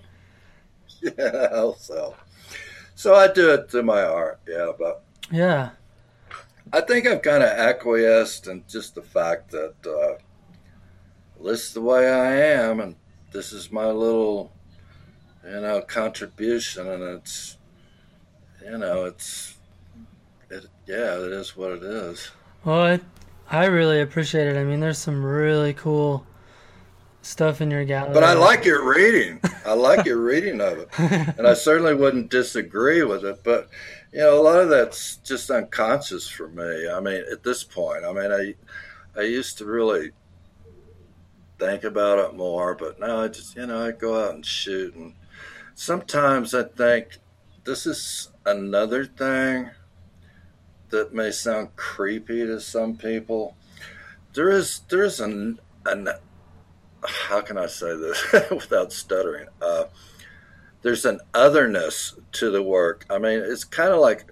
Yeah, 1.02 1.72
so 1.78 2.16
so 2.96 3.16
I 3.16 3.28
do 3.28 3.52
it 3.52 3.70
to 3.70 3.84
my 3.84 4.02
art, 4.02 4.40
yeah, 4.48 4.72
but 4.78 5.04
Yeah. 5.30 5.72
I 6.74 6.80
think 6.82 7.06
I've 7.06 7.22
kind 7.22 7.44
of 7.44 7.50
acquiesced 7.50 8.48
in 8.48 8.64
just 8.68 8.96
the 8.96 9.02
fact 9.02 9.52
that 9.52 9.76
uh, 9.86 10.22
this 11.44 11.68
is 11.68 11.74
the 11.74 11.82
way 11.82 12.10
I 12.10 12.36
am, 12.36 12.80
and 12.80 12.96
this 13.34 13.52
is 13.52 13.72
my 13.72 13.88
little, 13.88 14.54
you 15.44 15.60
know, 15.60 15.82
contribution, 15.82 16.88
and 16.88 17.04
it's, 17.04 17.58
you 18.64 18.78
know, 18.78 19.04
it's, 19.06 19.58
it, 20.50 20.68
yeah, 20.88 21.16
it 21.18 21.34
is 21.34 21.58
what 21.58 21.72
it 21.72 21.84
is. 21.84 22.32
Well, 22.64 23.00
I 23.52 23.66
really 23.66 24.00
appreciate 24.00 24.48
it. 24.48 24.58
I 24.58 24.64
mean, 24.64 24.80
there's 24.80 24.98
some 24.98 25.26
really 25.26 25.74
cool 25.74 26.26
stuff 27.22 27.60
in 27.60 27.70
your 27.70 27.84
gallery. 27.84 28.14
But 28.14 28.24
I 28.24 28.34
like 28.34 28.64
your 28.64 28.90
reading. 28.90 29.42
I 29.66 29.74
like 29.74 30.06
your 30.06 30.22
reading 30.22 30.62
of 30.62 30.78
it, 30.80 30.88
and 31.38 31.46
I 31.46 31.54
certainly 31.54 31.94
wouldn't 31.94 32.32
disagree 32.32 33.04
with 33.04 33.26
it. 33.26 33.44
But 33.44 33.70
you 34.14 34.20
know, 34.20 34.40
a 34.40 34.42
lot 34.42 34.60
of 34.62 34.70
that's 34.70 35.18
just 35.18 35.52
unconscious 35.52 36.30
for 36.30 36.48
me. 36.48 36.90
I 36.90 37.02
mean, 37.02 37.26
at 37.30 37.44
this 37.44 37.64
point, 37.66 38.06
I 38.06 38.14
mean, 38.14 38.32
I 38.32 38.56
I 39.20 39.24
used 39.24 39.58
to 39.58 39.66
really 39.66 40.12
think 41.60 41.84
about 41.84 42.20
it 42.20 42.38
more, 42.38 42.74
but 42.74 43.02
now 43.02 43.22
I 43.22 43.28
just 43.28 43.58
you 43.58 43.66
know 43.68 43.86
I 43.86 43.92
go 43.92 44.24
out 44.24 44.34
and 44.34 44.46
shoot, 44.46 44.96
and 44.96 45.14
sometimes 45.76 46.54
I 46.54 46.64
think 46.64 47.18
this 47.66 47.86
is 47.86 48.30
another 48.46 49.04
thing 49.04 49.72
that 50.92 51.14
may 51.14 51.32
sound 51.32 51.76
creepy 51.76 52.46
to 52.46 52.60
some 52.60 52.96
people. 52.96 53.56
There 54.34 54.50
is 54.50 54.82
there's 54.90 55.20
an 55.20 55.60
an 55.86 56.10
how 57.04 57.42
can 57.42 57.58
I 57.58 57.68
say 57.68 57.96
this 57.96 58.24
without 58.52 58.94
stuttering? 58.94 59.48
Uh, 59.62 59.86
there's 60.84 61.06
an 61.06 61.20
otherness 61.34 62.16
to 62.34 62.52
the 62.52 62.62
work. 62.62 63.06
I 63.10 63.18
mean, 63.18 63.40
it's 63.40 63.64
kind 63.64 63.92
of 63.92 64.00
like 64.00 64.32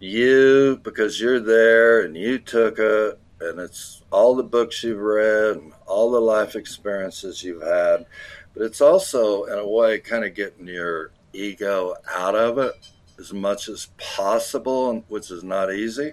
you 0.00 0.80
because 0.82 1.20
you're 1.20 1.40
there 1.40 2.02
and 2.04 2.16
you 2.16 2.38
took 2.38 2.78
it, 2.78 3.18
and 3.40 3.60
it's 3.60 4.02
all 4.10 4.34
the 4.34 4.42
books 4.42 4.82
you've 4.82 4.98
read 4.98 5.56
and 5.56 5.72
all 5.86 6.10
the 6.10 6.20
life 6.20 6.56
experiences 6.56 7.42
you've 7.42 7.62
had. 7.62 8.06
But 8.54 8.64
it's 8.64 8.80
also, 8.80 9.44
in 9.44 9.58
a 9.58 9.66
way, 9.66 9.98
kind 9.98 10.24
of 10.24 10.34
getting 10.34 10.66
your 10.66 11.12
ego 11.32 11.94
out 12.14 12.34
of 12.34 12.58
it 12.58 12.74
as 13.22 13.32
much 13.32 13.68
as 13.68 13.86
possible, 13.98 15.04
which 15.08 15.30
is 15.30 15.44
not 15.44 15.72
easy, 15.72 16.12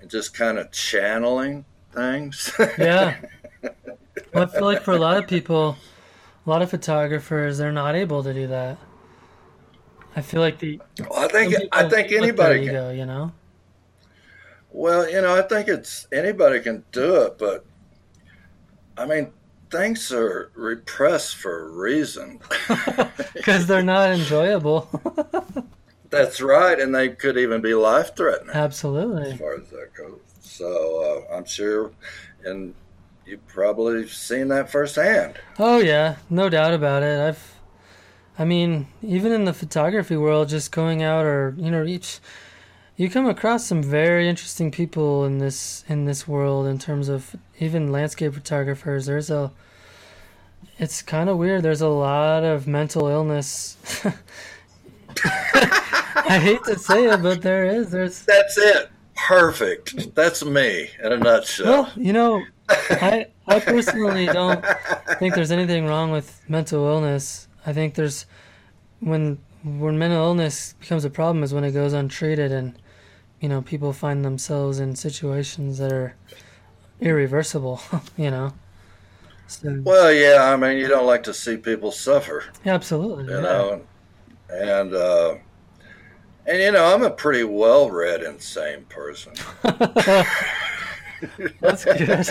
and 0.00 0.10
just 0.10 0.34
kind 0.34 0.58
of 0.58 0.70
channeling 0.72 1.64
things. 1.92 2.52
Yeah. 2.78 3.16
Well, 4.32 4.44
I 4.44 4.46
feel 4.46 4.64
like 4.64 4.82
for 4.82 4.92
a 4.92 4.98
lot 4.98 5.16
of 5.16 5.26
people, 5.28 5.76
a 6.44 6.50
lot 6.50 6.60
of 6.60 6.68
photographers, 6.70 7.56
they're 7.56 7.72
not 7.72 7.94
able 7.94 8.22
to 8.24 8.34
do 8.34 8.48
that. 8.48 8.78
I 10.16 10.20
feel 10.22 10.40
like 10.40 10.58
the 10.58 10.80
Well, 11.00 11.18
I 11.24 11.28
think 11.28 11.54
I 11.72 11.88
think 11.88 12.12
anybody 12.12 12.60
can. 12.60 12.68
ego, 12.68 12.90
you 12.90 13.06
know. 13.06 13.32
Well, 14.70 15.08
you 15.08 15.20
know, 15.22 15.36
I 15.36 15.42
think 15.42 15.68
it's 15.68 16.06
anybody 16.12 16.60
can 16.60 16.84
do 16.92 17.22
it, 17.22 17.38
but 17.38 17.64
I 18.96 19.06
mean, 19.06 19.32
things 19.70 20.12
are 20.12 20.50
repressed 20.54 21.36
for 21.36 21.66
a 21.66 21.68
reason. 21.70 22.40
Because 23.34 23.66
they're 23.66 23.82
not 23.82 24.10
enjoyable. 24.10 24.88
That's 26.14 26.40
right, 26.40 26.78
and 26.78 26.94
they 26.94 27.08
could 27.08 27.36
even 27.36 27.60
be 27.60 27.74
life 27.74 28.14
threatening 28.14 28.54
Absolutely, 28.54 29.32
as 29.32 29.38
far 29.38 29.54
as 29.54 29.68
that 29.70 29.92
goes. 29.94 30.20
So 30.40 31.26
uh, 31.28 31.34
I'm 31.34 31.44
sure, 31.44 31.90
and 32.44 32.72
you've 33.26 33.46
probably 33.48 34.06
seen 34.06 34.48
that 34.48 34.70
firsthand. 34.70 35.34
Oh 35.58 35.78
yeah, 35.78 36.16
no 36.30 36.48
doubt 36.48 36.72
about 36.72 37.02
it. 37.02 37.18
I've, 37.18 37.58
I 38.38 38.44
mean, 38.44 38.86
even 39.02 39.32
in 39.32 39.44
the 39.44 39.52
photography 39.52 40.16
world, 40.16 40.48
just 40.48 40.70
going 40.70 41.02
out 41.02 41.24
or 41.24 41.54
you 41.58 41.70
know, 41.70 41.84
each, 41.84 42.20
you 42.96 43.10
come 43.10 43.26
across 43.26 43.66
some 43.66 43.82
very 43.82 44.28
interesting 44.28 44.70
people 44.70 45.24
in 45.24 45.38
this 45.38 45.84
in 45.88 46.04
this 46.04 46.28
world 46.28 46.66
in 46.66 46.78
terms 46.78 47.08
of 47.08 47.34
even 47.58 47.90
landscape 47.90 48.34
photographers. 48.34 49.06
There's 49.06 49.30
a, 49.30 49.50
it's 50.78 51.02
kind 51.02 51.28
of 51.28 51.38
weird. 51.38 51.62
There's 51.62 51.80
a 51.80 51.88
lot 51.88 52.44
of 52.44 52.68
mental 52.68 53.08
illness. 53.08 53.76
I 55.24 56.38
hate 56.42 56.64
to 56.64 56.78
say 56.78 57.06
it, 57.06 57.22
but 57.22 57.42
there 57.42 57.66
is. 57.66 57.90
There's 57.90 58.24
That's 58.24 58.56
it. 58.58 58.90
Perfect. 59.16 60.14
That's 60.14 60.44
me 60.44 60.90
in 61.02 61.12
a 61.12 61.16
nutshell. 61.16 61.66
Well, 61.66 61.92
you 61.96 62.12
know, 62.12 62.42
I 62.68 63.26
I 63.46 63.60
personally 63.60 64.26
don't 64.26 64.64
think 65.18 65.34
there's 65.34 65.52
anything 65.52 65.86
wrong 65.86 66.10
with 66.10 66.42
mental 66.48 66.86
illness. 66.86 67.48
I 67.66 67.72
think 67.72 67.94
there's 67.94 68.26
when 69.00 69.38
when 69.62 69.98
mental 69.98 70.22
illness 70.22 70.74
becomes 70.80 71.04
a 71.04 71.10
problem 71.10 71.42
is 71.42 71.54
when 71.54 71.64
it 71.64 71.72
goes 71.72 71.92
untreated 71.92 72.52
and 72.52 72.78
you 73.40 73.48
know 73.48 73.62
people 73.62 73.92
find 73.92 74.24
themselves 74.24 74.80
in 74.80 74.96
situations 74.96 75.78
that 75.78 75.92
are 75.92 76.16
irreversible. 77.00 77.80
You 78.16 78.30
know. 78.30 78.52
So 79.46 79.80
Well, 79.84 80.12
yeah, 80.12 80.52
I 80.52 80.56
mean, 80.56 80.78
you 80.78 80.88
don't 80.88 81.06
like 81.06 81.22
to 81.24 81.34
see 81.34 81.56
people 81.56 81.92
suffer. 81.92 82.44
yeah, 82.64 82.74
absolutely. 82.74 83.24
you 83.24 83.34
yeah. 83.34 83.40
know, 83.40 83.82
and 84.62 84.94
uh, 84.94 85.34
and 86.46 86.58
you 86.60 86.72
know, 86.72 86.94
I'm 86.94 87.02
a 87.02 87.10
pretty 87.10 87.44
well-read, 87.44 88.22
insane 88.22 88.84
person. 88.88 89.32
That's 91.60 91.84
good. 91.84 92.28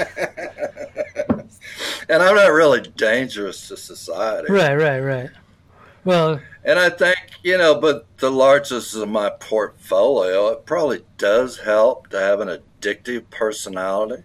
and 2.09 2.21
I'm 2.21 2.36
not 2.36 2.51
really 2.51 2.82
dangerous 2.82 3.67
to 3.69 3.78
society. 3.78 4.51
right, 4.51 4.76
right, 4.76 4.99
right. 4.99 5.30
Well, 6.05 6.41
And 6.65 6.78
I 6.78 6.89
think 6.89 7.17
you 7.43 7.57
know, 7.57 7.80
but 7.80 8.05
the 8.17 8.30
largest 8.32 8.95
of 8.95 9.09
my 9.09 9.30
portfolio, 9.30 10.49
it 10.49 10.65
probably 10.65 11.03
does 11.17 11.59
help 11.59 12.09
to 12.09 12.19
have 12.19 12.39
an 12.39 12.49
addictive 12.49 13.30
personality 13.30 14.24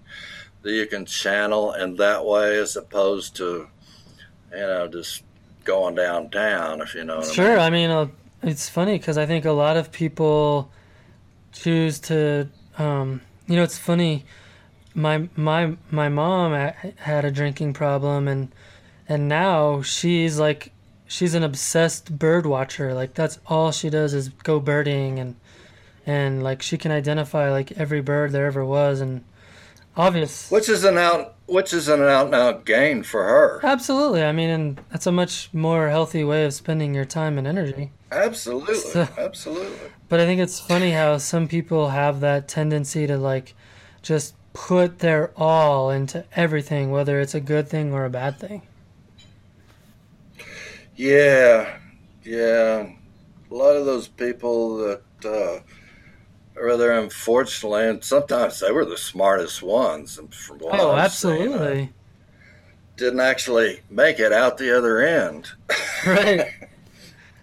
that 0.62 0.72
you 0.72 0.86
can 0.86 1.07
channel 1.07 1.72
in 1.72 1.96
that 1.96 2.24
way, 2.24 2.59
as 2.59 2.76
opposed 2.76 3.36
to 3.36 3.68
you 4.53 4.59
know 4.59 4.88
just 4.88 5.22
going 5.68 5.94
downtown. 5.94 6.80
If 6.80 6.94
you 6.94 7.04
know 7.04 7.18
what 7.18 7.28
I 7.28 7.32
Sure. 7.32 7.50
mean. 7.50 7.58
I 7.58 7.70
mean, 7.70 7.90
uh, 7.90 8.06
it's 8.42 8.68
funny 8.70 8.98
because 8.98 9.18
I 9.18 9.26
think 9.26 9.44
a 9.44 9.52
lot 9.52 9.76
of 9.76 9.92
people 9.92 10.70
choose 11.52 11.98
to, 12.00 12.48
um, 12.78 13.20
you 13.46 13.54
know, 13.56 13.62
it's 13.62 13.78
funny. 13.78 14.24
My 14.94 15.28
my 15.36 15.76
my 15.90 16.08
mom 16.08 16.52
had 16.96 17.24
a 17.24 17.30
drinking 17.30 17.74
problem, 17.74 18.26
and 18.26 18.48
and 19.08 19.28
now 19.28 19.82
she's 19.82 20.38
like 20.38 20.72
she's 21.06 21.34
an 21.34 21.42
obsessed 21.44 22.18
bird 22.18 22.46
watcher. 22.46 22.94
Like 22.94 23.12
that's 23.14 23.38
all 23.46 23.70
she 23.70 23.90
does 23.90 24.14
is 24.14 24.30
go 24.30 24.58
birding, 24.58 25.18
and 25.18 25.36
and 26.06 26.42
like 26.42 26.62
she 26.62 26.78
can 26.78 26.90
identify 26.90 27.50
like 27.50 27.72
every 27.72 28.00
bird 28.00 28.32
there 28.32 28.46
ever 28.46 28.64
was, 28.64 29.00
and 29.02 29.22
obvious. 29.96 30.50
Which 30.50 30.68
is 30.68 30.82
an 30.84 30.96
out, 30.96 31.34
which 31.49 31.72
is 31.72 31.88
an 31.88 32.03
out 32.03 32.26
and 32.26 32.34
out 32.34 32.64
gain 32.64 33.03
for 33.03 33.24
her. 33.24 33.61
Absolutely. 33.62 34.22
I 34.22 34.32
mean, 34.32 34.51
and 34.51 34.80
that's 34.90 35.07
a 35.07 35.12
much 35.12 35.49
more 35.53 35.88
healthy 35.88 36.22
way 36.22 36.44
of 36.44 36.53
spending 36.55 36.94
your 36.94 37.05
time 37.07 37.38
and 37.38 37.46
energy. 37.46 37.90
Absolutely, 38.12 38.74
So- 38.76 39.09
absolutely. 39.18 39.90
But 40.09 40.20
I 40.20 40.26
think 40.26 40.40
it's 40.40 40.61
funny 40.61 40.92
how 40.92 41.18
some 41.18 41.49
people 41.49 41.90
have 41.90 42.20
that 42.20 42.49
tendency 42.49 43.07
to 43.07 43.18
like 43.18 43.55
just 44.03 44.34
put 44.53 45.01
their 45.01 45.32
all 45.36 45.90
into 45.90 46.24
everything, 46.34 46.90
whether 46.90 47.20
it's 47.20 47.34
a 47.34 47.40
good 47.40 47.68
thing 47.68 47.92
or 47.92 48.05
a 48.05 48.11
bad 48.11 48.38
thing. 48.38 48.62
Yeah, 50.96 51.76
yeah. 52.24 52.88
A 53.51 53.55
lot 53.55 53.76
of 53.76 53.86
those 53.86 54.09
people 54.09 54.78
that, 54.78 55.03
uh, 55.24 55.61
rather 56.62 56.92
unfortunately, 56.92 57.86
and 57.88 58.02
sometimes 58.04 58.61
they 58.61 58.70
were 58.72 58.84
the 58.84 58.96
smartest 58.98 59.62
ones. 59.62 60.18
And 60.18 60.32
from 60.34 60.59
what 60.59 60.78
Oh, 60.80 60.92
uh, 60.92 60.96
absolutely. 60.96 61.92
didn't 62.96 63.20
actually 63.20 63.80
make 63.90 64.18
it 64.18 64.32
out 64.32 64.59
the 64.59 64.76
other 64.76 65.00
end. 65.00 65.50
right. 66.06 66.46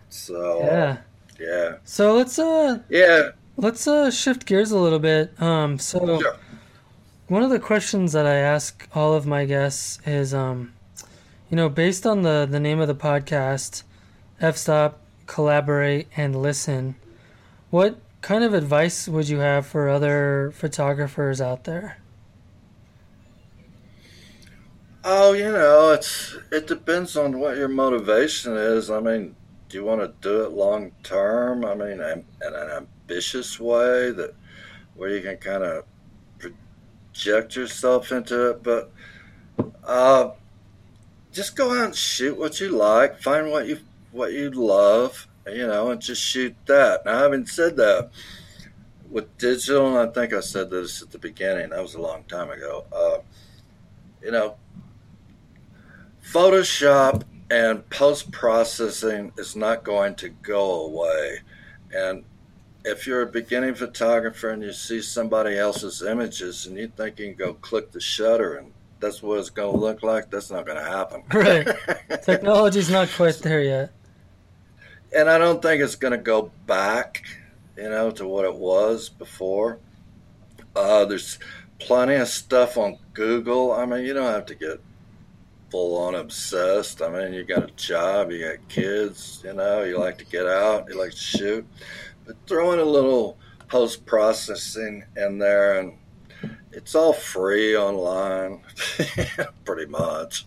So 0.10 0.60
Yeah. 0.64 0.98
yeah, 1.40 1.76
So 1.84 2.16
let's 2.16 2.38
uh 2.40 2.80
yeah. 2.90 3.32
let's 3.58 3.88
uh 3.88 4.12
shift 4.12 4.46
gears 4.46 4.72
a 4.72 4.78
little 4.78 5.00
bit. 5.00 5.40
Um 5.42 5.80
so 5.80 6.20
Sure. 6.20 6.36
one 7.28 7.44
of 7.44 7.50
the 7.50 7.60
questions 7.60 8.12
that 8.14 8.26
I 8.26 8.36
ask 8.36 8.88
all 8.94 9.14
of 9.14 9.26
my 9.26 9.46
guests 9.46 10.00
is, 10.06 10.34
um, 10.34 10.74
you 11.50 11.56
know, 11.56 11.70
based 11.70 12.06
on 12.06 12.22
the 12.24 12.48
the 12.50 12.60
name 12.60 12.80
of 12.80 12.88
the 12.88 12.96
podcast, 12.96 13.84
f-stop, 14.42 15.00
collaborate, 15.28 16.08
and 16.18 16.36
listen. 16.42 16.96
What 17.70 17.98
kind 18.26 18.44
of 18.44 18.56
advice 18.56 19.08
would 19.08 19.30
you 19.30 19.38
have 19.38 19.68
for 19.68 19.88
other 19.88 20.52
photographers 20.56 21.40
out 21.40 21.66
there? 21.66 21.98
Oh, 25.04 25.34
you 25.34 25.52
know, 25.52 25.92
it's 25.92 26.36
it 26.52 26.66
depends 26.66 27.16
on 27.16 27.38
what 27.38 27.56
your 27.56 27.68
motivation 27.68 28.58
is. 28.58 28.90
I 28.90 29.00
mean, 29.00 29.36
do 29.70 29.78
you 29.78 29.84
want 29.84 30.02
to 30.02 30.12
do 30.28 30.42
it 30.44 30.54
long 30.54 30.92
term? 31.04 31.64
I 31.64 31.76
mean, 31.76 32.02
in 32.02 32.26
an 32.42 32.88
ambitious 33.06 33.60
way 33.60 34.10
that 34.10 34.34
where 34.96 35.12
you 35.12 35.22
can 35.22 35.38
kind 35.38 35.64
of 35.64 35.86
project 36.40 37.56
yourself 37.56 38.12
into 38.12 38.50
it, 38.50 38.64
but 38.64 38.92
uh, 39.84 40.32
just 41.32 41.56
go 41.56 41.78
out 41.78 41.86
and 41.86 41.96
shoot 41.96 42.40
what 42.40 42.60
you 42.60 42.70
like, 42.70 43.22
find 43.22 43.52
what 43.52 43.68
you 43.68 43.82
what 44.12 44.34
you 44.34 44.50
love, 44.50 45.28
you 45.48 45.68
know, 45.68 45.92
and 45.92 46.02
just 46.02 46.22
shoot 46.22 46.56
that. 46.66 47.06
Now, 47.06 47.20
having 47.20 47.46
said 47.46 47.76
that, 47.78 48.12
with 49.10 49.38
digital, 49.38 49.88
and 49.98 50.10
I 50.10 50.12
think 50.12 50.34
I 50.34 50.40
said 50.40 50.70
this 50.70 51.02
at 51.02 51.12
the 51.12 51.20
beginning, 51.20 51.70
that 51.70 51.82
was 51.82 51.96
a 51.96 52.02
long 52.02 52.24
time 52.26 52.50
ago. 52.50 52.86
Uh, 52.92 53.18
you 54.22 54.32
know, 54.32 54.58
Photoshop 56.32 57.24
and 57.50 57.88
post 57.90 58.32
processing 58.32 59.32
is 59.38 59.56
not 59.56 59.84
going 59.84 60.16
to 60.16 60.30
go 60.30 60.86
away. 60.88 61.40
And 61.94 62.24
if 62.84 63.08
you're 63.08 63.22
a 63.22 63.28
beginning 63.28 63.76
photographer 63.76 64.50
and 64.50 64.64
you 64.64 64.74
see 64.74 65.02
somebody 65.02 65.58
else's 65.58 66.02
images 66.02 66.66
and 66.66 66.78
you 66.78 66.88
think 66.88 67.20
you 67.20 67.28
can 67.28 67.36
go 67.36 67.54
click 67.54 67.92
the 67.92 68.02
shutter 68.02 68.56
and 68.56 68.72
that's 69.00 69.22
what 69.22 69.40
it's 69.40 69.50
going 69.50 69.72
to 69.72 69.80
look 69.80 70.04
like, 70.04 70.32
that's 70.32 70.50
not 70.50 70.66
going 70.66 70.78
to 70.78 70.84
happen. 70.84 71.24
Right. 71.34 71.68
Technology's 72.24 72.90
not 72.90 73.10
quite 73.10 73.36
there 73.36 73.62
yet. 73.62 73.92
And 75.16 75.30
I 75.30 75.38
don't 75.38 75.62
think 75.62 75.82
it's 75.82 75.96
going 75.96 76.12
to 76.12 76.18
go 76.18 76.52
back, 76.68 77.24
you 77.78 77.90
know, 77.90 78.12
to 78.12 78.28
what 78.28 78.46
it 78.46 78.56
was 78.56 79.10
before. 79.10 79.80
Uh, 80.76 81.06
there's 81.06 81.40
plenty 81.80 82.16
of 82.16 82.28
stuff 82.28 82.78
on 82.78 82.98
Google. 83.14 83.72
I 83.72 83.86
mean, 83.86 84.06
you 84.06 84.14
don't 84.14 84.32
have 84.32 84.46
to 84.48 84.56
get 84.56 84.82
full 85.72 85.98
on 85.98 86.16
obsessed. 86.16 87.02
I 87.02 87.10
mean, 87.10 87.34
you 87.34 87.44
got 87.44 87.64
a 87.64 87.74
job, 87.74 88.32
you 88.32 88.46
got 88.46 88.68
kids, 88.70 89.42
you 89.44 89.54
know, 89.54 89.84
you 89.84 89.98
like 89.98 90.18
to 90.20 90.26
get 90.26 90.46
out, 90.46 90.88
you 90.90 91.00
like 91.00 91.12
to 91.12 91.18
shoot, 91.18 91.66
but 92.26 92.36
throw 92.48 92.74
in 92.74 92.80
a 92.80 92.86
little 92.86 93.38
post 93.68 94.06
processing 94.06 95.04
in 95.16 95.38
there, 95.38 95.80
and 95.80 95.94
it's 96.72 96.96
all 96.96 97.14
free 97.14 97.76
online, 97.76 98.62
pretty 99.66 99.86
much. 99.90 100.46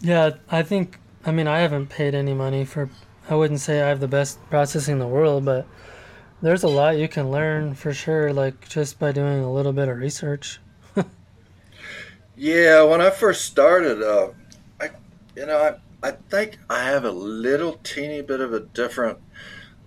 Yeah, 0.00 0.30
I 0.50 0.62
think. 0.62 0.98
I 1.24 1.32
mean, 1.32 1.48
I 1.48 1.58
haven't 1.58 1.88
paid 1.88 2.14
any 2.14 2.34
money 2.34 2.64
for. 2.64 2.90
I 3.28 3.34
wouldn't 3.34 3.60
say 3.60 3.82
I 3.82 3.88
have 3.88 4.00
the 4.00 4.08
best 4.08 4.38
processing 4.50 4.94
in 4.94 4.98
the 4.98 5.08
world, 5.08 5.44
but 5.44 5.66
there's 6.42 6.62
a 6.62 6.68
lot 6.68 6.98
you 6.98 7.08
can 7.08 7.30
learn 7.30 7.74
for 7.74 7.92
sure, 7.92 8.32
like 8.32 8.68
just 8.68 8.98
by 8.98 9.12
doing 9.12 9.42
a 9.42 9.52
little 9.52 9.72
bit 9.72 9.88
of 9.88 9.98
research. 9.98 10.60
Yeah, 12.38 12.82
when 12.82 13.00
I 13.00 13.08
first 13.08 13.46
started, 13.46 14.02
uh, 14.02 14.28
I, 14.78 14.90
you 15.34 15.46
know, 15.46 15.56
I, 16.02 16.08
I 16.08 16.10
think 16.10 16.58
I 16.68 16.84
have 16.84 17.06
a 17.06 17.10
little 17.10 17.80
teeny 17.82 18.20
bit 18.20 18.42
of 18.42 18.52
a 18.52 18.60
different 18.60 19.18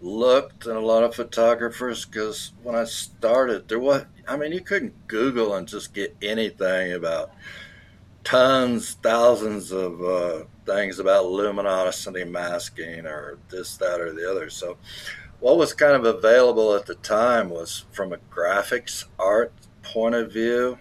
look 0.01 0.61
than 0.61 0.75
a 0.75 0.79
lot 0.81 1.03
of 1.03 1.13
photographers 1.13 2.05
because 2.05 2.53
when 2.63 2.73
I 2.73 2.85
started, 2.85 3.67
there 3.67 3.77
was, 3.77 4.05
I 4.27 4.35
mean, 4.35 4.51
you 4.51 4.61
couldn't 4.61 5.07
Google 5.07 5.53
and 5.53 5.67
just 5.67 5.93
get 5.93 6.17
anything 6.23 6.93
about 6.93 7.31
tons, 8.23 8.93
thousands 8.93 9.71
of 9.71 10.01
uh, 10.01 10.43
things 10.69 10.99
about 10.99 11.25
luminosity 11.25 12.23
masking 12.23 13.05
or 13.05 13.37
this, 13.49 13.77
that, 13.77 13.99
or 13.99 14.13
the 14.13 14.29
other. 14.29 14.49
So, 14.49 14.77
what 15.39 15.57
was 15.57 15.73
kind 15.73 15.93
of 15.93 16.05
available 16.05 16.75
at 16.75 16.85
the 16.85 16.95
time 16.95 17.49
was 17.49 17.85
from 17.91 18.13
a 18.13 18.17
graphics 18.31 19.05
art 19.17 19.53
point 19.81 20.15
of 20.15 20.31
view 20.31 20.77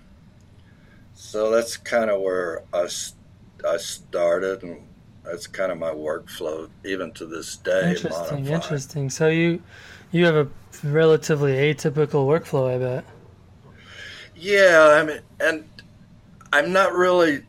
so 1.21 1.51
that's 1.51 1.77
kind 1.77 2.11
of 2.11 2.21
where 2.21 2.63
I, 2.73 2.87
I 3.69 3.77
started, 3.79 4.63
and 4.63 4.87
that's 5.25 5.49
kind 5.49 5.73
of 5.73 5.77
my 5.77 5.91
workflow 5.91 6.71
even 6.85 7.11
to 7.15 7.27
this 7.27 7.57
day. 7.57 7.91
Interesting, 7.91 8.47
interesting. 8.47 9.11
So 9.11 9.27
you 9.27 9.61
you 10.13 10.25
have 10.25 10.37
a 10.37 10.49
relatively 10.85 11.55
atypical 11.55 12.25
workflow, 12.25 12.73
I 12.73 12.79
bet. 12.79 13.05
Yeah, 14.37 14.97
I 14.97 15.05
mean, 15.05 15.21
and 15.41 15.69
I'm 16.53 16.73
not 16.73 16.95
really. 16.95 17.43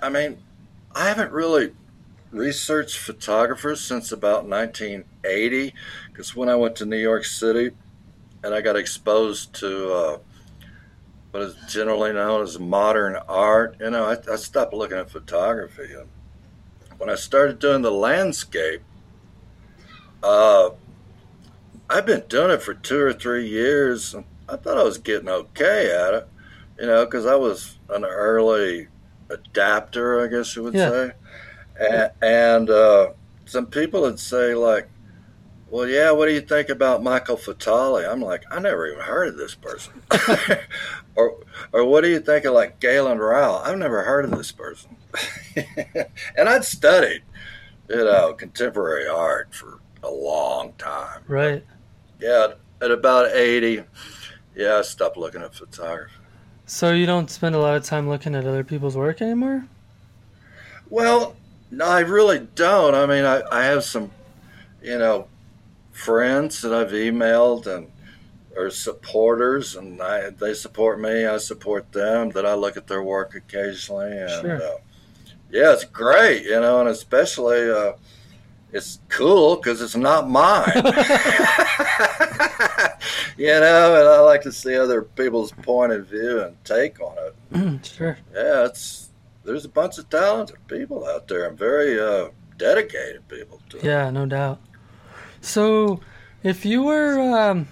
I 0.00 0.08
mean, 0.08 0.38
I 0.94 1.08
haven't 1.08 1.32
really 1.32 1.72
researched 2.30 2.98
photographers 2.98 3.80
since 3.80 4.12
about 4.12 4.46
1980, 4.46 5.74
because 6.10 6.34
when 6.36 6.48
I 6.48 6.56
went 6.56 6.76
to 6.76 6.86
New 6.86 6.98
York 6.98 7.24
City, 7.24 7.70
and 8.42 8.54
I 8.54 8.60
got 8.60 8.76
exposed 8.76 9.54
to. 9.56 9.92
Uh, 9.92 10.18
what 11.34 11.42
is 11.42 11.56
generally 11.68 12.12
known 12.12 12.44
as 12.44 12.60
modern 12.60 13.16
art. 13.28 13.76
You 13.80 13.90
know, 13.90 14.04
I, 14.04 14.32
I 14.32 14.36
stopped 14.36 14.72
looking 14.72 14.98
at 14.98 15.10
photography. 15.10 15.92
And 15.92 16.08
when 16.96 17.10
I 17.10 17.16
started 17.16 17.58
doing 17.58 17.82
the 17.82 17.90
landscape, 17.90 18.82
uh, 20.22 20.70
I've 21.90 22.06
been 22.06 22.22
doing 22.28 22.52
it 22.52 22.62
for 22.62 22.72
two 22.72 23.00
or 23.00 23.12
three 23.12 23.48
years. 23.48 24.14
I 24.48 24.54
thought 24.54 24.78
I 24.78 24.84
was 24.84 24.98
getting 24.98 25.28
okay 25.28 25.90
at 25.90 26.14
it, 26.14 26.28
you 26.78 26.86
know, 26.86 27.04
because 27.04 27.26
I 27.26 27.34
was 27.34 27.78
an 27.88 28.04
early 28.04 28.86
adapter, 29.30 30.22
I 30.22 30.28
guess 30.28 30.54
you 30.56 30.62
would 30.64 30.74
yeah. 30.74 30.90
say. 30.90 31.12
And, 31.78 32.10
and 32.22 32.70
uh, 32.70 33.12
some 33.44 33.66
people 33.66 34.02
would 34.02 34.20
say, 34.20 34.54
like, 34.54 34.88
well, 35.74 35.88
yeah, 35.88 36.12
what 36.12 36.26
do 36.26 36.32
you 36.32 36.40
think 36.40 36.68
about 36.68 37.02
Michael 37.02 37.36
Fatali? 37.36 38.08
I'm 38.08 38.20
like, 38.20 38.44
I 38.48 38.60
never 38.60 38.86
even 38.86 39.00
heard 39.00 39.28
of 39.28 39.36
this 39.36 39.56
person. 39.56 40.02
or, 41.16 41.38
or 41.72 41.84
what 41.84 42.02
do 42.02 42.08
you 42.08 42.20
think 42.20 42.44
of 42.44 42.54
like 42.54 42.78
Galen 42.78 43.18
Rowell? 43.18 43.56
I've 43.56 43.78
never 43.78 44.04
heard 44.04 44.24
of 44.24 44.30
this 44.30 44.52
person. 44.52 44.96
and 46.36 46.48
I'd 46.48 46.64
studied, 46.64 47.22
you 47.88 47.96
know, 47.96 48.34
contemporary 48.34 49.08
art 49.08 49.52
for 49.52 49.80
a 50.04 50.10
long 50.10 50.74
time. 50.74 51.22
Right. 51.26 51.64
Yeah, 52.20 52.52
at 52.80 52.90
about 52.90 53.34
80, 53.34 53.82
yeah, 54.54 54.76
I 54.76 54.82
stopped 54.82 55.16
looking 55.16 55.42
at 55.42 55.54
photography. 55.54 56.14
So 56.66 56.92
you 56.92 57.06
don't 57.06 57.30
spend 57.30 57.54
a 57.54 57.58
lot 57.58 57.76
of 57.76 57.84
time 57.84 58.08
looking 58.08 58.34
at 58.34 58.46
other 58.46 58.64
people's 58.64 58.96
work 58.96 59.20
anymore? 59.20 59.66
Well, 60.88 61.36
no, 61.70 61.84
I 61.84 62.00
really 62.00 62.46
don't. 62.54 62.94
I 62.94 63.06
mean, 63.06 63.24
I, 63.24 63.42
I 63.50 63.64
have 63.64 63.84
some, 63.84 64.10
you 64.82 64.98
know, 64.98 65.28
friends 65.92 66.62
that 66.62 66.72
I've 66.72 66.92
emailed 66.92 67.66
and 67.66 67.90
are 68.56 68.70
supporters, 68.70 69.76
and 69.76 70.00
I, 70.00 70.30
they 70.30 70.54
support 70.54 71.00
me. 71.00 71.26
I 71.26 71.38
support 71.38 71.92
them. 71.92 72.30
That 72.30 72.46
I 72.46 72.54
look 72.54 72.76
at 72.76 72.86
their 72.86 73.02
work 73.02 73.34
occasionally, 73.34 74.16
and 74.16 74.30
sure. 74.30 74.62
uh, 74.62 74.76
yeah, 75.50 75.72
it's 75.72 75.84
great, 75.84 76.44
you 76.44 76.60
know, 76.60 76.80
and 76.80 76.88
especially 76.88 77.70
uh, 77.70 77.92
it's 78.72 79.00
cool 79.08 79.56
because 79.56 79.82
it's 79.82 79.96
not 79.96 80.30
mine. 80.30 80.70
you 83.36 83.46
know, 83.46 84.00
and 84.00 84.08
I 84.08 84.20
like 84.20 84.42
to 84.42 84.52
see 84.52 84.76
other 84.76 85.02
people's 85.02 85.52
point 85.52 85.92
of 85.92 86.06
view 86.06 86.42
and 86.42 86.56
take 86.64 87.00
on 87.00 87.16
it. 87.18 87.84
sure. 87.86 88.18
Yeah, 88.34 88.66
it's 88.66 89.10
there's 89.44 89.64
a 89.64 89.68
bunch 89.68 89.98
of 89.98 90.08
talented 90.08 90.56
people 90.68 91.06
out 91.06 91.28
there 91.28 91.48
and 91.48 91.58
very 91.58 92.00
uh, 92.00 92.28
dedicated 92.56 93.26
people. 93.28 93.60
To 93.70 93.80
yeah, 93.82 94.10
no 94.10 94.26
doubt. 94.26 94.60
So, 95.40 96.00
if 96.42 96.64
you 96.64 96.82
were, 96.82 97.20
um, 97.20 97.68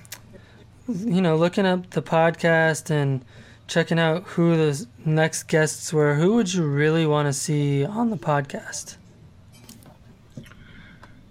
you 0.87 1.23
know, 1.23 1.37
looking 1.37 1.67
up 1.67 1.91
the 1.91 2.03
podcast 2.03 2.91
and 2.91 3.25
checking 3.67 3.99
out 3.99 4.25
who 4.25 4.57
the 4.57 4.87
next 5.05 5.45
guests 5.45 5.93
were, 5.93 6.17
who 6.17 6.35
would 6.35 6.53
you 6.53 6.65
really 6.65 7.07
want 7.07 7.27
to 7.27 7.33
see 7.33 7.85
on 7.85 8.11
the 8.11 8.19
podcast? 8.19 8.97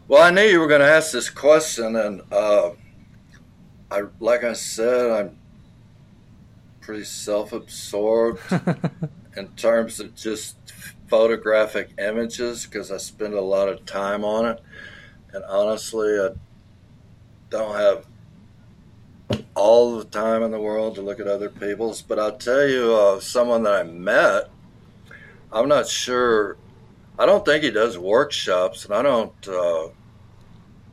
Well, 0.07 0.23
I 0.23 0.31
knew 0.31 0.41
you 0.41 0.59
were 0.59 0.67
going 0.67 0.81
to 0.81 0.87
ask 0.87 1.11
this 1.11 1.29
question, 1.29 1.95
and 1.95 2.21
uh, 2.31 2.71
I, 3.91 4.03
like 4.19 4.43
I 4.43 4.53
said, 4.53 5.11
I'm 5.11 5.37
pretty 6.79 7.03
self-absorbed 7.03 8.39
in 9.37 9.47
terms 9.49 9.99
of 9.99 10.15
just 10.15 10.55
photographic 11.07 11.91
images 11.99 12.65
because 12.65 12.91
I 12.91 12.97
spend 12.97 13.33
a 13.33 13.41
lot 13.41 13.67
of 13.67 13.85
time 13.85 14.23
on 14.23 14.45
it 14.45 14.61
and 15.33 15.43
honestly, 15.45 16.19
I 16.19 16.29
don't 17.49 17.75
have 17.75 18.05
all 19.55 19.97
the 19.97 20.05
time 20.05 20.43
in 20.43 20.51
the 20.51 20.59
world 20.59 20.95
to 20.95 21.01
look 21.01 21.19
at 21.19 21.27
other 21.27 21.49
people's. 21.49 22.01
But 22.01 22.19
I'll 22.19 22.37
tell 22.37 22.67
you, 22.67 22.93
uh, 22.93 23.19
someone 23.19 23.63
that 23.63 23.73
I 23.73 23.83
met, 23.83 24.49
I'm 25.51 25.67
not 25.67 25.87
sure. 25.87 26.57
I 27.17 27.25
don't 27.25 27.45
think 27.45 27.63
he 27.63 27.71
does 27.71 27.97
workshops, 27.97 28.85
and 28.85 28.93
I 28.93 29.01
don't 29.01 29.47
uh, 29.47 29.89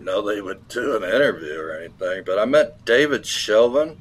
know 0.01 0.23
they 0.23 0.41
would 0.41 0.69
do 0.69 0.97
an 0.97 1.05
interview 1.05 1.59
or 1.59 1.73
anything. 1.73 2.23
But 2.25 2.39
I 2.39 2.45
met 2.45 2.85
David 2.85 3.23
Shelvin. 3.23 3.99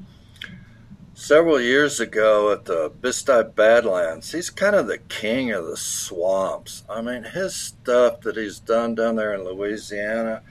several 1.18 1.60
years 1.60 1.98
ago 1.98 2.52
at 2.52 2.64
the 2.66 2.88
Bisti 2.88 3.52
Badlands. 3.56 4.30
He's 4.30 4.50
kind 4.50 4.76
of 4.76 4.86
the 4.86 4.98
king 4.98 5.50
of 5.50 5.66
the 5.66 5.76
swamps. 5.76 6.84
I 6.88 7.02
mean, 7.02 7.24
his 7.24 7.56
stuff 7.56 8.20
that 8.20 8.36
he's 8.36 8.60
done 8.60 8.94
down 8.94 9.16
there 9.16 9.34
in 9.34 9.44
Louisiana, 9.44 10.42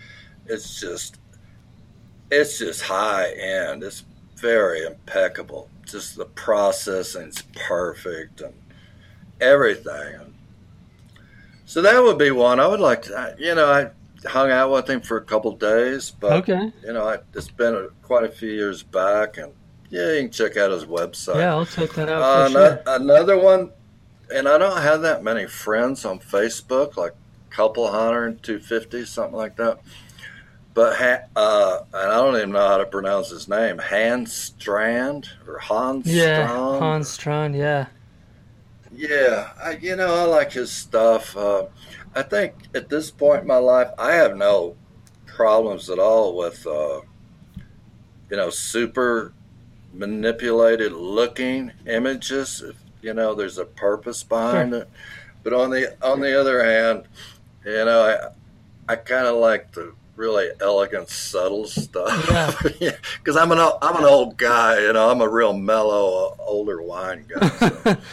it's 0.45 0.79
just, 0.81 1.17
it's 2.29 2.59
just 2.59 2.81
high 2.83 3.31
end. 3.31 3.81
It's 3.81 4.03
very 4.35 4.85
impeccable. 4.85 5.69
Just 5.85 6.17
the 6.17 6.25
processing's 6.25 7.43
perfect 7.55 8.41
and 8.41 8.53
everything. 9.39 10.33
So 11.65 11.81
that 11.81 12.03
would 12.03 12.17
be 12.17 12.31
one 12.31 12.59
I 12.59 12.67
would 12.67 12.81
like 12.81 13.03
to. 13.03 13.35
You 13.39 13.55
know, 13.55 13.71
I 13.71 13.91
hung 14.25 14.51
out 14.51 14.71
with 14.71 14.89
him 14.89 15.01
for 15.01 15.17
a 15.17 15.21
couple 15.23 15.51
days, 15.55 16.11
but 16.11 16.33
Okay. 16.33 16.71
you 16.83 16.93
know, 16.93 17.07
I, 17.07 17.17
it's 17.33 17.49
been 17.49 17.75
a, 17.75 17.87
quite 18.01 18.23
a 18.23 18.29
few 18.29 18.49
years 18.49 18.83
back, 18.83 19.37
and 19.37 19.51
yeah, 19.89 20.13
you 20.13 20.21
can 20.23 20.31
check 20.31 20.57
out 20.57 20.71
his 20.71 20.85
website. 20.85 21.35
Yeah, 21.35 21.51
I'll 21.53 21.65
check 21.65 21.91
that 21.91 22.09
out 22.09 22.21
Uh, 22.21 22.45
for 22.45 22.51
sure. 22.51 22.83
Another 22.87 23.37
one, 23.37 23.71
and 24.33 24.47
I 24.47 24.57
don't 24.57 24.81
have 24.81 25.01
that 25.03 25.23
many 25.23 25.45
friends 25.45 26.03
on 26.05 26.19
Facebook, 26.19 26.97
like 26.97 27.13
a 27.13 27.55
couple 27.55 27.89
hundred, 27.91 28.43
250, 28.43 29.05
something 29.05 29.35
like 29.37 29.55
that. 29.57 29.79
But, 30.73 30.95
ha- 30.97 31.25
uh, 31.35 31.79
and 31.93 32.11
I 32.11 32.15
don't 32.17 32.35
even 32.35 32.51
know 32.51 32.67
how 32.67 32.77
to 32.77 32.85
pronounce 32.85 33.29
his 33.29 33.47
name. 33.47 33.79
Hans 33.79 34.31
Strand 34.33 35.27
or 35.47 35.57
Hans 35.57 36.05
Yeah, 36.05 36.45
Strand? 36.47 36.79
Hans 36.79 37.09
Strand. 37.09 37.55
Yeah. 37.55 37.85
Yeah, 38.97 39.51
I, 39.63 39.77
you 39.79 39.95
know, 39.95 40.15
I 40.15 40.23
like 40.23 40.51
his 40.51 40.71
stuff. 40.71 41.37
Uh, 41.37 41.67
I 42.15 42.23
think 42.23 42.55
at 42.73 42.89
this 42.89 43.11
point 43.11 43.41
in 43.41 43.47
my 43.47 43.57
life, 43.57 43.89
I 43.99 44.13
have 44.13 44.35
no 44.35 44.75
problems 45.27 45.91
at 45.91 45.99
all 45.99 46.35
with, 46.35 46.65
uh, 46.65 47.01
you 48.31 48.37
know, 48.37 48.49
super 48.49 49.33
manipulated 49.93 50.93
looking 50.93 51.71
images. 51.85 52.63
If 52.67 52.75
you 53.03 53.13
know, 53.13 53.35
there's 53.35 53.59
a 53.59 53.65
purpose 53.65 54.23
behind 54.23 54.73
it. 54.73 54.89
But 55.43 55.53
on 55.53 55.69
the 55.69 55.95
on 56.03 56.19
the 56.19 56.39
other 56.39 56.63
hand, 56.63 57.03
you 57.63 57.85
know, 57.85 58.33
I 58.87 58.93
I 58.93 58.95
kind 58.95 59.27
of 59.27 59.35
like 59.35 59.73
the 59.73 59.93
really 60.15 60.49
elegant, 60.59 61.09
subtle 61.09 61.67
stuff. 61.67 62.63
Because 62.63 63.37
I'm 63.37 63.51
an 63.51 63.59
I'm 63.59 63.97
an 63.97 64.05
old 64.05 64.37
guy. 64.37 64.79
You 64.79 64.93
know, 64.93 65.11
I'm 65.11 65.21
a 65.21 65.29
real 65.29 65.53
mellow, 65.53 66.33
uh, 66.39 66.43
older 66.43 66.81
wine 66.81 67.27
guy. 67.29 67.47
So. 67.49 67.97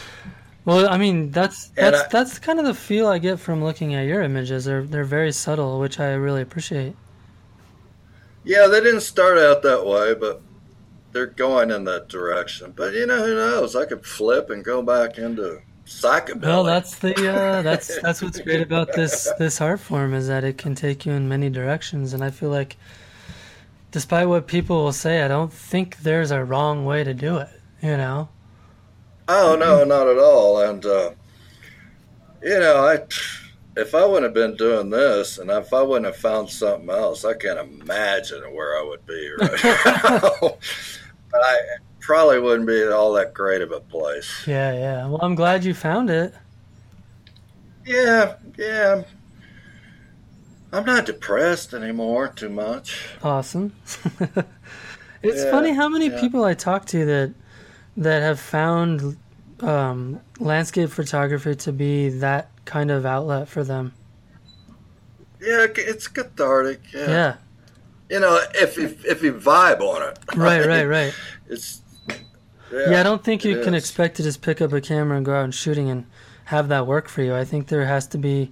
Well, 0.65 0.89
I 0.89 0.97
mean, 0.97 1.31
that's 1.31 1.69
that's 1.77 2.03
I- 2.03 2.07
that's 2.11 2.39
kind 2.39 2.59
of 2.59 2.65
the 2.65 2.73
feel 2.73 3.07
I 3.07 3.19
get 3.19 3.39
from 3.39 3.63
looking 3.63 3.93
at 3.93 4.05
your 4.07 4.21
images. 4.21 4.65
They're 4.65 4.83
they're 4.83 5.03
very 5.05 5.31
subtle, 5.31 5.79
which 5.79 5.99
I 5.99 6.13
really 6.13 6.41
appreciate. 6.41 6.95
Yeah, 8.43 8.67
they 8.67 8.79
didn't 8.81 9.01
start 9.01 9.37
out 9.37 9.61
that 9.63 9.85
way, 9.85 10.13
but 10.13 10.41
they're 11.11 11.25
going 11.27 11.71
in 11.71 11.83
that 11.85 12.07
direction. 12.09 12.73
But 12.75 12.93
you 12.93 13.05
know, 13.05 13.25
who 13.25 13.35
knows? 13.35 13.75
I 13.75 13.85
could 13.85 14.05
flip 14.05 14.49
and 14.49 14.63
go 14.63 14.81
back 14.81 15.17
into 15.17 15.61
psychobilly. 15.85 16.41
Well, 16.41 16.63
that's 16.63 16.95
the 16.99 17.15
uh, 17.29 17.61
that's 17.63 17.99
that's 17.99 18.21
what's 18.21 18.39
great 18.39 18.61
about 18.61 18.93
this 18.93 19.31
this 19.39 19.61
art 19.61 19.79
form 19.79 20.13
is 20.13 20.27
that 20.27 20.43
it 20.43 20.57
can 20.57 20.75
take 20.75 21.05
you 21.05 21.13
in 21.13 21.27
many 21.27 21.49
directions, 21.49 22.13
and 22.13 22.23
I 22.23 22.29
feel 22.31 22.49
like, 22.49 22.77
despite 23.91 24.27
what 24.27 24.47
people 24.47 24.83
will 24.83 24.93
say, 24.93 25.21
I 25.23 25.27
don't 25.27 25.51
think 25.53 25.97
there's 25.97 26.31
a 26.31 26.43
wrong 26.43 26.85
way 26.85 27.03
to 27.03 27.13
do 27.13 27.37
it. 27.37 27.49
You 27.81 27.97
know? 27.97 28.29
Oh 29.27 29.55
no, 29.55 29.83
not 29.83 30.07
at 30.07 30.17
all. 30.17 30.61
And 30.61 30.85
uh, 30.85 31.11
you 32.41 32.59
know, 32.59 32.85
I 32.85 32.99
if 33.79 33.93
I 33.93 34.05
wouldn't 34.05 34.23
have 34.25 34.33
been 34.33 34.55
doing 34.55 34.89
this, 34.89 35.37
and 35.37 35.49
if 35.51 35.73
I 35.73 35.81
wouldn't 35.81 36.05
have 36.05 36.17
found 36.17 36.49
something 36.49 36.89
else, 36.89 37.25
I 37.25 37.33
can't 37.33 37.59
imagine 37.59 38.41
where 38.53 38.77
I 38.79 38.83
would 38.87 39.05
be 39.05 39.31
right 39.39 39.63
now. 39.63 40.57
but 41.31 41.41
I 41.43 41.59
probably 41.99 42.39
wouldn't 42.39 42.67
be 42.67 42.85
all 42.87 43.13
that 43.13 43.33
great 43.33 43.61
of 43.61 43.71
a 43.71 43.79
place. 43.81 44.43
Yeah, 44.45 44.73
yeah. 44.73 45.07
Well, 45.07 45.19
I'm 45.21 45.35
glad 45.35 45.63
you 45.65 45.73
found 45.73 46.09
it. 46.09 46.33
Yeah, 47.85 48.37
yeah. 48.57 49.03
I'm 50.71 50.85
not 50.85 51.05
depressed 51.07 51.73
anymore 51.73 52.27
too 52.27 52.49
much. 52.49 53.17
Awesome. 53.21 53.73
it's 55.23 55.43
Yeah, 55.43 55.49
funny 55.49 55.73
how 55.73 55.89
many 55.89 56.09
yeah. 56.09 56.19
people 56.19 56.43
I 56.43 56.53
talk 56.53 56.85
to 56.87 57.05
that 57.05 57.33
that 57.97 58.21
have 58.21 58.39
found 58.39 59.17
um, 59.61 60.19
landscape 60.39 60.89
photography 60.89 61.55
to 61.55 61.71
be 61.71 62.09
that 62.09 62.49
kind 62.65 62.91
of 62.91 63.05
outlet 63.05 63.47
for 63.47 63.63
them. 63.63 63.93
Yeah, 65.41 65.67
it's 65.75 66.07
cathartic. 66.07 66.81
Yeah. 66.93 67.07
Yeah. 67.07 67.35
You 68.09 68.19
know, 68.19 68.39
if 68.53 68.77
you, 68.77 68.95
if 69.05 69.23
you 69.23 69.33
vibe 69.33 69.81
on 69.81 70.03
it. 70.09 70.19
Right, 70.35 70.65
right, 70.65 70.85
right. 70.85 71.13
It's. 71.47 71.81
Yeah, 72.71 72.91
yeah 72.91 72.99
I 72.99 73.03
don't 73.03 73.23
think 73.23 73.45
you 73.45 73.61
can 73.61 73.73
is. 73.73 73.83
expect 73.83 74.17
to 74.17 74.23
just 74.23 74.41
pick 74.41 74.61
up 74.61 74.73
a 74.73 74.81
camera 74.81 75.17
and 75.17 75.25
go 75.25 75.35
out 75.35 75.43
and 75.43 75.53
shooting 75.53 75.89
and 75.89 76.05
have 76.45 76.67
that 76.69 76.87
work 76.87 77.07
for 77.07 77.21
you. 77.21 77.35
I 77.35 77.45
think 77.45 77.67
there 77.67 77.85
has 77.85 78.07
to 78.07 78.17
be 78.17 78.51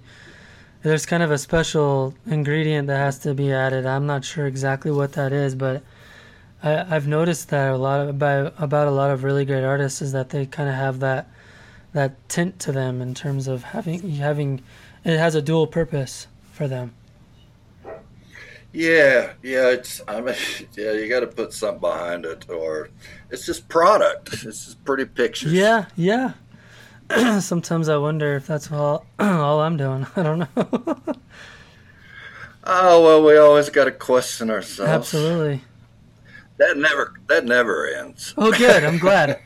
there's 0.84 1.06
kind 1.06 1.22
of 1.22 1.30
a 1.30 1.38
special 1.38 2.14
ingredient 2.26 2.88
that 2.88 2.98
has 2.98 3.18
to 3.20 3.34
be 3.34 3.50
added. 3.50 3.86
I'm 3.86 4.06
not 4.06 4.24
sure 4.24 4.46
exactly 4.46 4.90
what 4.90 5.12
that 5.14 5.32
is, 5.32 5.54
but 5.54 5.82
I, 6.64 6.96
I've 6.96 7.06
noticed 7.06 7.50
that 7.50 7.72
a 7.72 7.76
lot 7.76 8.00
of, 8.00 8.08
about 8.08 8.54
about 8.58 8.88
a 8.88 8.90
lot 8.90 9.10
of 9.10 9.22
really 9.22 9.44
great 9.44 9.64
artists 9.64 10.00
is 10.00 10.12
that 10.12 10.30
they 10.30 10.46
kind 10.46 10.68
of 10.68 10.74
have 10.74 11.00
that 11.00 11.30
that 11.92 12.28
tint 12.28 12.58
to 12.60 12.72
them 12.72 13.00
in 13.00 13.14
terms 13.14 13.46
of 13.46 13.62
having 13.62 14.16
having 14.16 14.62
it 15.04 15.18
has 15.18 15.34
a 15.34 15.42
dual 15.42 15.66
purpose 15.66 16.26
for 16.52 16.66
them. 16.66 16.92
Yeah, 18.72 19.34
yeah. 19.42 19.68
It's. 19.68 20.00
I 20.08 20.20
mean, 20.20 20.34
yeah. 20.76 20.92
You 20.92 21.08
got 21.08 21.20
to 21.20 21.26
put 21.26 21.52
something 21.52 21.80
behind 21.80 22.24
it, 22.24 22.50
or 22.50 22.88
it's 23.30 23.46
just 23.46 23.68
product. 23.68 24.32
It's 24.32 24.42
just 24.42 24.84
pretty 24.84 25.04
pictures. 25.04 25.52
Yeah, 25.52 25.86
yeah. 25.94 26.32
Sometimes 27.40 27.88
I 27.88 27.98
wonder 27.98 28.34
if 28.34 28.46
that's 28.46 28.72
all 28.72 29.04
all 29.18 29.60
I'm 29.60 29.76
doing. 29.76 30.06
I 30.16 30.22
don't 30.22 30.38
know. 30.38 30.96
Oh 32.66 33.02
well, 33.02 33.22
we 33.22 33.36
always 33.36 33.68
got 33.68 33.84
to 33.84 33.92
question 33.92 34.50
ourselves. 34.50 34.90
Absolutely. 34.90 35.60
That 36.56 36.76
never. 36.76 37.14
That 37.28 37.44
never 37.44 37.88
ends. 37.88 38.34
Oh, 38.36 38.52
good. 38.52 38.84
I'm 38.84 38.98
glad. 38.98 39.40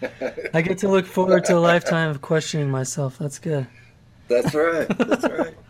I 0.54 0.60
get 0.60 0.78
to 0.78 0.88
look 0.88 1.06
forward 1.06 1.44
to 1.46 1.56
a 1.56 1.60
lifetime 1.60 2.10
of 2.10 2.20
questioning 2.20 2.70
myself. 2.70 3.18
That's 3.18 3.38
good. 3.38 3.66
That's 4.28 4.54
right. 4.54 4.88
That's 4.98 5.24
right. 5.24 5.54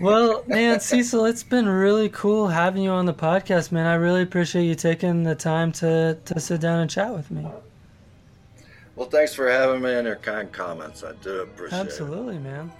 Well, 0.00 0.44
man, 0.46 0.80
Cecil, 0.80 1.24
it's 1.24 1.42
been 1.42 1.66
really 1.66 2.10
cool 2.10 2.48
having 2.48 2.82
you 2.82 2.90
on 2.90 3.06
the 3.06 3.14
podcast, 3.14 3.72
man. 3.72 3.86
I 3.86 3.94
really 3.94 4.20
appreciate 4.20 4.64
you 4.64 4.74
taking 4.74 5.22
the 5.22 5.34
time 5.34 5.72
to, 5.72 6.18
to 6.26 6.40
sit 6.40 6.60
down 6.60 6.80
and 6.80 6.90
chat 6.90 7.12
with 7.12 7.30
me. 7.30 7.46
Well, 8.96 9.08
thanks 9.08 9.32
for 9.34 9.50
having 9.50 9.80
me 9.80 9.94
and 9.94 10.06
your 10.06 10.16
kind 10.16 10.52
comments. 10.52 11.02
I 11.02 11.12
do 11.22 11.40
appreciate 11.40 11.78
it. 11.78 11.80
Absolutely, 11.80 12.38
man. 12.38 12.70